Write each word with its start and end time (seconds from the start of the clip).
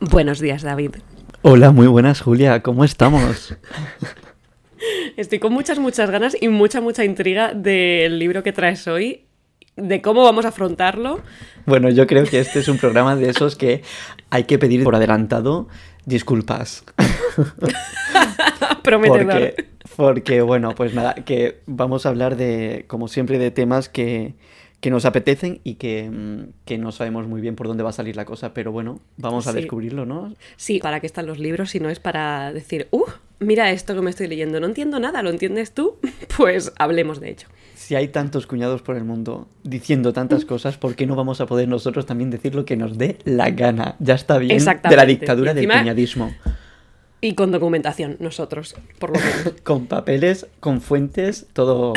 Buenos 0.00 0.38
días, 0.38 0.62
David. 0.62 0.92
Hola, 1.42 1.72
muy 1.72 1.88
buenas, 1.88 2.20
Julia. 2.20 2.62
¿Cómo 2.62 2.84
estamos? 2.84 3.56
Estoy 5.16 5.40
con 5.40 5.52
muchas, 5.52 5.80
muchas 5.80 6.10
ganas 6.10 6.36
y 6.40 6.48
mucha, 6.48 6.80
mucha 6.80 7.04
intriga 7.04 7.52
del 7.52 8.20
libro 8.20 8.44
que 8.44 8.52
traes 8.52 8.86
hoy, 8.86 9.24
de 9.76 10.00
cómo 10.00 10.22
vamos 10.22 10.44
a 10.44 10.48
afrontarlo. 10.48 11.20
Bueno, 11.66 11.90
yo 11.90 12.06
creo 12.06 12.24
que 12.24 12.38
este 12.38 12.60
es 12.60 12.68
un 12.68 12.78
programa 12.78 13.16
de 13.16 13.28
esos 13.30 13.56
que 13.56 13.82
hay 14.30 14.44
que 14.44 14.58
pedir 14.58 14.84
por 14.84 14.94
adelantado 14.94 15.68
disculpas. 16.04 16.84
Prometedor. 18.84 19.26
Porque, 19.26 19.66
porque, 19.96 20.42
bueno, 20.42 20.76
pues 20.76 20.94
nada, 20.94 21.14
que 21.14 21.60
vamos 21.66 22.06
a 22.06 22.10
hablar 22.10 22.36
de, 22.36 22.84
como 22.86 23.08
siempre, 23.08 23.38
de 23.38 23.50
temas 23.50 23.88
que, 23.88 24.34
que 24.80 24.90
nos 24.90 25.04
apetecen 25.04 25.60
y 25.64 25.74
que, 25.74 26.08
mm, 26.08 26.64
que, 26.64 26.78
no 26.78 26.92
sabemos 26.92 27.26
muy 27.26 27.40
bien 27.40 27.56
por 27.56 27.66
dónde 27.66 27.82
va 27.82 27.90
a 27.90 27.92
salir 27.92 28.14
la 28.16 28.24
cosa, 28.24 28.54
pero 28.54 28.70
bueno, 28.70 29.00
vamos 29.16 29.46
a 29.46 29.52
Sí. 29.52 29.56
descubrirlo, 29.56 30.06
¿no? 30.06 30.34
Sí, 30.56 30.78
para 30.78 31.00
qué 31.00 31.06
están 31.06 31.26
los 31.26 31.38
libros 31.38 31.70
si 31.70 31.80
no 31.80 31.90
es 31.90 31.98
para 31.98 32.52
decir, 32.52 32.86
uh, 32.92 33.04
mira 33.40 33.72
esto 33.72 33.94
que 33.94 34.02
me 34.02 34.10
estoy 34.10 34.28
leyendo, 34.28 34.60
no 34.60 34.66
entiendo 34.66 35.00
nada, 35.00 35.22
¿lo 35.22 35.30
entiendes 35.30 35.72
tú? 35.72 35.96
Pues 36.36 36.72
hablemos 36.78 37.18
de 37.20 37.30
ello. 37.30 37.48
Si 37.74 37.96
hay 37.96 38.08
tantos 38.08 38.46
cuñados 38.46 38.82
por 38.82 38.96
el 38.96 39.04
mundo 39.04 39.48
diciendo 39.64 40.12
tantas 40.12 40.44
cosas, 40.44 40.78
¿por 40.78 40.94
qué 40.94 41.06
no 41.06 41.16
vamos 41.16 41.40
a 41.40 41.46
poder 41.46 41.66
nosotros 41.68 42.06
también 42.06 42.30
decir 42.30 42.54
lo 42.54 42.64
que 42.64 42.76
nos 42.76 42.98
dé 42.98 43.18
la 43.24 43.50
gana? 43.50 43.96
Ya 43.98 44.14
está 44.14 44.38
bien 44.38 44.58
de 44.58 44.96
la 44.96 45.04
dictadura 45.06 45.54
del 45.54 45.66
cuñadismo. 45.66 46.32
Y 47.20 47.34
con 47.34 47.50
documentación, 47.50 48.16
nosotros, 48.20 48.76
por 49.00 49.10
lo 49.10 49.18
menos. 49.18 49.60
Con 49.64 49.86
papeles, 49.86 50.46
con 50.60 50.80
fuentes, 50.80 51.48
todo, 51.52 51.92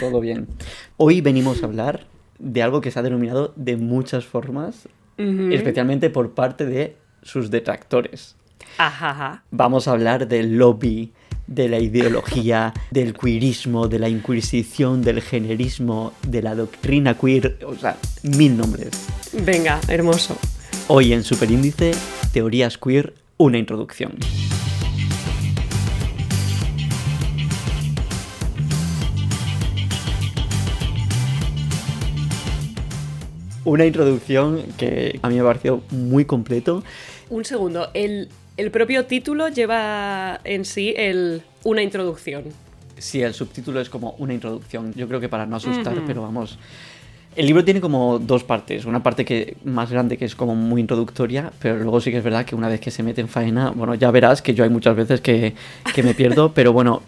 todo 0.00 0.18
bien. 0.20 0.48
Hoy 0.96 1.20
venimos 1.20 1.62
a 1.62 1.66
hablar 1.66 2.06
de 2.44 2.62
algo 2.62 2.80
que 2.80 2.90
se 2.90 2.98
ha 2.98 3.02
denominado 3.02 3.52
de 3.56 3.76
muchas 3.76 4.24
formas, 4.24 4.88
especialmente 5.16 6.10
por 6.10 6.34
parte 6.34 6.66
de 6.66 6.96
sus 7.22 7.50
detractores. 7.50 8.36
Ajá, 8.78 9.10
ajá. 9.10 9.44
Vamos 9.50 9.88
a 9.88 9.92
hablar 9.92 10.28
del 10.28 10.58
lobby, 10.58 11.12
de 11.46 11.68
la 11.68 11.78
ideología, 11.78 12.74
del 12.90 13.14
queerismo, 13.14 13.88
de 13.88 13.98
la 13.98 14.08
inquisición, 14.08 15.02
del 15.02 15.22
generismo, 15.22 16.12
de 16.26 16.42
la 16.42 16.54
doctrina 16.54 17.14
queer, 17.14 17.58
o 17.66 17.74
sea, 17.74 17.96
mil 18.22 18.56
nombres. 18.56 19.06
Venga, 19.44 19.80
hermoso. 19.88 20.36
Hoy 20.88 21.12
en 21.12 21.22
Superíndice, 21.22 21.92
Teorías 22.32 22.76
Queer, 22.76 23.14
una 23.38 23.58
introducción. 23.58 24.12
Una 33.64 33.86
introducción 33.86 34.62
que 34.76 35.18
a 35.22 35.28
mí 35.28 35.36
me 35.36 35.42
pareció 35.44 35.82
muy 35.90 36.24
completo. 36.24 36.82
Un 37.30 37.44
segundo, 37.44 37.88
el, 37.94 38.28
el 38.56 38.70
propio 38.70 39.06
título 39.06 39.48
lleva 39.48 40.40
en 40.44 40.64
sí 40.64 40.94
el, 40.96 41.42
una 41.64 41.82
introducción. 41.82 42.44
Sí, 42.98 43.22
el 43.22 43.34
subtítulo 43.34 43.80
es 43.80 43.88
como 43.88 44.14
una 44.18 44.34
introducción. 44.34 44.92
Yo 44.94 45.08
creo 45.08 45.20
que 45.20 45.28
para 45.28 45.46
no 45.46 45.56
asustar, 45.56 45.96
Ujú. 45.96 46.06
pero 46.06 46.22
vamos. 46.22 46.58
El 47.36 47.46
libro 47.46 47.64
tiene 47.64 47.80
como 47.80 48.18
dos 48.20 48.44
partes. 48.44 48.84
Una 48.84 49.02
parte 49.02 49.24
que 49.24 49.56
más 49.64 49.90
grande 49.90 50.16
que 50.16 50.24
es 50.26 50.36
como 50.36 50.54
muy 50.54 50.80
introductoria, 50.80 51.50
pero 51.58 51.76
luego 51.78 52.00
sí 52.00 52.10
que 52.12 52.18
es 52.18 52.24
verdad 52.24 52.44
que 52.44 52.54
una 52.54 52.68
vez 52.68 52.80
que 52.80 52.90
se 52.92 53.02
mete 53.02 53.20
en 53.22 53.28
faena, 53.28 53.70
bueno, 53.70 53.94
ya 53.96 54.10
verás 54.12 54.40
que 54.42 54.54
yo 54.54 54.62
hay 54.62 54.70
muchas 54.70 54.94
veces 54.94 55.20
que, 55.20 55.54
que 55.94 56.02
me 56.04 56.14
pierdo, 56.14 56.52
pero 56.54 56.72
bueno, 56.72 57.02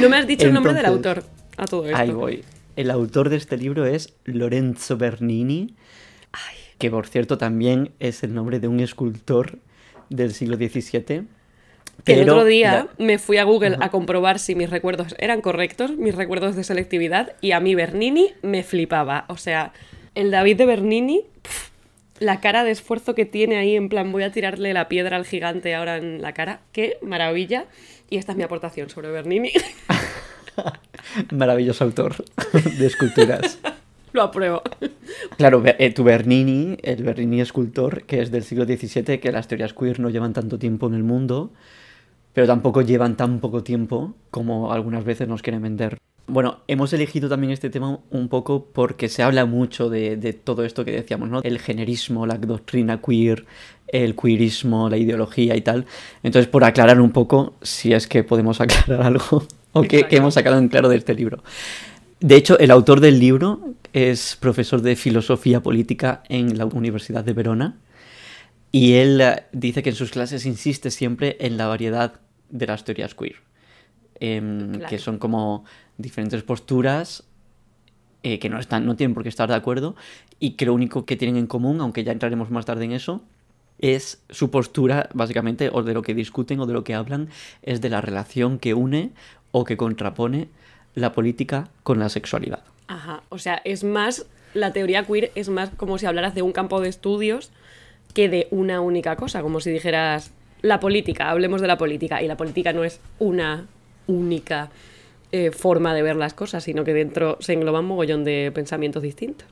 No 0.00 0.08
me 0.08 0.16
has 0.16 0.26
dicho 0.26 0.46
el 0.46 0.54
nombre 0.54 0.72
del 0.74 0.86
autor 0.86 1.22
a 1.56 1.66
todo 1.66 1.84
esto. 1.84 1.96
ahí 1.96 2.10
voy. 2.10 2.42
El 2.74 2.90
autor 2.90 3.28
de 3.28 3.36
este 3.36 3.56
libro 3.56 3.84
es 3.86 4.14
Lorenzo 4.24 4.96
Bernini, 4.96 5.74
que 6.80 6.90
por 6.90 7.06
cierto 7.06 7.38
también 7.38 7.92
es 8.00 8.24
el 8.24 8.34
nombre 8.34 8.58
de 8.58 8.66
un 8.66 8.80
escultor 8.80 9.58
del 10.08 10.32
siglo 10.34 10.56
XVII. 10.56 11.22
Que 12.04 12.14
el 12.22 12.30
otro 12.30 12.44
día 12.46 12.72
la- 12.98 13.04
me 13.04 13.18
fui 13.18 13.36
a 13.36 13.44
Google 13.44 13.76
a 13.80 13.90
comprobar 13.90 14.38
si 14.38 14.54
mis 14.54 14.70
recuerdos 14.70 15.14
eran 15.18 15.42
correctos, 15.42 15.96
mis 15.96 16.14
recuerdos 16.14 16.56
de 16.56 16.64
selectividad, 16.64 17.34
y 17.42 17.52
a 17.52 17.60
mí 17.60 17.74
Bernini 17.74 18.32
me 18.42 18.62
flipaba. 18.62 19.26
O 19.28 19.36
sea, 19.36 19.72
el 20.14 20.30
David 20.30 20.56
de 20.56 20.66
Bernini, 20.66 21.24
pf, 21.42 21.70
la 22.18 22.40
cara 22.40 22.64
de 22.64 22.70
esfuerzo 22.70 23.14
que 23.14 23.26
tiene 23.26 23.56
ahí, 23.58 23.76
en 23.76 23.88
plan, 23.90 24.10
voy 24.12 24.22
a 24.22 24.32
tirarle 24.32 24.72
la 24.72 24.88
piedra 24.88 25.16
al 25.16 25.26
gigante 25.26 25.74
ahora 25.74 25.98
en 25.98 26.22
la 26.22 26.32
cara. 26.32 26.60
¡Qué 26.72 26.96
maravilla! 27.02 27.66
Y 28.08 28.16
esta 28.16 28.32
es 28.32 28.38
mi 28.38 28.44
aportación 28.44 28.88
sobre 28.88 29.10
Bernini. 29.10 29.52
Maravilloso 31.30 31.84
autor 31.84 32.24
de 32.78 32.86
esculturas. 32.86 33.58
Lo 34.12 34.22
apruebo. 34.22 34.62
Claro, 35.36 35.62
eh, 35.64 35.92
tu 35.92 36.04
Bernini, 36.04 36.76
el 36.82 37.04
Bernini 37.04 37.40
escultor, 37.40 38.02
que 38.04 38.20
es 38.20 38.30
del 38.30 38.42
siglo 38.42 38.64
XVII, 38.64 39.18
que 39.18 39.32
las 39.32 39.48
teorías 39.48 39.72
queer 39.72 40.00
no 40.00 40.10
llevan 40.10 40.32
tanto 40.32 40.58
tiempo 40.58 40.88
en 40.88 40.94
el 40.94 41.04
mundo, 41.04 41.50
pero 42.32 42.46
tampoco 42.46 42.82
llevan 42.82 43.16
tan 43.16 43.40
poco 43.40 43.62
tiempo 43.62 44.14
como 44.30 44.72
algunas 44.72 45.04
veces 45.04 45.28
nos 45.28 45.42
quieren 45.42 45.62
vender. 45.62 45.98
Bueno, 46.26 46.58
hemos 46.68 46.92
elegido 46.92 47.28
también 47.28 47.52
este 47.52 47.70
tema 47.70 47.98
un 48.10 48.28
poco 48.28 48.66
porque 48.72 49.08
se 49.08 49.24
habla 49.24 49.46
mucho 49.46 49.88
de, 49.88 50.16
de 50.16 50.32
todo 50.32 50.64
esto 50.64 50.84
que 50.84 50.92
decíamos, 50.92 51.28
¿no? 51.28 51.40
El 51.42 51.58
generismo, 51.58 52.24
la 52.24 52.38
doctrina 52.38 53.00
queer, 53.00 53.46
el 53.88 54.14
queerismo, 54.14 54.88
la 54.88 54.96
ideología 54.96 55.56
y 55.56 55.60
tal. 55.60 55.86
Entonces, 56.22 56.48
por 56.48 56.62
aclarar 56.62 57.00
un 57.00 57.10
poco, 57.10 57.54
si 57.62 57.92
es 57.92 58.06
que 58.06 58.22
podemos 58.22 58.60
aclarar 58.60 59.02
algo, 59.06 59.44
o 59.72 59.82
que, 59.82 60.04
que 60.04 60.16
hemos 60.16 60.34
sacado 60.34 60.58
en 60.58 60.68
claro 60.68 60.88
de 60.88 60.96
este 60.96 61.14
libro. 61.14 61.42
De 62.20 62.36
hecho, 62.36 62.58
el 62.58 62.70
autor 62.70 63.00
del 63.00 63.18
libro 63.18 63.74
es 63.94 64.36
profesor 64.36 64.82
de 64.82 64.94
filosofía 64.94 65.62
política 65.62 66.22
en 66.28 66.58
la 66.58 66.66
Universidad 66.66 67.24
de 67.24 67.32
Verona 67.32 67.78
y 68.70 68.94
él 68.94 69.20
eh, 69.20 69.44
dice 69.52 69.82
que 69.82 69.90
en 69.90 69.96
sus 69.96 70.10
clases 70.10 70.44
insiste 70.44 70.90
siempre 70.90 71.38
en 71.40 71.56
la 71.56 71.66
variedad 71.66 72.20
de 72.50 72.66
las 72.66 72.84
teorías 72.84 73.14
queer, 73.14 73.36
em, 74.20 74.72
Claro. 74.72 74.88
que 74.88 74.98
son 74.98 75.18
como 75.18 75.64
diferentes 75.96 76.42
posturas 76.42 77.24
eh, 78.22 78.38
que 78.38 78.50
no, 78.50 78.58
están, 78.58 78.84
no 78.84 78.96
tienen 78.96 79.14
por 79.14 79.22
qué 79.22 79.30
estar 79.30 79.48
de 79.48 79.54
acuerdo 79.54 79.96
y 80.38 80.50
que 80.52 80.66
lo 80.66 80.74
único 80.74 81.06
que 81.06 81.16
tienen 81.16 81.38
en 81.38 81.46
común, 81.46 81.80
aunque 81.80 82.04
ya 82.04 82.12
entraremos 82.12 82.50
más 82.50 82.66
tarde 82.66 82.84
en 82.84 82.92
eso, 82.92 83.22
es 83.78 84.22
su 84.28 84.50
postura, 84.50 85.08
básicamente, 85.14 85.70
o 85.72 85.82
de 85.82 85.94
lo 85.94 86.02
que 86.02 86.12
discuten 86.12 86.60
o 86.60 86.66
de 86.66 86.74
lo 86.74 86.84
que 86.84 86.92
hablan, 86.94 87.30
es 87.62 87.80
de 87.80 87.88
la 87.88 88.02
relación 88.02 88.58
que 88.58 88.74
une 88.74 89.12
o 89.52 89.64
que 89.64 89.78
contrapone 89.78 90.48
la 90.94 91.12
política 91.12 91.68
con 91.82 91.98
la 91.98 92.08
sexualidad. 92.08 92.60
Ajá. 92.86 93.22
O 93.28 93.38
sea, 93.38 93.60
es 93.64 93.84
más. 93.84 94.26
La 94.52 94.72
teoría 94.72 95.04
queer 95.04 95.30
es 95.36 95.48
más 95.48 95.70
como 95.70 95.96
si 95.96 96.06
hablaras 96.06 96.34
de 96.34 96.42
un 96.42 96.50
campo 96.50 96.80
de 96.80 96.88
estudios 96.88 97.52
que 98.14 98.28
de 98.28 98.48
una 98.50 98.80
única 98.80 99.14
cosa. 99.14 99.42
Como 99.42 99.60
si 99.60 99.70
dijeras 99.70 100.32
la 100.62 100.80
política, 100.80 101.30
hablemos 101.30 101.60
de 101.60 101.68
la 101.68 101.78
política. 101.78 102.20
Y 102.20 102.26
la 102.26 102.36
política 102.36 102.72
no 102.72 102.82
es 102.82 103.00
una 103.20 103.66
única 104.08 104.70
eh, 105.30 105.52
forma 105.52 105.94
de 105.94 106.02
ver 106.02 106.16
las 106.16 106.34
cosas, 106.34 106.64
sino 106.64 106.82
que 106.82 106.92
dentro 106.92 107.36
se 107.40 107.52
engloban 107.52 107.82
un 107.82 107.90
mogollón 107.90 108.24
de 108.24 108.50
pensamientos 108.52 109.02
distintos. 109.02 109.46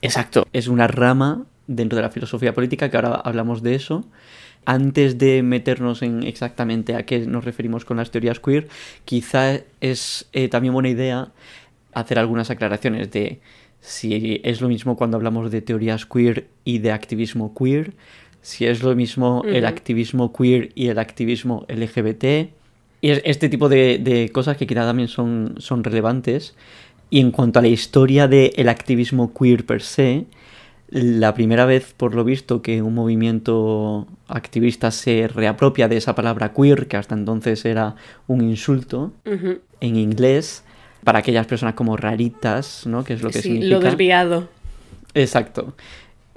Exacto. 0.00 0.46
Es 0.54 0.68
una 0.68 0.86
rama 0.86 1.44
dentro 1.66 1.96
de 1.96 2.02
la 2.02 2.10
filosofía 2.10 2.54
política, 2.54 2.90
que 2.90 2.96
ahora 2.96 3.16
hablamos 3.16 3.62
de 3.62 3.74
eso. 3.74 4.04
Antes 4.66 5.16
de 5.16 5.42
meternos 5.42 6.02
en 6.02 6.24
exactamente 6.24 6.94
a 6.96 7.06
qué 7.06 7.20
nos 7.20 7.44
referimos 7.44 7.84
con 7.84 7.96
las 7.98 8.10
teorías 8.10 8.40
queer, 8.40 8.68
quizá 9.04 9.60
es 9.80 10.28
eh, 10.32 10.48
también 10.48 10.74
buena 10.74 10.88
idea 10.88 11.28
hacer 11.94 12.18
algunas 12.18 12.50
aclaraciones 12.50 13.10
de 13.12 13.40
si 13.80 14.40
es 14.42 14.60
lo 14.60 14.68
mismo 14.68 14.96
cuando 14.96 15.16
hablamos 15.16 15.50
de 15.52 15.62
teorías 15.62 16.04
queer 16.04 16.48
y 16.64 16.78
de 16.80 16.90
activismo 16.92 17.54
queer, 17.54 17.94
si 18.42 18.66
es 18.66 18.82
lo 18.82 18.94
mismo 18.96 19.42
el 19.46 19.66
activismo 19.66 20.32
queer 20.32 20.70
y 20.74 20.88
el 20.88 20.98
activismo 20.98 21.64
LGBT, 21.68 22.24
y 23.00 23.10
es- 23.10 23.22
este 23.24 23.48
tipo 23.48 23.68
de, 23.68 23.98
de 23.98 24.30
cosas 24.30 24.56
que 24.56 24.66
quizá 24.66 24.82
también 24.84 25.08
son, 25.08 25.54
son 25.58 25.84
relevantes. 25.84 26.54
Y 27.08 27.20
en 27.20 27.30
cuanto 27.30 27.60
a 27.60 27.62
la 27.62 27.68
historia 27.68 28.26
del 28.26 28.68
activismo 28.68 29.32
queer 29.32 29.64
per 29.64 29.80
se, 29.82 30.24
la 30.88 31.34
primera 31.34 31.66
vez, 31.66 31.94
por 31.96 32.14
lo 32.14 32.24
visto, 32.24 32.62
que 32.62 32.82
un 32.82 32.94
movimiento 32.94 34.06
activista 34.28 34.90
se 34.90 35.28
reapropia 35.28 35.88
de 35.88 35.96
esa 35.96 36.14
palabra 36.14 36.52
queer, 36.52 36.86
que 36.86 36.96
hasta 36.96 37.14
entonces 37.14 37.64
era 37.64 37.96
un 38.28 38.42
insulto, 38.42 39.12
en 39.24 39.96
inglés, 39.96 40.62
para 41.02 41.20
aquellas 41.20 41.46
personas 41.46 41.74
como 41.74 41.96
raritas, 41.96 42.86
¿no? 42.86 43.04
Que 43.04 43.14
es 43.14 43.22
lo 43.22 43.30
que 43.30 43.42
sí, 43.42 43.50
significa. 43.50 43.76
lo 43.76 43.80
desviado. 43.80 44.48
Exacto. 45.14 45.74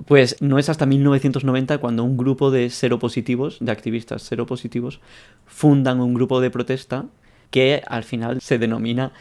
Pues 0.06 0.38
no 0.40 0.58
es 0.58 0.70
hasta 0.70 0.86
1990 0.86 1.78
cuando 1.80 2.04
un 2.04 2.18
grupo 2.18 2.52
de 2.52 2.70
seropositivos, 2.70 3.58
de 3.60 3.72
activistas 3.72 4.24
seropositivos, 4.24 5.00
fundan 5.46 6.00
un 6.00 6.14
grupo 6.14 6.40
de 6.40 6.50
protesta 6.50 7.06
que 7.52 7.82
al 7.86 8.04
final 8.04 8.42
se 8.42 8.58
denomina 8.58 9.12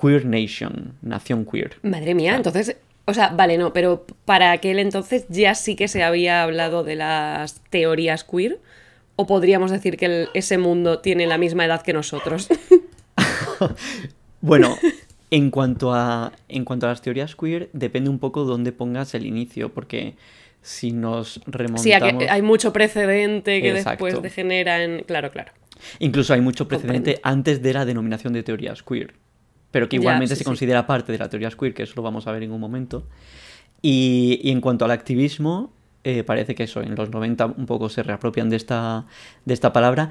Queer 0.00 0.26
Nation, 0.26 0.92
Nación 1.02 1.46
Queer. 1.46 1.76
Madre 1.82 2.14
mía, 2.14 2.36
entonces. 2.36 2.76
O 3.06 3.14
sea, 3.14 3.28
vale, 3.28 3.56
no, 3.56 3.72
pero 3.72 4.04
para 4.24 4.50
aquel 4.52 4.78
entonces 4.78 5.26
ya 5.28 5.54
sí 5.54 5.76
que 5.76 5.88
se 5.88 6.02
había 6.02 6.42
hablado 6.42 6.82
de 6.84 6.96
las 6.96 7.60
teorías 7.70 8.24
queer. 8.24 8.58
¿O 9.18 9.26
podríamos 9.26 9.70
decir 9.70 9.96
que 9.96 10.06
el- 10.06 10.28
ese 10.34 10.58
mundo 10.58 10.98
tiene 10.98 11.26
la 11.26 11.38
misma 11.38 11.64
edad 11.64 11.82
que 11.82 11.92
nosotros? 11.92 12.48
Bueno, 14.40 14.76
en 15.30 15.50
cuanto 15.50 15.92
a 15.94 16.32
en 16.48 16.64
cuanto 16.64 16.86
a 16.86 16.90
las 16.90 17.02
teorías 17.02 17.34
queer, 17.34 17.68
depende 17.72 18.10
un 18.10 18.18
poco 18.18 18.44
dónde 18.44 18.72
pongas 18.72 19.14
el 19.14 19.26
inicio, 19.26 19.72
porque 19.72 20.14
si 20.62 20.92
nos 20.92 21.40
remontamos... 21.46 21.82
Sí, 21.82 21.92
hay 21.92 22.42
mucho 22.42 22.72
precedente 22.72 23.62
que 23.62 23.72
después 23.72 24.14
degenera 24.22 24.82
en... 24.82 25.02
Claro, 25.04 25.30
claro. 25.30 25.52
Incluso 25.98 26.34
hay 26.34 26.40
mucho 26.40 26.68
precedente 26.68 27.20
antes 27.22 27.62
de 27.62 27.72
la 27.72 27.84
denominación 27.84 28.32
de 28.32 28.42
teorías 28.42 28.82
queer, 28.82 29.14
pero 29.70 29.88
que 29.88 29.96
igualmente 29.96 30.36
se 30.36 30.44
considera 30.44 30.86
parte 30.86 31.12
de 31.12 31.18
la 31.18 31.28
teoría 31.28 31.50
queer, 31.50 31.74
que 31.74 31.82
eso 31.82 31.94
lo 31.96 32.02
vamos 32.02 32.26
a 32.26 32.32
ver 32.32 32.42
en 32.42 32.52
un 32.52 32.60
momento. 32.60 33.06
Y, 33.82 34.40
en 34.44 34.60
cuanto 34.60 34.84
al 34.84 34.90
activismo, 34.90 35.72
eh, 36.04 36.22
parece 36.24 36.54
que 36.54 36.64
eso, 36.64 36.80
en 36.80 36.94
los 36.94 37.10
90 37.10 37.46
un 37.46 37.66
poco 37.66 37.88
se 37.88 38.02
reapropian 38.02 38.48
de 38.48 38.56
esta, 38.56 39.06
de 39.44 39.54
esta 39.54 39.72
palabra. 39.72 40.10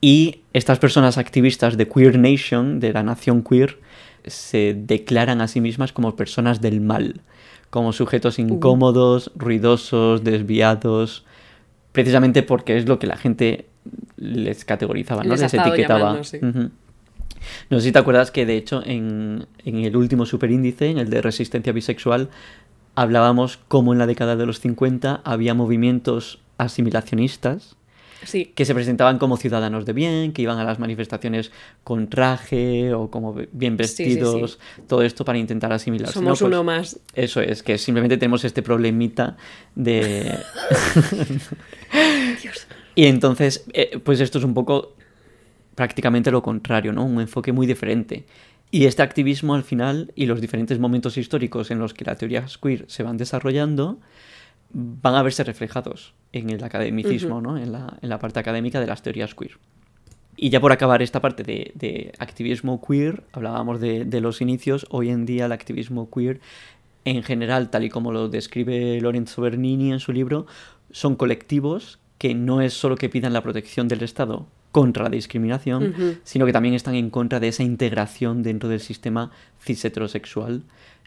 Y 0.00 0.40
estas 0.52 0.78
personas 0.78 1.16
activistas 1.16 1.76
de 1.76 1.88
Queer 1.88 2.18
Nation, 2.18 2.80
de 2.80 2.92
la 2.92 3.02
nación 3.02 3.42
queer, 3.42 3.78
se 4.26 4.74
declaran 4.76 5.40
a 5.40 5.48
sí 5.48 5.60
mismas 5.60 5.92
como 5.92 6.16
personas 6.16 6.60
del 6.60 6.80
mal, 6.80 7.20
como 7.70 7.92
sujetos 7.92 8.38
incómodos, 8.38 9.32
ruidosos, 9.36 10.24
desviados, 10.24 11.24
precisamente 11.92 12.42
porque 12.42 12.76
es 12.76 12.88
lo 12.88 12.98
que 12.98 13.06
la 13.06 13.16
gente 13.16 13.66
les 14.16 14.64
categorizaba, 14.64 15.24
¿no? 15.24 15.34
Les, 15.34 15.54
etiquetaba. 15.54 16.20
No 17.70 17.78
sé 17.78 17.86
si 17.86 17.92
te 17.92 17.98
acuerdas 17.98 18.30
que 18.30 18.46
de 18.46 18.56
hecho 18.56 18.82
en, 18.84 19.46
en 19.64 19.84
el 19.84 19.96
último 19.96 20.26
superíndice, 20.26 20.90
en 20.90 20.98
el 20.98 21.10
de 21.10 21.22
resistencia 21.22 21.72
bisexual, 21.72 22.30
hablábamos 22.94 23.58
cómo 23.68 23.92
en 23.92 23.98
la 23.98 24.06
década 24.06 24.36
de 24.36 24.46
los 24.46 24.60
50 24.60 25.22
había 25.24 25.54
movimientos 25.54 26.40
asimilacionistas 26.58 27.76
que 28.54 28.64
se 28.64 28.74
presentaban 28.74 29.18
como 29.18 29.36
ciudadanos 29.36 29.84
de 29.84 29.92
bien, 29.92 30.32
que 30.32 30.42
iban 30.42 30.58
a 30.58 30.64
las 30.64 30.78
manifestaciones 30.78 31.50
con 31.82 32.08
traje 32.08 32.94
o 32.94 33.10
como 33.10 33.34
bien 33.52 33.76
vestidos, 33.76 34.58
todo 34.86 35.02
esto 35.02 35.24
para 35.24 35.38
intentar 35.38 35.72
asimilarse. 35.72 36.14
Somos 36.14 36.38
pues 36.38 36.42
uno 36.42 36.62
más. 36.62 37.00
Eso 37.14 37.40
es, 37.40 37.62
que 37.62 37.78
simplemente 37.78 38.16
tenemos 38.16 38.44
este 38.44 38.62
problemita 38.62 39.36
de... 39.74 40.32
Dios. 42.42 42.66
Y 42.94 43.06
entonces, 43.06 43.64
eh, 43.72 43.98
pues 44.02 44.20
esto 44.20 44.38
es 44.38 44.44
un 44.44 44.54
poco 44.54 44.94
prácticamente 45.74 46.30
lo 46.30 46.42
contrario, 46.42 46.92
¿no? 46.92 47.04
Un 47.04 47.20
enfoque 47.20 47.52
muy 47.52 47.66
diferente. 47.66 48.24
Y 48.70 48.86
este 48.86 49.02
activismo 49.02 49.54
al 49.54 49.64
final 49.64 50.12
y 50.14 50.26
los 50.26 50.40
diferentes 50.40 50.78
momentos 50.78 51.18
históricos 51.18 51.70
en 51.70 51.78
los 51.78 51.92
que 51.92 52.04
la 52.04 52.16
teoría 52.16 52.46
queer 52.62 52.86
se 52.88 53.02
van 53.02 53.18
desarrollando 53.18 53.98
van 54.72 55.14
a 55.14 55.22
verse 55.22 55.44
reflejados 55.44 56.14
en 56.32 56.48
el 56.48 56.64
academicismo, 56.64 57.42
¿no? 57.42 57.58
en, 57.58 57.72
la, 57.72 57.98
en, 58.00 58.08
la, 58.08 58.18
parte 58.18 58.40
académica 58.40 58.80
de 58.80 58.86
las 58.86 59.02
teorías 59.02 59.34
queer. 59.34 59.58
Y 60.36 60.48
ya 60.48 60.60
por 60.60 60.72
acabar 60.72 61.02
esta 61.02 61.20
parte 61.20 61.42
de, 61.42 61.72
de 61.74 62.12
activismo 62.18 62.80
queer, 62.80 63.22
hablábamos 63.32 63.78
de, 63.80 64.06
de, 64.06 64.20
los 64.22 64.40
inicios, 64.40 64.86
hoy 64.88 65.10
en 65.10 65.26
día 65.26 65.44
el 65.44 65.52
activismo 65.52 66.08
queer 66.10 66.40
en 67.04 67.22
general, 67.22 67.68
tal 67.68 67.84
y 67.84 67.90
como 67.90 68.12
lo 68.12 68.30
describe 68.30 68.98
Lorenzo 69.02 69.42
Bernini 69.42 69.92
en 69.92 70.00
su 70.00 70.12
libro, 70.12 70.46
son 70.90 71.16
colectivos 71.16 71.98
que 72.16 72.34
no 72.34 72.62
es 72.62 72.72
solo 72.72 72.96
que 72.96 73.10
pidan 73.10 73.34
la 73.34 73.42
protección 73.42 73.88
del 73.88 74.02
Estado 74.02 74.46
contra 74.72 75.04
la 75.04 75.10
discriminación, 75.10 76.18
sino 76.24 76.46
que 76.46 76.52
también 76.52 76.74
están 76.74 76.94
en 76.94 77.10
contra 77.10 77.38
de 77.38 77.48
esa 77.48 77.62
integración 77.62 78.42
dentro 78.42 78.68
del 78.68 78.80
sistema 78.80 79.30
cis 79.60 79.84
heterosexual 79.84 80.64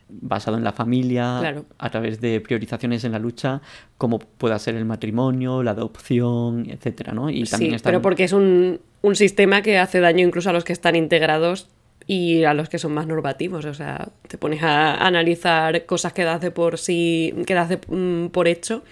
basado 0.07 0.57
en 0.57 0.63
la 0.63 0.71
familia, 0.71 1.63
a 1.79 1.89
través 1.89 2.21
de 2.21 2.39
priorizaciones 2.39 3.03
en 3.03 3.11
la 3.11 3.19
lucha, 3.19 3.61
como 3.97 4.19
pueda 4.19 4.59
ser 4.59 4.75
el 4.75 4.85
matrimonio, 4.85 5.63
la 5.63 5.71
adopción, 5.71 6.69
etcétera, 6.69 7.11
¿no? 7.11 7.29
Y 7.29 7.43
también 7.45 7.79
sí, 7.79 7.83
pero 7.83 8.03
porque 8.03 8.25
es 8.25 8.31
un, 8.31 8.79
un, 9.01 9.15
sistema 9.15 9.63
que 9.63 9.79
hace 9.79 9.99
daño 9.99 10.25
incluso 10.25 10.51
a 10.51 10.53
los 10.53 10.63
que 10.63 10.73
están 10.73 10.95
integrados 10.95 11.69
y 12.07 12.43
a 12.43 12.53
los 12.53 12.69
que 12.69 12.77
son 12.77 12.93
más 12.93 13.07
normativos. 13.07 13.65
O 13.65 13.73
sea, 13.73 14.09
te 14.27 14.37
pones 14.37 14.61
a 14.61 15.05
analizar 15.05 15.85
cosas 15.85 16.13
que 16.13 16.23
das 16.23 16.41
de 16.41 16.51
por 16.51 16.77
sí, 16.77 17.33
que 17.47 17.55
das 17.55 17.75
mm, 17.87 18.27
por 18.27 18.47
hecho 18.47 18.83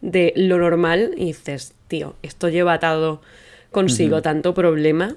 de 0.00 0.32
lo 0.36 0.58
normal 0.58 1.14
y 1.16 1.26
dices, 1.26 1.74
tío, 1.88 2.14
esto 2.22 2.48
lleva 2.48 2.74
atado 2.74 3.20
consigo 3.70 4.22
tanto 4.22 4.54
problema, 4.54 5.16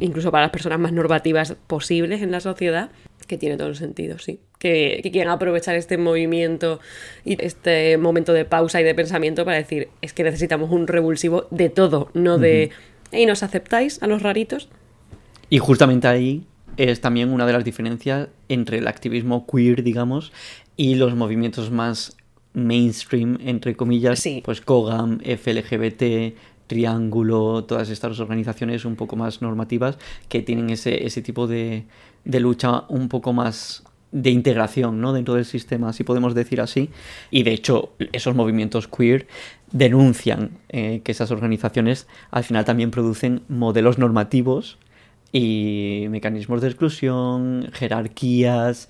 incluso 0.00 0.30
para 0.30 0.44
las 0.44 0.50
personas 0.50 0.78
más 0.78 0.92
normativas 0.92 1.56
posibles 1.66 2.22
en 2.22 2.30
la 2.30 2.40
sociedad, 2.40 2.90
que 3.26 3.38
tiene 3.38 3.56
todo 3.56 3.68
el 3.68 3.76
sentido, 3.76 4.18
sí. 4.18 4.40
Que, 4.58 5.00
que, 5.02 5.10
quieran 5.10 5.32
aprovechar 5.32 5.76
este 5.76 5.98
movimiento 5.98 6.80
y 7.24 7.42
este 7.42 7.98
momento 7.98 8.32
de 8.32 8.44
pausa 8.44 8.80
y 8.80 8.84
de 8.84 8.94
pensamiento 8.94 9.44
para 9.44 9.58
decir, 9.58 9.88
es 10.00 10.12
que 10.12 10.24
necesitamos 10.24 10.70
un 10.70 10.86
revulsivo 10.86 11.46
de 11.50 11.68
todo, 11.68 12.10
no 12.14 12.38
de, 12.38 12.70
¿y 13.12 13.26
nos 13.26 13.42
aceptáis 13.42 14.02
a 14.02 14.06
los 14.06 14.22
raritos? 14.22 14.68
Y 15.50 15.58
justamente 15.58 16.08
ahí 16.08 16.46
es 16.76 17.00
también 17.00 17.32
una 17.32 17.46
de 17.46 17.52
las 17.52 17.64
diferencias 17.64 18.28
entre 18.48 18.78
el 18.78 18.88
activismo 18.88 19.46
queer, 19.46 19.82
digamos, 19.82 20.32
y 20.76 20.96
los 20.96 21.14
movimientos 21.14 21.70
más 21.70 22.16
mainstream, 22.54 23.38
entre 23.44 23.76
comillas, 23.76 24.24
pues 24.44 24.60
COGAM, 24.60 25.18
FLGBT, 25.20 26.34
Triángulo, 26.66 27.64
todas 27.64 27.90
estas 27.90 28.18
organizaciones 28.20 28.84
un 28.84 28.96
poco 28.96 29.16
más 29.16 29.42
normativas 29.42 29.98
que 30.28 30.42
tienen 30.42 30.70
ese, 30.70 31.06
ese 31.06 31.22
tipo 31.22 31.46
de, 31.46 31.84
de 32.24 32.40
lucha 32.40 32.84
un 32.88 33.08
poco 33.08 33.32
más 33.32 33.84
de 34.14 34.30
integración 34.30 35.00
¿no? 35.00 35.12
dentro 35.12 35.34
del 35.34 35.44
sistema, 35.44 35.92
si 35.92 36.04
podemos 36.04 36.34
decir 36.34 36.60
así. 36.60 36.88
Y 37.30 37.42
de 37.42 37.52
hecho, 37.52 37.92
esos 38.12 38.34
movimientos 38.34 38.88
queer 38.88 39.26
denuncian 39.72 40.58
eh, 40.68 41.00
que 41.04 41.12
esas 41.12 41.32
organizaciones 41.32 42.06
al 42.30 42.44
final 42.44 42.64
también 42.64 42.92
producen 42.92 43.42
modelos 43.48 43.98
normativos 43.98 44.78
y 45.32 46.06
mecanismos 46.10 46.62
de 46.62 46.68
exclusión, 46.68 47.68
jerarquías, 47.72 48.88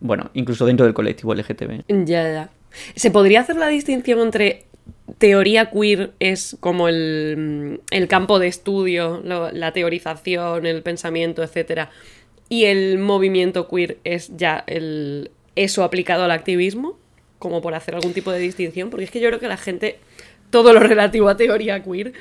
bueno, 0.00 0.30
incluso 0.32 0.64
dentro 0.64 0.86
del 0.86 0.94
colectivo 0.94 1.34
LGTB. 1.34 1.84
Ya, 2.06 2.32
ya. 2.32 2.50
¿Se 2.96 3.10
podría 3.10 3.40
hacer 3.42 3.56
la 3.56 3.68
distinción 3.68 4.20
entre 4.20 4.64
teoría 5.18 5.70
queer 5.70 6.12
es 6.20 6.56
como 6.60 6.88
el, 6.88 7.80
el 7.90 8.08
campo 8.08 8.38
de 8.38 8.48
estudio, 8.48 9.22
la 9.24 9.72
teorización, 9.72 10.66
el 10.66 10.82
pensamiento, 10.82 11.42
etcétera? 11.42 11.90
y 12.52 12.66
el 12.66 12.98
movimiento 12.98 13.66
queer 13.66 13.96
es 14.04 14.36
ya 14.36 14.62
el, 14.66 15.30
eso 15.56 15.84
aplicado 15.84 16.24
al 16.24 16.30
activismo, 16.30 16.98
como 17.38 17.62
por 17.62 17.74
hacer 17.74 17.94
algún 17.94 18.12
tipo 18.12 18.30
de 18.30 18.40
distinción, 18.40 18.90
porque 18.90 19.06
es 19.06 19.10
que 19.10 19.20
yo 19.20 19.28
creo 19.28 19.40
que 19.40 19.48
la 19.48 19.56
gente, 19.56 19.98
todo 20.50 20.74
lo 20.74 20.80
relativo 20.80 21.30
a 21.30 21.36
teoría 21.38 21.82
queer, 21.82 22.12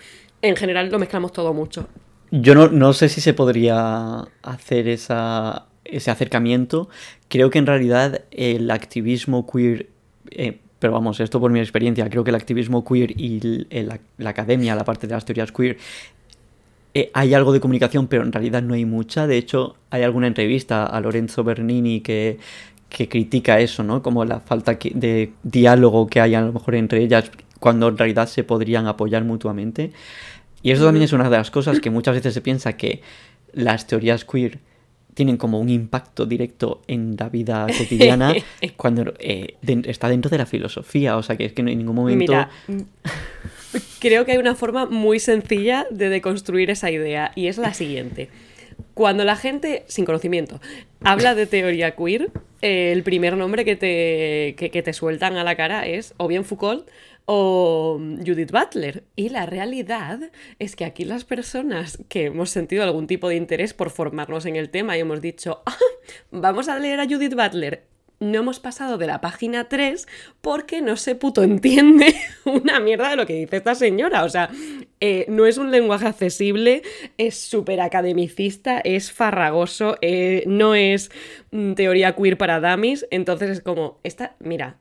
en 0.41 0.55
general 0.55 0.89
lo 0.89 0.99
mezclamos 0.99 1.33
todo 1.33 1.53
mucho. 1.53 1.89
Yo 2.31 2.55
no, 2.55 2.93
sé 2.93 3.09
si 3.09 3.19
se 3.19 3.33
podría 3.33 4.25
hacer 4.41 4.87
esa, 4.87 5.65
ese 5.83 6.11
acercamiento. 6.11 6.87
Creo 7.27 7.49
que 7.49 7.59
en 7.59 7.65
realidad 7.65 8.21
el 8.31 8.71
activismo 8.71 9.45
queer, 9.45 9.89
eh, 10.29 10.59
pero 10.81 10.93
vamos, 10.93 11.19
esto 11.19 11.39
por 11.39 11.51
mi 11.51 11.59
experiencia, 11.59 12.09
creo 12.09 12.23
que 12.23 12.31
el 12.31 12.35
activismo 12.35 12.83
queer 12.83 13.11
y 13.11 13.67
la 14.17 14.29
academia, 14.31 14.73
la 14.73 14.83
parte 14.83 15.05
de 15.05 15.13
las 15.13 15.23
teorías 15.23 15.51
queer, 15.51 15.77
eh, 16.95 17.11
hay 17.13 17.35
algo 17.35 17.53
de 17.53 17.59
comunicación, 17.59 18.07
pero 18.07 18.23
en 18.23 18.31
realidad 18.31 18.63
no 18.63 18.73
hay 18.73 18.83
mucha. 18.83 19.27
De 19.27 19.37
hecho, 19.37 19.75
hay 19.91 20.01
alguna 20.01 20.25
entrevista 20.25 20.87
a 20.87 20.99
Lorenzo 20.99 21.43
Bernini 21.43 22.01
que, 22.01 22.39
que 22.89 23.07
critica 23.07 23.59
eso, 23.59 23.83
¿no? 23.83 24.01
Como 24.01 24.25
la 24.25 24.39
falta 24.39 24.73
de 24.73 25.33
diálogo 25.43 26.07
que 26.07 26.19
hay 26.19 26.33
a 26.33 26.41
lo 26.41 26.51
mejor 26.51 26.73
entre 26.73 27.03
ellas, 27.03 27.29
cuando 27.59 27.87
en 27.87 27.99
realidad 27.99 28.27
se 28.27 28.43
podrían 28.43 28.87
apoyar 28.87 29.23
mutuamente. 29.23 29.91
Y 30.63 30.71
eso 30.71 30.85
también 30.85 31.03
es 31.03 31.13
una 31.13 31.29
de 31.29 31.37
las 31.37 31.51
cosas 31.51 31.79
que 31.79 31.91
muchas 31.91 32.15
veces 32.15 32.33
se 32.33 32.41
piensa 32.41 32.73
que 32.73 33.03
las 33.53 33.85
teorías 33.85 34.25
queer 34.25 34.57
tienen 35.13 35.37
como 35.37 35.59
un 35.59 35.69
impacto 35.69 36.25
directo 36.25 36.81
en 36.87 37.15
la 37.17 37.29
vida 37.29 37.67
cotidiana 37.77 38.33
cuando 38.77 39.13
eh, 39.19 39.55
está 39.85 40.09
dentro 40.09 40.29
de 40.29 40.37
la 40.37 40.45
filosofía. 40.45 41.17
O 41.17 41.23
sea, 41.23 41.37
que 41.37 41.45
es 41.45 41.53
que 41.53 41.61
en 41.61 41.77
ningún 41.77 41.95
momento... 41.95 42.33
creo 43.99 44.25
que 44.25 44.33
hay 44.33 44.37
una 44.37 44.55
forma 44.55 44.85
muy 44.85 45.19
sencilla 45.19 45.87
de 45.89 46.09
deconstruir 46.09 46.69
esa 46.69 46.91
idea 46.91 47.31
y 47.35 47.47
es 47.47 47.57
la 47.57 47.73
siguiente. 47.73 48.29
Cuando 48.93 49.23
la 49.23 49.35
gente, 49.35 49.83
sin 49.87 50.05
conocimiento, 50.05 50.59
habla 51.01 51.35
de 51.35 51.45
teoría 51.45 51.95
queer, 51.95 52.29
eh, 52.61 52.91
el 52.91 53.03
primer 53.03 53.37
nombre 53.37 53.63
que 53.63 53.75
te, 53.75 54.55
que 54.69 54.81
te 54.81 54.93
sueltan 54.93 55.37
a 55.37 55.43
la 55.43 55.55
cara 55.55 55.85
es 55.85 56.13
o 56.17 56.27
bien 56.27 56.43
Foucault 56.43 56.85
o 57.33 57.97
Judith 58.25 58.51
Butler. 58.51 59.05
Y 59.15 59.29
la 59.29 59.45
realidad 59.45 60.19
es 60.59 60.75
que 60.75 60.83
aquí 60.83 61.05
las 61.05 61.23
personas 61.23 61.97
que 62.09 62.25
hemos 62.25 62.49
sentido 62.49 62.83
algún 62.83 63.07
tipo 63.07 63.29
de 63.29 63.37
interés 63.37 63.73
por 63.73 63.89
formarnos 63.89 64.45
en 64.45 64.57
el 64.57 64.69
tema 64.69 64.97
y 64.97 64.99
hemos 64.99 65.21
dicho, 65.21 65.63
ah, 65.65 65.77
vamos 66.29 66.67
a 66.67 66.77
leer 66.77 66.99
a 66.99 67.05
Judith 67.05 67.33
Butler 67.33 67.85
no 68.19 68.37
hemos 68.37 68.59
pasado 68.59 68.99
de 68.99 69.07
la 69.07 69.19
página 69.19 69.67
3 69.67 70.07
porque 70.41 70.81
no 70.81 70.95
se 70.95 71.15
puto 71.15 71.41
entiende 71.41 72.13
una 72.45 72.79
mierda 72.79 73.09
de 73.09 73.15
lo 73.15 73.25
que 73.25 73.33
dice 73.33 73.57
esta 73.57 73.73
señora. 73.73 74.25
O 74.25 74.29
sea, 74.29 74.51
eh, 74.99 75.25
no 75.27 75.47
es 75.47 75.57
un 75.57 75.71
lenguaje 75.71 76.05
accesible, 76.05 76.83
es 77.17 77.35
súper 77.35 77.81
academicista, 77.81 78.79
es 78.79 79.11
farragoso, 79.11 79.97
eh, 80.01 80.43
no 80.45 80.75
es 80.75 81.09
mm, 81.49 81.73
teoría 81.73 82.15
queer 82.15 82.37
para 82.37 82.59
dummies. 82.59 83.07
Entonces 83.09 83.49
es 83.49 83.61
como, 83.61 83.99
esta, 84.03 84.35
mira, 84.37 84.77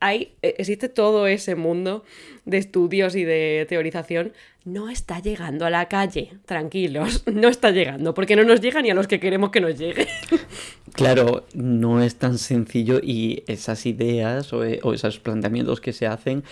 hay, 0.00 0.34
e, 0.42 0.54
existe 0.58 0.88
todo 0.88 1.26
ese 1.26 1.54
mundo 1.54 2.04
de 2.44 2.58
estudios 2.58 3.14
y 3.16 3.24
de 3.24 3.66
teorización. 3.68 4.32
No 4.64 4.88
está 4.88 5.20
llegando 5.20 5.64
a 5.64 5.70
la 5.70 5.88
calle, 5.88 6.32
tranquilos, 6.44 7.24
no 7.32 7.48
está 7.48 7.70
llegando, 7.70 8.14
porque 8.14 8.36
no 8.36 8.44
nos 8.44 8.60
llega 8.60 8.82
ni 8.82 8.90
a 8.90 8.94
los 8.94 9.06
que 9.06 9.20
queremos 9.20 9.50
que 9.50 9.60
nos 9.60 9.78
llegue. 9.78 10.08
Claro, 10.92 11.44
no 11.52 12.00
es 12.00 12.16
tan 12.16 12.38
sencillo 12.38 13.00
y 13.02 13.42
esas 13.48 13.84
ideas 13.84 14.54
o, 14.54 14.60
o 14.60 14.94
esos 14.94 15.18
planteamientos 15.18 15.82
que 15.82 15.92
se 15.92 16.06
hacen 16.06 16.42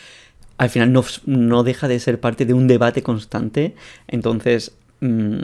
al 0.58 0.70
final 0.70 0.92
no, 0.92 1.04
no, 1.24 1.62
deja 1.62 1.88
de 1.88 1.98
ser 1.98 2.20
parte 2.20 2.44
de 2.46 2.54
un 2.54 2.68
debate 2.68 3.02
constante. 3.02 3.74
Entonces, 4.06 4.76
mmm, 5.00 5.40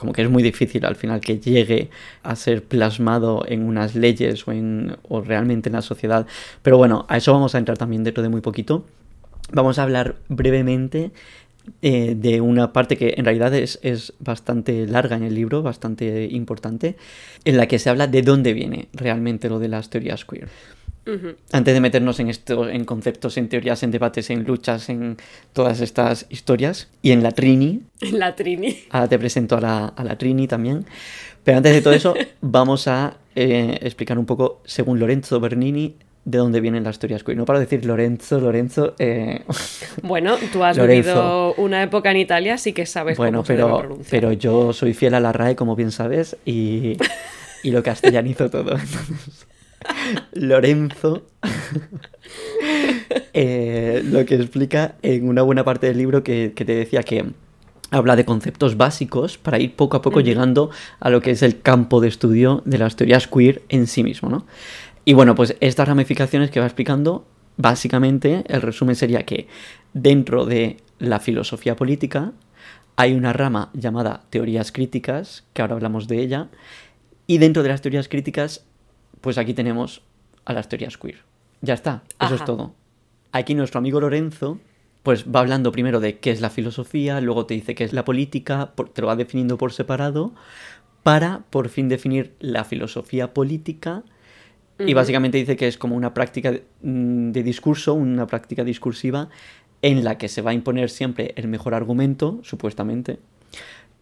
como 0.00 0.14
que 0.14 0.22
es 0.22 0.30
muy 0.30 0.42
difícil 0.42 0.86
al 0.86 0.96
final 0.96 1.20
que 1.20 1.38
llegue 1.38 1.90
a 2.22 2.34
ser 2.34 2.64
plasmado 2.64 3.44
en 3.46 3.62
unas 3.62 3.94
leyes 3.94 4.48
o, 4.48 4.52
en, 4.52 4.96
o 5.06 5.20
realmente 5.20 5.68
en 5.68 5.74
la 5.74 5.82
sociedad. 5.82 6.26
Pero 6.62 6.78
bueno, 6.78 7.04
a 7.10 7.18
eso 7.18 7.34
vamos 7.34 7.54
a 7.54 7.58
entrar 7.58 7.76
también 7.76 8.02
dentro 8.02 8.22
de 8.22 8.30
muy 8.30 8.40
poquito. 8.40 8.86
Vamos 9.52 9.78
a 9.78 9.82
hablar 9.82 10.16
brevemente 10.30 11.10
eh, 11.82 12.14
de 12.16 12.40
una 12.40 12.72
parte 12.72 12.96
que 12.96 13.12
en 13.18 13.26
realidad 13.26 13.52
es, 13.52 13.78
es, 13.82 14.14
bastante 14.20 14.86
larga 14.86 15.16
en 15.16 15.22
el 15.22 15.34
libro, 15.34 15.62
bastante 15.62 16.26
importante, 16.30 16.96
en 17.44 17.58
la 17.58 17.68
que 17.68 17.78
se 17.78 17.90
habla 17.90 18.06
de 18.06 18.22
dónde 18.22 18.54
viene 18.54 18.88
realmente 18.94 19.50
lo 19.50 19.58
de 19.58 19.68
las 19.68 19.90
teorías 19.90 20.24
queer. 20.24 20.48
Uh 21.06 21.10
-huh. 21.10 21.36
Antes 21.52 21.74
de 21.74 21.80
meternos 21.80 22.20
en 22.20 22.28
esto, 22.28 22.68
en 22.68 22.84
conceptos, 22.84 23.36
en 23.36 23.48
teorías, 23.48 23.82
en 23.82 23.90
debates, 23.90 24.30
en 24.30 24.44
luchas, 24.44 24.88
en 24.88 25.16
todas 25.52 25.80
estas 25.80 26.26
historias. 26.28 26.88
Y 27.02 27.12
en 27.12 27.22
la 27.22 27.32
Trini. 27.32 27.82
En 28.00 28.18
la 28.18 28.34
Trini. 28.34 28.78
Ahora 28.90 29.08
te 29.08 29.18
presento 29.18 29.56
a 29.56 29.60
la, 29.60 29.86
a 29.86 30.04
la 30.04 30.16
Trini 30.16 30.46
también. 30.46 30.84
Pero 31.44 31.58
antes 31.58 31.72
de 31.72 31.82
todo 31.82 31.94
eso, 31.94 32.14
vamos 32.40 32.86
a 32.88 33.16
eh, 33.34 33.78
explicar 33.82 34.18
un 34.18 34.26
poco, 34.26 34.60
según 34.64 34.98
Lorenzo 34.98 35.40
Bernini, 35.40 35.96
de 36.24 36.38
dónde 36.38 36.60
vienen 36.60 36.84
las 36.84 36.98
teorías 36.98 37.24
queer. 37.24 37.38
No 37.38 37.44
para 37.44 37.58
decir 37.60 37.84
Lorenzo, 37.84 38.40
Lorenzo. 38.40 38.94
Eh... 38.98 39.42
Bueno, 40.02 40.36
tú 40.52 40.62
has 40.62 40.78
vivido 40.78 41.54
una 41.54 41.82
época 41.82 42.10
en 42.10 42.18
Italia, 42.18 42.54
así 42.54 42.72
que 42.72 42.86
sabes 42.86 43.16
bueno, 43.16 43.38
cómo 43.38 43.46
pero, 43.46 43.66
se 43.66 43.70
debe 43.70 43.78
pronunciar. 43.80 44.10
pero 44.10 44.32
yo 44.32 44.72
soy 44.72 44.94
fiel 44.94 45.14
a 45.14 45.20
la 45.20 45.32
RAE, 45.32 45.56
como 45.56 45.76
bien 45.76 45.90
sabes, 45.90 46.36
y, 46.44 46.96
y 47.62 47.70
lo 47.70 47.82
castellanizo 47.82 48.50
todo. 48.50 48.72
Entonces, 48.72 49.46
Lorenzo 50.32 51.26
eh, 53.32 54.02
lo 54.04 54.24
que 54.26 54.34
explica 54.36 54.96
en 55.02 55.28
una 55.28 55.42
buena 55.42 55.64
parte 55.64 55.86
del 55.86 55.98
libro 55.98 56.22
que, 56.22 56.52
que, 56.54 56.64
te 56.64 56.74
decía 56.74 57.02
que 57.02 57.24
habla 57.90 58.16
de 58.16 58.24
conceptos 58.24 58.76
básicos 58.76 59.38
para 59.38 59.58
ir 59.58 59.74
poco 59.74 59.96
a 59.96 60.02
poco 60.02 60.20
llegando 60.20 60.70
a 61.00 61.10
lo 61.10 61.20
que 61.20 61.32
es 61.32 61.42
el 61.42 61.60
campo 61.60 62.00
de 62.00 62.08
estudio 62.08 62.62
de 62.64 62.78
las 62.78 62.96
teorías 62.96 63.26
queer 63.26 63.62
en 63.68 63.86
sí 63.86 64.02
mismo, 64.02 64.28
¿no? 64.28 64.46
Y 65.04 65.14
bueno, 65.14 65.34
pues 65.34 65.56
estas 65.60 65.88
ramificaciones 65.88 66.50
que 66.50 66.60
va 66.60 66.66
explicando, 66.66 67.26
básicamente 67.56 68.44
el 68.46 68.62
resumen 68.62 68.94
sería 68.94 69.24
que 69.24 69.48
dentro 69.92 70.46
de 70.46 70.76
la 70.98 71.18
filosofía 71.20 71.74
política 71.74 72.32
hay 72.96 73.14
una 73.14 73.32
rama 73.32 73.70
llamada 73.72 74.24
teorías 74.30 74.72
críticas, 74.72 75.44
que 75.52 75.62
ahora 75.62 75.74
hablamos 75.74 76.06
de 76.06 76.20
ella, 76.20 76.48
y 77.26 77.38
dentro 77.38 77.62
de 77.62 77.70
las 77.70 77.80
teorías 77.80 78.08
críticas 78.08 78.66
pues 79.20 79.38
aquí 79.38 79.54
tenemos 79.54 80.02
a 80.44 80.52
las 80.52 80.68
teorías 80.68 80.96
queer. 80.96 81.18
Ya 81.60 81.74
está, 81.74 82.02
eso 82.08 82.16
Ajá. 82.18 82.34
es 82.36 82.44
todo. 82.44 82.74
Aquí 83.32 83.54
nuestro 83.54 83.78
amigo 83.78 84.00
Lorenzo, 84.00 84.58
pues 85.02 85.24
va 85.24 85.40
hablando 85.40 85.72
primero 85.72 86.00
de 86.00 86.18
qué 86.18 86.30
es 86.30 86.40
la 86.40 86.50
filosofía, 86.50 87.20
luego 87.20 87.46
te 87.46 87.54
dice 87.54 87.74
qué 87.74 87.84
es 87.84 87.92
la 87.92 88.04
política, 88.04 88.72
te 88.92 89.00
lo 89.02 89.08
va 89.08 89.16
definiendo 89.16 89.58
por 89.58 89.72
separado, 89.72 90.32
para 91.02 91.44
por 91.50 91.68
fin 91.68 91.88
definir 91.88 92.34
la 92.40 92.64
filosofía 92.64 93.32
política. 93.32 94.02
Uh 94.78 94.82
-huh. 94.82 94.90
Y 94.90 94.94
básicamente 94.94 95.38
dice 95.38 95.56
que 95.56 95.68
es 95.68 95.78
como 95.78 95.96
una 95.96 96.12
práctica 96.12 96.52
de 96.52 97.42
discurso, 97.42 97.94
una 97.94 98.26
práctica 98.26 98.64
discursiva 98.64 99.28
en 99.82 100.04
la 100.04 100.18
que 100.18 100.28
se 100.28 100.42
va 100.42 100.50
a 100.50 100.54
imponer 100.54 100.90
siempre 100.90 101.32
el 101.36 101.48
mejor 101.48 101.74
argumento, 101.74 102.40
supuestamente, 102.42 103.18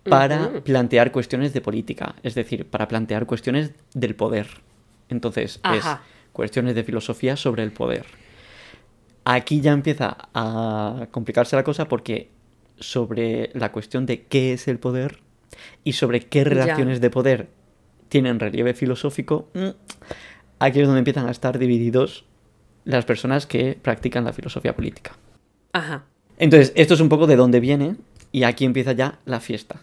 para 0.05 0.47
uh 0.47 0.53
-huh. 0.55 0.63
plantear 0.63 1.13
cuestiones 1.13 1.53
de 1.53 1.61
política, 1.61 2.15
es 2.23 2.35
decir, 2.35 2.67
para 2.67 2.89
plantear 2.89 3.27
cuestiones 3.27 3.73
del 3.95 4.15
poder. 4.15 4.47
Entonces, 5.09 5.61
Ajá. 5.63 5.77
es 5.77 6.33
cuestiones 6.33 6.75
de 6.75 6.85
filosofía 6.85 7.37
sobre 7.37 7.63
el 7.63 7.73
poder. 7.73 8.07
Aquí 9.25 9.61
ya 9.61 9.73
empieza 9.73 10.17
a 10.35 11.09
complicarse 11.11 11.57
la 11.57 11.65
cosa 11.65 11.89
porque 11.89 12.31
sobre 12.79 13.51
la 13.55 13.73
cuestión 13.73 14.07
de 14.07 14.23
qué 14.23 14.53
es 14.53 14.69
el 14.69 14.79
poder 14.79 15.19
y 15.85 15.95
sobre 15.95 16.21
qué 16.21 16.45
relaciones 16.45 16.99
ya. 16.99 17.03
de 17.03 17.11
poder 17.11 17.49
tienen 18.09 18.41
relieve 18.41 18.75
filosófico, 18.75 19.49
mm, 19.55 19.69
aquí 20.59 20.81
es 20.81 20.87
donde 20.87 21.01
empiezan 21.01 21.27
a 21.27 21.31
estar 21.31 21.59
divididos 21.59 22.25
las 22.85 23.05
personas 23.05 23.47
que 23.47 23.79
practican 23.81 24.25
la 24.25 24.33
filosofía 24.33 24.75
política. 24.75 25.13
Ajá. 25.73 26.05
Entonces, 26.39 26.73
esto 26.75 26.95
es 26.95 27.01
un 27.01 27.09
poco 27.09 27.27
de 27.27 27.37
dónde 27.37 27.61
viene 27.61 27.97
y 28.33 28.45
aquí 28.45 28.65
empieza 28.65 28.93
ya 28.93 29.19
la 29.25 29.41
fiesta. 29.41 29.81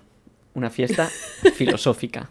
Una 0.54 0.70
fiesta 0.70 1.10
filosófica. 1.56 2.30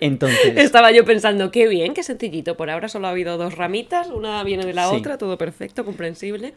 Entonces. 0.00 0.56
Estaba 0.56 0.90
yo 0.92 1.04
pensando, 1.04 1.50
qué 1.50 1.68
bien, 1.68 1.94
qué 1.94 2.02
sencillito. 2.02 2.56
Por 2.56 2.70
ahora 2.70 2.88
solo 2.88 3.06
ha 3.06 3.10
habido 3.10 3.36
dos 3.36 3.54
ramitas, 3.54 4.08
una 4.08 4.42
viene 4.42 4.64
de 4.64 4.72
la 4.72 4.88
sí. 4.88 4.96
otra, 4.96 5.18
todo 5.18 5.38
perfecto, 5.38 5.84
comprensible. 5.84 6.54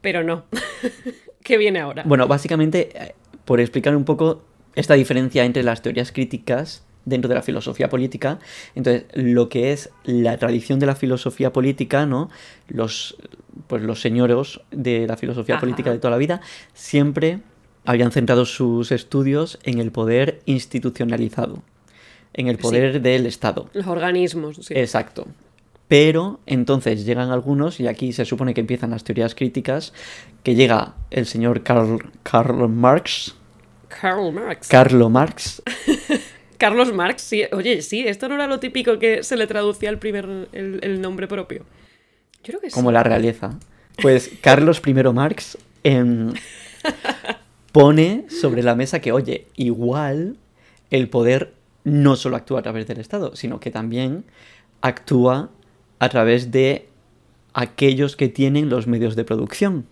Pero 0.00 0.22
no. 0.22 0.44
¿Qué 1.42 1.58
viene 1.58 1.80
ahora? 1.80 2.04
Bueno, 2.06 2.26
básicamente, 2.28 2.90
eh, 2.94 3.14
por 3.44 3.60
explicar 3.60 3.96
un 3.96 4.04
poco 4.04 4.44
esta 4.74 4.94
diferencia 4.94 5.44
entre 5.44 5.62
las 5.62 5.82
teorías 5.82 6.12
críticas 6.12 6.84
dentro 7.04 7.28
de 7.28 7.34
la 7.34 7.42
filosofía 7.42 7.88
política. 7.88 8.38
Entonces, 8.74 9.04
lo 9.14 9.48
que 9.48 9.72
es 9.72 9.90
la 10.04 10.36
tradición 10.38 10.78
de 10.78 10.86
la 10.86 10.94
filosofía 10.94 11.52
política, 11.52 12.06
¿no? 12.06 12.30
Los, 12.68 13.16
pues 13.66 13.82
los 13.82 14.00
señoros 14.00 14.62
de 14.70 15.06
la 15.06 15.16
filosofía 15.16 15.56
Ajá. 15.56 15.60
política 15.60 15.90
de 15.90 15.98
toda 15.98 16.12
la 16.12 16.18
vida 16.18 16.40
siempre 16.72 17.40
habían 17.84 18.12
centrado 18.12 18.44
sus 18.44 18.92
estudios 18.92 19.58
en 19.64 19.78
el 19.80 19.90
poder 19.90 20.40
institucionalizado 20.44 21.62
en 22.34 22.48
el 22.48 22.58
poder 22.58 22.94
sí. 22.94 22.98
del 23.00 23.26
Estado. 23.26 23.68
Los 23.72 23.86
organismos, 23.86 24.56
sí. 24.56 24.74
Exacto. 24.76 25.26
Pero 25.88 26.38
entonces 26.46 27.04
llegan 27.04 27.30
algunos, 27.30 27.80
y 27.80 27.88
aquí 27.88 28.12
se 28.12 28.24
supone 28.24 28.54
que 28.54 28.60
empiezan 28.60 28.90
las 28.90 29.02
teorías 29.02 29.34
críticas, 29.34 29.92
que 30.44 30.54
llega 30.54 30.94
el 31.10 31.26
señor 31.26 31.62
Karl, 31.62 31.98
Karl 32.22 32.68
Marx. 32.68 33.34
Karl 33.88 34.32
Marx. 34.32 34.68
Carlo 34.68 35.10
Marx. 35.10 35.62
Carlos 36.58 36.92
Marx, 36.92 37.22
sí. 37.22 37.42
Oye, 37.52 37.80
sí, 37.80 38.06
esto 38.06 38.28
no 38.28 38.34
era 38.34 38.46
lo 38.46 38.60
típico 38.60 38.98
que 38.98 39.24
se 39.24 39.36
le 39.36 39.46
traducía 39.46 39.88
el 39.88 39.98
primer 39.98 40.48
el, 40.52 40.78
el 40.82 41.00
nombre 41.00 41.26
propio. 41.26 41.64
Yo 42.44 42.52
creo 42.52 42.60
que 42.60 42.70
sí. 42.70 42.74
Como 42.74 42.92
la 42.92 43.02
realeza. 43.02 43.58
Pues 44.00 44.30
Carlos 44.42 44.82
I 44.86 44.94
Marx 44.94 45.58
eh, 45.84 46.04
pone 47.72 48.26
sobre 48.28 48.62
la 48.62 48.74
mesa 48.74 49.00
que, 49.00 49.10
oye, 49.12 49.46
igual 49.56 50.36
el 50.90 51.08
poder 51.08 51.54
no 51.84 52.16
solo 52.16 52.36
actúa 52.36 52.60
a 52.60 52.62
través 52.62 52.86
del 52.86 52.98
Estado, 52.98 53.34
sino 53.36 53.60
que 53.60 53.70
también 53.70 54.24
actúa 54.80 55.50
a 55.98 56.08
través 56.08 56.50
de 56.50 56.88
aquellos 57.52 58.16
que 58.16 58.28
tienen 58.28 58.68
los 58.68 58.86
medios 58.86 59.16
de 59.16 59.24
producción. 59.24 59.86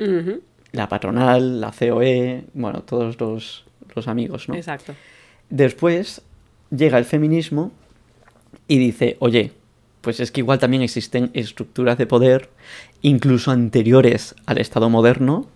Uh 0.00 0.04
-huh. 0.04 0.40
La 0.72 0.88
patronal, 0.88 1.60
la 1.60 1.72
COE, 1.72 2.44
bueno, 2.54 2.82
todos 2.82 3.18
los, 3.20 3.64
los 3.94 4.08
amigos, 4.08 4.48
¿no? 4.48 4.54
Exacto. 4.54 4.94
Después 5.50 6.22
llega 6.70 6.98
el 6.98 7.04
feminismo 7.04 7.72
y 8.66 8.78
dice, 8.78 9.16
oye, 9.20 9.52
pues 10.00 10.20
es 10.20 10.30
que 10.30 10.40
igual 10.40 10.58
también 10.58 10.82
existen 10.82 11.30
estructuras 11.34 11.98
de 11.98 12.06
poder, 12.06 12.50
incluso 13.02 13.50
anteriores 13.50 14.34
al 14.46 14.58
Estado 14.58 14.90
moderno, 14.90 15.46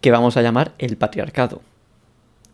que 0.00 0.10
vamos 0.10 0.36
a 0.36 0.42
llamar 0.42 0.72
el 0.78 0.96
patriarcado. 0.96 1.62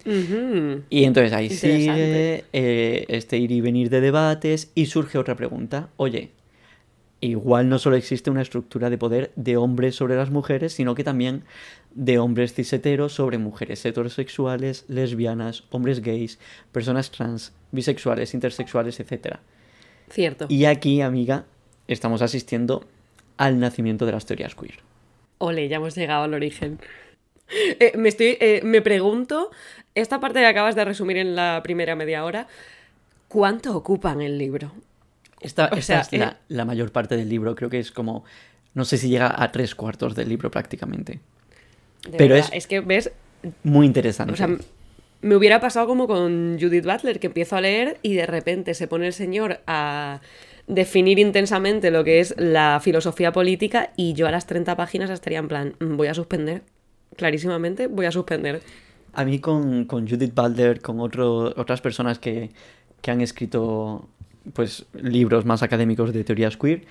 Uh 0.07 0.11
-huh. 0.11 0.83
Y 0.89 1.05
entonces 1.05 1.33
ahí 1.33 1.51
sigue 1.51 2.45
eh, 2.53 3.05
este 3.09 3.39
ir 3.39 3.51
y 3.51 3.61
venir 3.61 3.91
de 3.91 4.01
debates 4.01 4.71
y 4.75 4.87
surge 4.87 5.19
otra 5.19 5.35
pregunta. 5.35 5.89
Oye, 5.97 6.31
igual 7.21 7.69
no 7.69 7.79
solo 7.79 7.97
existe 7.97 8.31
una 8.31 8.43
estructura 8.43 8.89
de 8.89 8.99
poder 8.99 9.33
de 9.37 9.57
hombres 9.57 9.97
sobre 9.97 10.17
las 10.17 10.31
mujeres, 10.31 10.73
sino 10.73 10.95
que 10.95 11.05
también 11.05 11.43
de 11.95 12.19
hombres 12.19 12.55
ciseteros 12.55 13.15
sobre 13.15 13.39
mujeres 13.39 13.85
heterosexuales, 13.85 14.85
lesbianas, 14.89 15.65
hombres 15.71 16.01
gays, 16.01 16.39
personas 16.73 17.11
trans, 17.11 17.53
bisexuales, 17.73 18.35
intersexuales, 18.35 19.01
etc. 19.01 19.39
Cierto. 20.11 20.47
Y 20.49 20.67
aquí, 20.67 21.01
amiga, 21.01 21.47
estamos 21.89 22.23
asistiendo 22.23 22.87
al 23.37 23.59
nacimiento 23.59 24.07
de 24.07 24.13
las 24.13 24.27
teorías 24.27 24.55
queer. 24.55 24.81
Ole, 25.39 25.69
ya 25.69 25.77
hemos 25.77 25.95
llegado 25.97 26.25
al 26.25 26.35
origen. 26.35 26.79
Eh, 27.79 27.93
me, 27.97 28.09
estoy, 28.09 28.37
eh, 28.41 28.61
me 28.65 28.83
pregunto, 28.83 29.50
esta 29.95 30.19
parte 30.19 30.41
que 30.41 30.47
acabas 30.47 30.75
de 30.75 30.85
resumir 30.85 31.17
en 31.17 31.37
la 31.37 31.61
primera 31.62 31.95
media 31.95 32.25
hora, 32.25 32.49
¿cuánto 33.29 33.76
ocupan 33.76 34.21
el 34.21 34.37
libro? 34.37 34.73
Esta, 35.41 35.67
esta 35.67 35.81
sea, 35.83 36.00
es 36.00 36.12
la, 36.12 36.29
eh... 36.29 36.37
la, 36.49 36.65
mayor 36.65 36.91
parte 36.91 37.17
del 37.17 37.29
libro, 37.29 37.55
creo 37.55 37.71
que 37.71 37.79
es 37.79 37.93
como, 37.93 38.25
no 38.75 38.85
sé 38.85 38.99
si 38.99 39.09
llega 39.09 39.33
a 39.41 39.53
tres 39.53 39.75
cuartos 39.75 40.15
del 40.15 40.29
libro 40.29 40.50
prácticamente. 40.50 41.21
Pero 42.17 42.35
es, 42.35 42.50
es 42.53 42.67
que 42.67 42.81
ves... 42.81 43.12
Muy 43.62 43.87
interesante. 43.87 44.33
O 44.33 44.37
sea, 44.37 44.49
me 45.21 45.37
hubiera 45.37 45.61
pasado 45.61 45.87
como 45.87 46.07
con 46.07 46.59
Judith 46.61 46.85
Butler, 46.85 47.21
que 47.21 47.29
empiezo 47.29 47.57
a 47.57 47.61
leer 47.61 47.99
y 48.03 48.15
de 48.15 48.26
repente 48.26 48.75
se 48.75 48.88
pone 48.88 49.07
el 49.07 49.12
señor 49.12 49.61
a 49.67 50.21
definir 50.67 51.19
intensamente 51.19 51.91
lo 51.91 52.03
que 52.03 52.21
es 52.21 52.35
la 52.38 52.81
filosofía 52.83 53.33
política 53.33 53.91
y 53.97 54.15
yo 54.15 54.26
a 54.26 54.31
las 54.31 54.47
30 54.47 54.76
páginas 54.76 55.11
estaría 55.11 55.38
en 55.38 55.49
plan, 55.49 55.75
"Mm, 55.79 55.97
voy 55.97 56.09
a 56.09 56.15
suspender, 56.15 56.62
clarísimamente 57.17 57.87
voy 57.87 58.07
a 58.07 58.13
suspender. 58.13 58.61
A 59.13 59.25
mí 59.25 59.39
con, 59.39 59.85
con 59.87 60.09
Judith 60.09 60.35
Butler, 60.35 60.81
con 60.81 61.01
otro, 61.01 61.55
otras 61.57 61.81
personas 61.81 62.19
que, 62.19 62.51
que 63.01 63.11
han 63.11 63.21
escrito 63.21 64.09
pues, 64.53 64.85
libros 64.95 65.45
más 65.45 65.63
académicos 65.63 66.13
de 66.13 66.23
teorías 66.23 66.57
queer, 66.57 66.83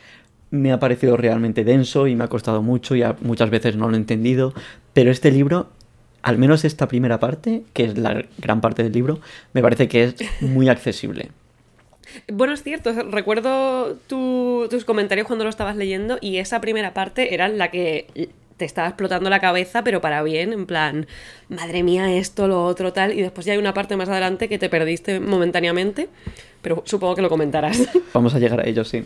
me 0.51 0.71
ha 0.71 0.79
parecido 0.79 1.17
realmente 1.17 1.63
denso 1.63 2.07
y 2.07 2.15
me 2.15 2.23
ha 2.23 2.27
costado 2.27 2.61
mucho 2.61 2.95
y 2.95 3.03
a- 3.03 3.15
muchas 3.21 3.49
veces 3.49 3.75
no 3.75 3.87
lo 3.89 3.93
he 3.95 3.97
entendido, 3.99 4.53
pero 4.93 5.11
este 5.11 5.31
libro, 5.31 5.69
al 6.21 6.37
menos 6.37 6.65
esta 6.65 6.87
primera 6.87 7.19
parte, 7.19 7.63
que 7.73 7.85
es 7.85 7.97
la 7.97 8.23
gran 8.37 8.61
parte 8.61 8.83
del 8.83 8.91
libro, 8.93 9.19
me 9.53 9.61
parece 9.61 9.87
que 9.87 10.03
es 10.05 10.15
muy 10.41 10.69
accesible. 10.69 11.29
Bueno, 12.31 12.53
es 12.53 12.63
cierto, 12.63 12.91
recuerdo 13.11 13.95
tu- 14.07 14.67
tus 14.69 14.85
comentarios 14.85 15.27
cuando 15.27 15.43
lo 15.43 15.49
estabas 15.49 15.75
leyendo 15.75 16.17
y 16.21 16.37
esa 16.37 16.61
primera 16.61 16.93
parte 16.93 17.33
era 17.33 17.47
la 17.49 17.69
que 17.71 18.07
te 18.57 18.65
estaba 18.65 18.87
explotando 18.87 19.29
la 19.29 19.39
cabeza, 19.39 19.83
pero 19.83 20.01
para 20.01 20.23
bien, 20.23 20.53
en 20.53 20.65
plan, 20.65 21.07
madre 21.49 21.83
mía, 21.83 22.13
esto, 22.15 22.47
lo 22.47 22.65
otro, 22.65 22.93
tal, 22.93 23.13
y 23.13 23.21
después 23.21 23.45
ya 23.45 23.53
hay 23.53 23.59
una 23.59 23.73
parte 23.73 23.97
más 23.97 24.09
adelante 24.09 24.47
que 24.47 24.57
te 24.57 24.69
perdiste 24.69 25.19
momentáneamente, 25.19 26.09
pero 26.61 26.81
supongo 26.85 27.15
que 27.15 27.21
lo 27.21 27.29
comentarás. 27.29 27.81
Vamos 28.13 28.33
a 28.33 28.39
llegar 28.39 28.61
a 28.61 28.67
ello, 28.67 28.85
sí. 28.85 29.03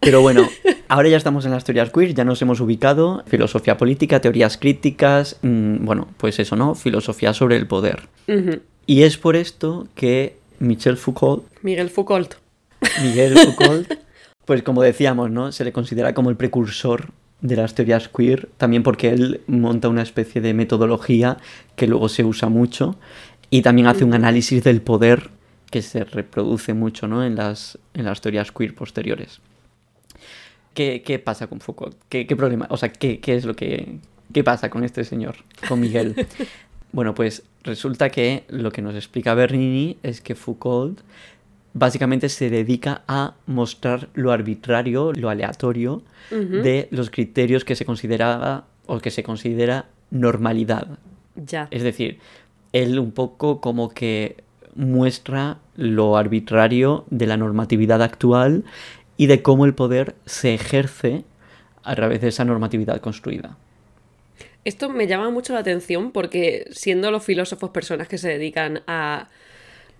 Pero 0.00 0.20
bueno, 0.20 0.48
ahora 0.88 1.08
ya 1.08 1.16
estamos 1.16 1.44
en 1.44 1.52
las 1.52 1.64
teorías 1.64 1.90
queer, 1.90 2.14
ya 2.14 2.24
nos 2.24 2.42
hemos 2.42 2.60
ubicado, 2.60 3.22
filosofía 3.26 3.76
política, 3.76 4.20
teorías 4.20 4.56
críticas, 4.56 5.38
mm, 5.42 5.84
bueno, 5.84 6.08
pues 6.16 6.38
eso, 6.38 6.56
¿no? 6.56 6.74
Filosofía 6.74 7.32
sobre 7.34 7.56
el 7.56 7.66
poder. 7.66 8.08
Y 8.86 9.02
es 9.02 9.16
por 9.16 9.36
esto 9.36 9.86
que 9.94 10.36
Michel 10.58 10.96
Foucault, 10.96 11.44
Miguel 11.62 11.90
Foucault. 11.90 12.34
Miguel 13.02 13.38
Foucault, 13.38 13.92
pues 14.44 14.62
como 14.62 14.82
decíamos, 14.82 15.30
¿no? 15.30 15.52
Se 15.52 15.64
le 15.64 15.72
considera 15.72 16.14
como 16.14 16.30
el 16.30 16.36
precursor 16.36 17.10
de 17.42 17.56
las 17.56 17.74
teorías 17.74 18.08
queer, 18.08 18.48
también 18.56 18.82
porque 18.82 19.10
él 19.10 19.42
monta 19.46 19.88
una 19.88 20.02
especie 20.02 20.40
de 20.40 20.54
metodología 20.54 21.36
que 21.76 21.86
luego 21.86 22.08
se 22.08 22.24
usa 22.24 22.48
mucho 22.48 22.96
y 23.50 23.62
también 23.62 23.88
hace 23.88 24.04
un 24.04 24.14
análisis 24.14 24.64
del 24.64 24.80
poder 24.80 25.30
que 25.70 25.82
se 25.82 26.04
reproduce 26.04 26.72
mucho, 26.72 27.08
¿no? 27.08 27.24
En 27.24 27.34
las, 27.34 27.78
en 27.94 28.04
las 28.04 28.20
teorías 28.20 28.52
queer 28.52 28.74
posteriores. 28.74 29.40
¿Qué, 30.72 31.02
qué 31.04 31.18
pasa 31.18 31.48
con 31.48 31.60
Foucault? 31.60 31.96
¿Qué, 32.08 32.26
qué 32.26 32.36
problema? 32.36 32.66
O 32.70 32.76
sea, 32.76 32.90
¿qué, 32.90 33.20
qué 33.20 33.34
es 33.34 33.44
lo 33.44 33.54
que... 33.54 33.98
¿Qué 34.32 34.42
pasa 34.42 34.70
con 34.70 34.84
este 34.84 35.04
señor? 35.04 35.36
Con 35.68 35.80
Miguel. 35.80 36.26
Bueno, 36.92 37.14
pues 37.14 37.42
resulta 37.64 38.10
que 38.10 38.44
lo 38.48 38.70
que 38.70 38.82
nos 38.82 38.94
explica 38.94 39.32
Bernini 39.32 39.96
es 40.02 40.20
que 40.20 40.34
Foucault 40.34 41.00
básicamente 41.74 42.28
se 42.28 42.50
dedica 42.50 43.02
a 43.08 43.34
mostrar 43.46 44.08
lo 44.14 44.32
arbitrario, 44.32 45.12
lo 45.12 45.30
aleatorio 45.30 46.02
de 46.30 46.88
los 46.90 47.10
criterios 47.10 47.64
que 47.64 47.76
se 47.76 47.84
consideraba 47.84 48.66
o 48.86 49.00
que 49.00 49.10
se 49.10 49.22
considera 49.22 49.86
normalidad. 50.10 50.98
Ya. 51.36 51.68
Es 51.70 51.82
decir, 51.82 52.18
él 52.72 52.98
un 52.98 53.12
poco 53.12 53.60
como 53.60 53.90
que 53.90 54.36
muestra 54.74 55.58
lo 55.76 56.16
arbitrario 56.16 57.04
de 57.10 57.26
la 57.26 57.36
normatividad 57.36 58.02
actual 58.02 58.64
y 59.16 59.26
de 59.26 59.42
cómo 59.42 59.66
el 59.66 59.74
poder 59.74 60.14
se 60.24 60.54
ejerce 60.54 61.24
a 61.82 61.94
través 61.94 62.20
de 62.20 62.28
esa 62.28 62.44
normatividad 62.44 63.00
construida. 63.00 63.56
Esto 64.64 64.88
me 64.88 65.06
llama 65.06 65.30
mucho 65.30 65.52
la 65.52 65.60
atención 65.60 66.12
porque 66.12 66.66
siendo 66.70 67.10
los 67.10 67.24
filósofos 67.24 67.70
personas 67.70 68.08
que 68.08 68.18
se 68.18 68.28
dedican 68.28 68.82
a 68.86 69.28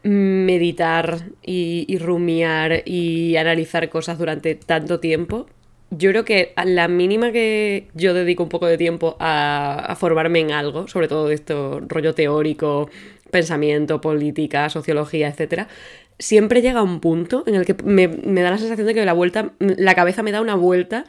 meditar 0.02 1.26
y, 1.42 1.98
rumiar 1.98 2.82
y 2.84 3.36
analizar 3.36 3.88
cosas 3.88 4.18
durante 4.18 4.54
tanto 4.54 5.00
tiempo, 5.00 5.46
yo 5.90 6.10
creo 6.10 6.24
que 6.24 6.52
a 6.56 6.64
la 6.64 6.88
mínima 6.88 7.32
que 7.32 7.88
yo 7.94 8.14
dedico 8.14 8.42
un 8.42 8.48
poco 8.48 8.66
de 8.66 8.78
tiempo 8.78 9.16
a, 9.20 9.84
a 9.86 9.96
formarme 9.96 10.40
en 10.40 10.52
algo, 10.52 10.88
sobre 10.88 11.08
todo 11.08 11.28
de 11.28 11.34
esto 11.34 11.80
rollo 11.86 12.14
teórico, 12.14 12.88
pensamiento, 13.30 14.00
política, 14.00 14.68
sociología, 14.70 15.28
etcétera, 15.28 15.68
siempre 16.18 16.62
llega 16.62 16.82
un 16.82 17.00
punto 17.00 17.44
en 17.46 17.54
el 17.54 17.66
que 17.66 17.74
me, 17.84 18.08
me 18.08 18.42
da 18.42 18.50
la 18.50 18.58
sensación 18.58 18.86
de 18.86 18.94
que 18.94 19.04
la 19.04 19.12
vuelta, 19.12 19.52
la 19.58 19.94
cabeza 19.94 20.22
me 20.22 20.32
da 20.32 20.40
una 20.40 20.54
vuelta 20.54 21.04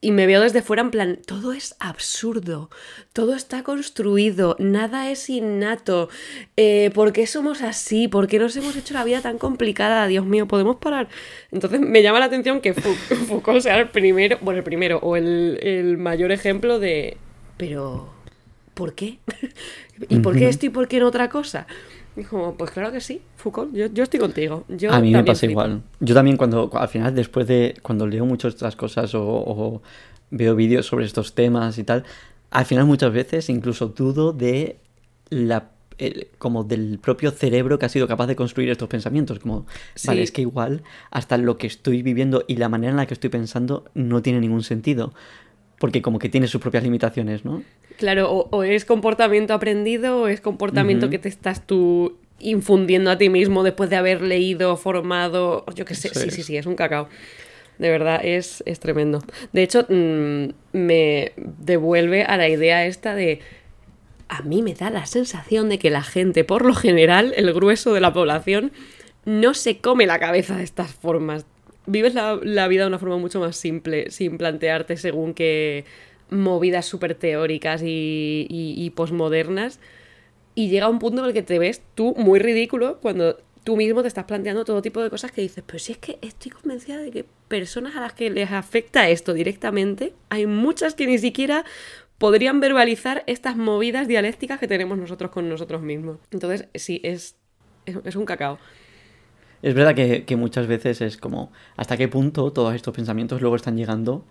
y 0.00 0.12
me 0.12 0.26
veo 0.26 0.40
desde 0.40 0.62
fuera 0.62 0.82
en 0.82 0.90
plan, 0.92 1.18
todo 1.26 1.52
es 1.52 1.74
absurdo, 1.80 2.70
todo 3.12 3.34
está 3.34 3.64
construido, 3.64 4.54
nada 4.60 5.10
es 5.10 5.28
innato, 5.28 6.08
eh, 6.56 6.90
¿por 6.94 7.12
qué 7.12 7.26
somos 7.26 7.62
así? 7.62 8.06
¿Por 8.06 8.28
qué 8.28 8.38
nos 8.38 8.54
hemos 8.56 8.76
hecho 8.76 8.94
la 8.94 9.02
vida 9.02 9.20
tan 9.22 9.38
complicada? 9.38 10.06
Dios 10.06 10.24
mío, 10.24 10.46
¿podemos 10.46 10.76
parar? 10.76 11.08
Entonces 11.50 11.80
me 11.80 12.02
llama 12.02 12.20
la 12.20 12.26
atención 12.26 12.60
que 12.60 12.74
Fou- 12.76 12.94
Foucault 13.26 13.60
sea 13.60 13.76
el 13.78 13.88
primero, 13.88 14.38
bueno, 14.40 14.58
el 14.58 14.64
primero, 14.64 14.98
o 15.02 15.16
el, 15.16 15.58
el 15.62 15.98
mayor 15.98 16.30
ejemplo 16.30 16.78
de, 16.78 17.16
pero, 17.56 18.08
¿por 18.74 18.94
qué? 18.94 19.18
¿Y 20.08 20.20
por 20.20 20.36
qué 20.38 20.48
esto 20.48 20.64
y 20.66 20.68
por 20.68 20.86
qué 20.86 21.00
no 21.00 21.08
otra 21.08 21.28
cosa? 21.28 21.66
Como, 22.24 22.54
pues 22.54 22.70
claro 22.70 22.90
que 22.92 23.00
sí, 23.00 23.20
Foucault, 23.36 23.72
yo, 23.74 23.86
yo 23.86 24.02
estoy 24.02 24.18
contigo. 24.20 24.64
Yo 24.68 24.92
a 24.92 25.00
mí 25.00 25.12
me 25.12 25.22
pasa 25.24 25.40
flipo. 25.40 25.52
igual. 25.52 25.82
Yo 26.00 26.14
también 26.14 26.36
cuando, 26.36 26.70
al 26.72 26.88
final, 26.88 27.14
después 27.14 27.46
de, 27.46 27.74
cuando 27.82 28.06
leo 28.06 28.24
mucho 28.26 28.48
estas 28.48 28.74
cosas 28.76 29.14
o, 29.14 29.22
o 29.24 29.82
veo 30.30 30.54
vídeos 30.56 30.86
sobre 30.86 31.04
estos 31.06 31.34
temas 31.34 31.78
y 31.78 31.84
tal, 31.84 32.04
al 32.50 32.64
final 32.64 32.86
muchas 32.86 33.12
veces 33.12 33.48
incluso 33.50 33.88
dudo 33.88 34.32
de 34.32 34.76
la 35.30 35.70
el- 35.98 36.28
como 36.38 36.62
del 36.62 36.98
propio 37.00 37.32
cerebro 37.32 37.78
que 37.78 37.86
ha 37.86 37.88
sido 37.88 38.06
capaz 38.06 38.28
de 38.28 38.36
construir 38.36 38.70
estos 38.70 38.88
pensamientos. 38.88 39.40
Como, 39.40 39.66
vale, 40.06 40.18
Sí. 40.18 40.22
es 40.22 40.30
que 40.32 40.42
igual 40.42 40.82
hasta 41.10 41.36
lo 41.38 41.58
que 41.58 41.66
estoy 41.66 42.02
viviendo 42.02 42.44
y 42.46 42.54
la 42.56 42.68
manera 42.68 42.92
en 42.92 42.96
la 42.98 43.06
que 43.06 43.14
estoy 43.14 43.30
pensando 43.30 43.84
no 43.94 44.22
tiene 44.22 44.38
ningún 44.40 44.62
sentido. 44.62 45.12
Porque 45.78 46.02
como 46.02 46.18
que 46.18 46.28
tiene 46.28 46.48
sus 46.48 46.60
propias 46.60 46.82
limitaciones, 46.82 47.44
¿no? 47.44 47.62
Claro, 47.96 48.30
o, 48.32 48.48
o 48.50 48.62
es 48.62 48.84
comportamiento 48.84 49.54
aprendido 49.54 50.22
o 50.22 50.28
es 50.28 50.40
comportamiento 50.40 51.10
que 51.10 51.18
te 51.18 51.28
estás 51.28 51.66
tú 51.66 52.16
infundiendo 52.40 53.10
a 53.10 53.18
ti 53.18 53.28
mismo 53.28 53.62
después 53.62 53.90
de 53.90 53.96
haber 53.96 54.22
leído, 54.22 54.76
formado, 54.76 55.64
yo 55.74 55.84
qué 55.84 55.94
sé, 55.94 56.08
Eso 56.08 56.20
sí, 56.20 56.28
es. 56.28 56.34
sí, 56.34 56.42
sí, 56.42 56.56
es 56.56 56.66
un 56.66 56.76
cacao. 56.76 57.08
De 57.78 57.90
verdad, 57.90 58.20
es, 58.24 58.62
es 58.66 58.80
tremendo. 58.80 59.22
De 59.52 59.62
hecho, 59.62 59.86
mm, 59.88 60.48
me 60.72 61.32
devuelve 61.36 62.24
a 62.24 62.36
la 62.36 62.48
idea 62.48 62.86
esta 62.86 63.14
de... 63.14 63.40
A 64.28 64.42
mí 64.42 64.62
me 64.62 64.74
da 64.74 64.90
la 64.90 65.06
sensación 65.06 65.68
de 65.68 65.78
que 65.78 65.90
la 65.90 66.02
gente, 66.02 66.44
por 66.44 66.66
lo 66.66 66.74
general, 66.74 67.32
el 67.36 67.52
grueso 67.54 67.94
de 67.94 68.00
la 68.00 68.12
población, 68.12 68.72
no 69.24 69.54
se 69.54 69.78
come 69.78 70.06
la 70.06 70.18
cabeza 70.18 70.56
de 70.56 70.64
estas 70.64 70.92
formas. 70.92 71.46
Vives 71.90 72.14
la, 72.14 72.38
la 72.42 72.68
vida 72.68 72.82
de 72.82 72.88
una 72.88 72.98
forma 72.98 73.16
mucho 73.16 73.40
más 73.40 73.56
simple, 73.56 74.10
sin 74.10 74.36
plantearte 74.38 74.96
según 74.96 75.34
qué 75.34 75.84
movidas 76.30 76.86
súper 76.86 77.14
teóricas 77.14 77.82
y, 77.82 78.46
y, 78.48 78.90
posmodernas. 78.90 79.80
Y 80.54 80.68
llega 80.68 80.88
un 80.88 80.98
punto 80.98 81.22
en 81.22 81.28
el 81.28 81.32
que 81.32 81.42
te 81.42 81.58
ves 81.58 81.82
tú 81.94 82.14
muy 82.16 82.38
ridículo 82.38 82.98
cuando 83.00 83.38
tú 83.64 83.76
mismo 83.76 84.02
te 84.02 84.08
estás 84.08 84.24
planteando 84.24 84.64
todo 84.64 84.82
tipo 84.82 85.02
de 85.02 85.10
cosas 85.10 85.30
que 85.30 85.40
dices, 85.42 85.62
pero 85.66 85.78
si 85.78 85.92
es 85.92 85.98
que 85.98 86.18
estoy 86.22 86.50
convencida 86.50 86.98
de 86.98 87.10
que 87.10 87.24
personas 87.48 87.96
a 87.96 88.00
las 88.00 88.12
que 88.12 88.30
les 88.30 88.50
afecta 88.50 89.08
esto 89.08 89.34
directamente, 89.34 90.14
hay 90.30 90.46
muchas 90.46 90.94
que 90.94 91.06
ni 91.06 91.18
siquiera 91.18 91.64
podrían 92.18 92.60
verbalizar 92.60 93.22
estas 93.26 93.56
movidas 93.56 94.08
dialécticas 94.08 94.58
que 94.58 94.66
tenemos 94.66 94.98
nosotros 94.98 95.30
con 95.30 95.48
nosotros 95.48 95.82
mismos. 95.82 96.18
Entonces, 96.32 96.68
sí, 96.74 97.00
es, 97.04 97.36
es, 97.86 97.96
es 98.04 98.16
un 98.16 98.24
cacao. 98.24 98.58
Es 99.62 99.74
verdad 99.74 99.94
que, 99.94 100.24
que 100.24 100.36
muchas 100.36 100.66
veces 100.66 101.00
es 101.00 101.16
como 101.16 101.50
hasta 101.76 101.96
qué 101.96 102.08
punto 102.08 102.52
todos 102.52 102.74
estos 102.74 102.94
pensamientos 102.94 103.40
luego 103.40 103.56
están 103.56 103.76
llegando 103.76 104.24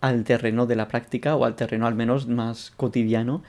al 0.00 0.24
terreno 0.24 0.66
de 0.66 0.76
la 0.76 0.88
práctica 0.88 1.36
o 1.36 1.44
al 1.44 1.56
terreno 1.56 1.86
al 1.86 1.94
menos 1.94 2.26
más 2.26 2.72
cotidiano 2.76 3.42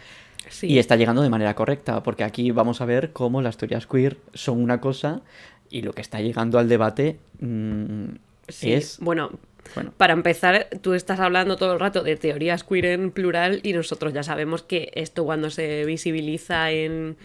Sí. 0.50 0.68
y 0.68 0.80
está 0.80 0.96
llegando 0.96 1.22
de 1.22 1.30
manera 1.30 1.54
correcta, 1.54 2.02
porque 2.04 2.24
aquí 2.24 2.50
vamos 2.52 2.82
a 2.82 2.86
ver 2.86 3.12
cómo 3.14 3.42
las 3.44 3.58
teorías 3.58 3.86
queer 3.86 4.18
son 4.34 4.62
una 4.62 4.82
cosa 4.82 5.22
y 5.70 5.84
lo 5.84 5.94
que 5.94 6.02
está 6.02 6.20
llegando 6.20 6.58
al 6.60 6.68
debate 6.68 7.20
mm, 7.40 8.06
Sí, 8.50 8.74
es... 8.74 8.98
Bueno, 9.00 9.30
Bueno, 9.76 9.94
para 9.96 10.14
empezar, 10.14 10.68
tú 10.82 10.94
estás 10.96 11.20
hablando 11.20 11.56
todo 11.56 11.74
el 11.74 11.80
rato 11.80 12.02
de 12.04 12.18
teorías 12.18 12.64
queer 12.64 12.86
en 12.86 13.12
plural 13.12 13.60
y 13.64 13.72
nosotros 13.74 14.14
ya 14.14 14.24
sabemos 14.24 14.64
que 14.64 14.92
esto 14.96 15.24
cuando 15.24 15.52
se 15.52 15.86
visibiliza 15.86 16.72
en 16.72 17.16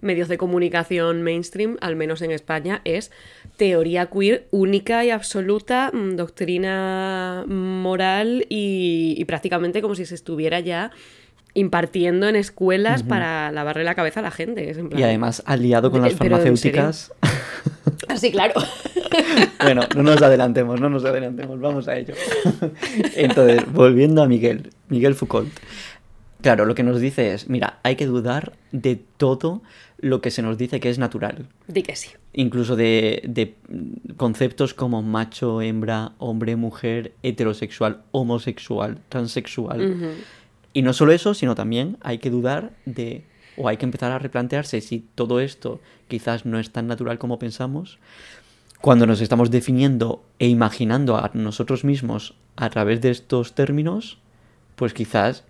medios 0.00 0.28
de 0.28 0.38
comunicación 0.38 1.22
mainstream, 1.22 1.76
al 1.80 1.96
menos 1.96 2.22
en 2.22 2.30
España, 2.30 2.80
es 2.84 3.10
teoría 3.56 4.06
queer 4.06 4.46
única 4.50 5.04
y 5.04 5.10
absoluta, 5.10 5.90
mm, 5.92 6.16
doctrina 6.16 7.44
moral 7.46 8.46
y, 8.48 9.14
y 9.18 9.24
prácticamente 9.24 9.80
como 9.82 9.94
si 9.94 10.06
se 10.06 10.14
estuviera 10.14 10.60
ya 10.60 10.90
impartiendo 11.54 12.28
en 12.28 12.36
escuelas 12.36 13.02
para 13.02 13.50
lavarle 13.50 13.82
la 13.84 13.94
cabeza 13.94 14.20
a 14.20 14.22
la 14.22 14.30
gente. 14.30 14.68
es 14.68 14.76
en 14.76 14.90
plan- 14.90 15.00
y 15.00 15.04
además 15.04 15.42
aliado 15.46 15.90
con 15.90 16.00
Eh, 16.04 16.10
las 16.10 16.14
farmacéuticas... 16.18 17.12
Ah, 18.08 18.16
sí, 18.16 18.30
claro. 18.30 18.54
Bueno, 19.62 19.82
no 19.96 20.02
nos 20.02 20.20
adelantemos, 20.20 20.78
no 20.80 20.90
nos 20.90 21.04
adelantemos, 21.06 21.58
vamos 21.58 21.88
a 21.88 21.96
ello. 21.96 22.12
Entonces, 23.16 23.62
volviendo 23.72 24.22
a 24.22 24.26
Miguel, 24.28 24.70
Miguel 24.88 25.14
Foucault. 25.14 25.48
Claro, 26.42 26.66
lo 26.66 26.74
que 26.74 26.82
nos 26.82 27.00
dice 27.00 27.32
es, 27.32 27.48
mira, 27.48 27.78
hay 27.82 27.96
que 27.96 28.04
dudar 28.06 28.52
de 28.72 29.00
todo 29.16 29.62
lo 30.06 30.20
que 30.20 30.30
se 30.30 30.42
nos 30.42 30.56
dice 30.56 30.80
que 30.80 30.88
es 30.88 30.98
natural. 30.98 31.46
Di 31.66 31.82
que 31.82 31.96
sí. 31.96 32.10
Incluso 32.32 32.76
de, 32.76 33.22
de 33.26 33.54
conceptos 34.16 34.72
como 34.72 35.02
macho, 35.02 35.60
hembra, 35.60 36.12
hombre, 36.18 36.56
mujer, 36.56 37.12
heterosexual, 37.22 38.02
homosexual, 38.12 38.98
transexual. 39.08 40.16
Y 40.72 40.82
no 40.82 40.92
solo 40.92 41.12
eso, 41.12 41.34
sino 41.34 41.54
también 41.54 41.96
hay 42.02 42.18
que 42.18 42.30
dudar 42.30 42.72
de, 42.84 43.24
o 43.56 43.68
hay 43.68 43.76
que 43.76 43.84
empezar 43.84 44.12
a 44.12 44.18
replantearse 44.18 44.80
si 44.80 45.04
todo 45.14 45.40
esto 45.40 45.80
quizás 46.08 46.46
no 46.46 46.58
es 46.58 46.70
tan 46.70 46.86
natural 46.86 47.18
como 47.18 47.38
pensamos, 47.38 47.98
cuando 48.80 49.06
nos 49.06 49.20
estamos 49.20 49.50
definiendo 49.50 50.22
e 50.38 50.48
imaginando 50.48 51.16
a 51.16 51.30
nosotros 51.34 51.84
mismos 51.84 52.34
a 52.56 52.70
través 52.70 53.00
de 53.00 53.10
estos 53.10 53.54
términos, 53.54 54.18
pues 54.76 54.92
quizás 54.92 55.44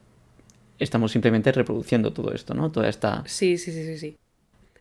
estamos 0.79 1.13
simplemente 1.13 1.53
reproduciendo 1.53 2.13
todo 2.13 2.33
esto, 2.33 2.55
¿no? 2.55 2.71
Toda 2.71 2.89
esta... 2.89 3.23
Sí, 3.27 3.59
sí, 3.59 3.73
sí, 3.73 3.85
sí, 3.85 3.99
sí. 3.99 4.17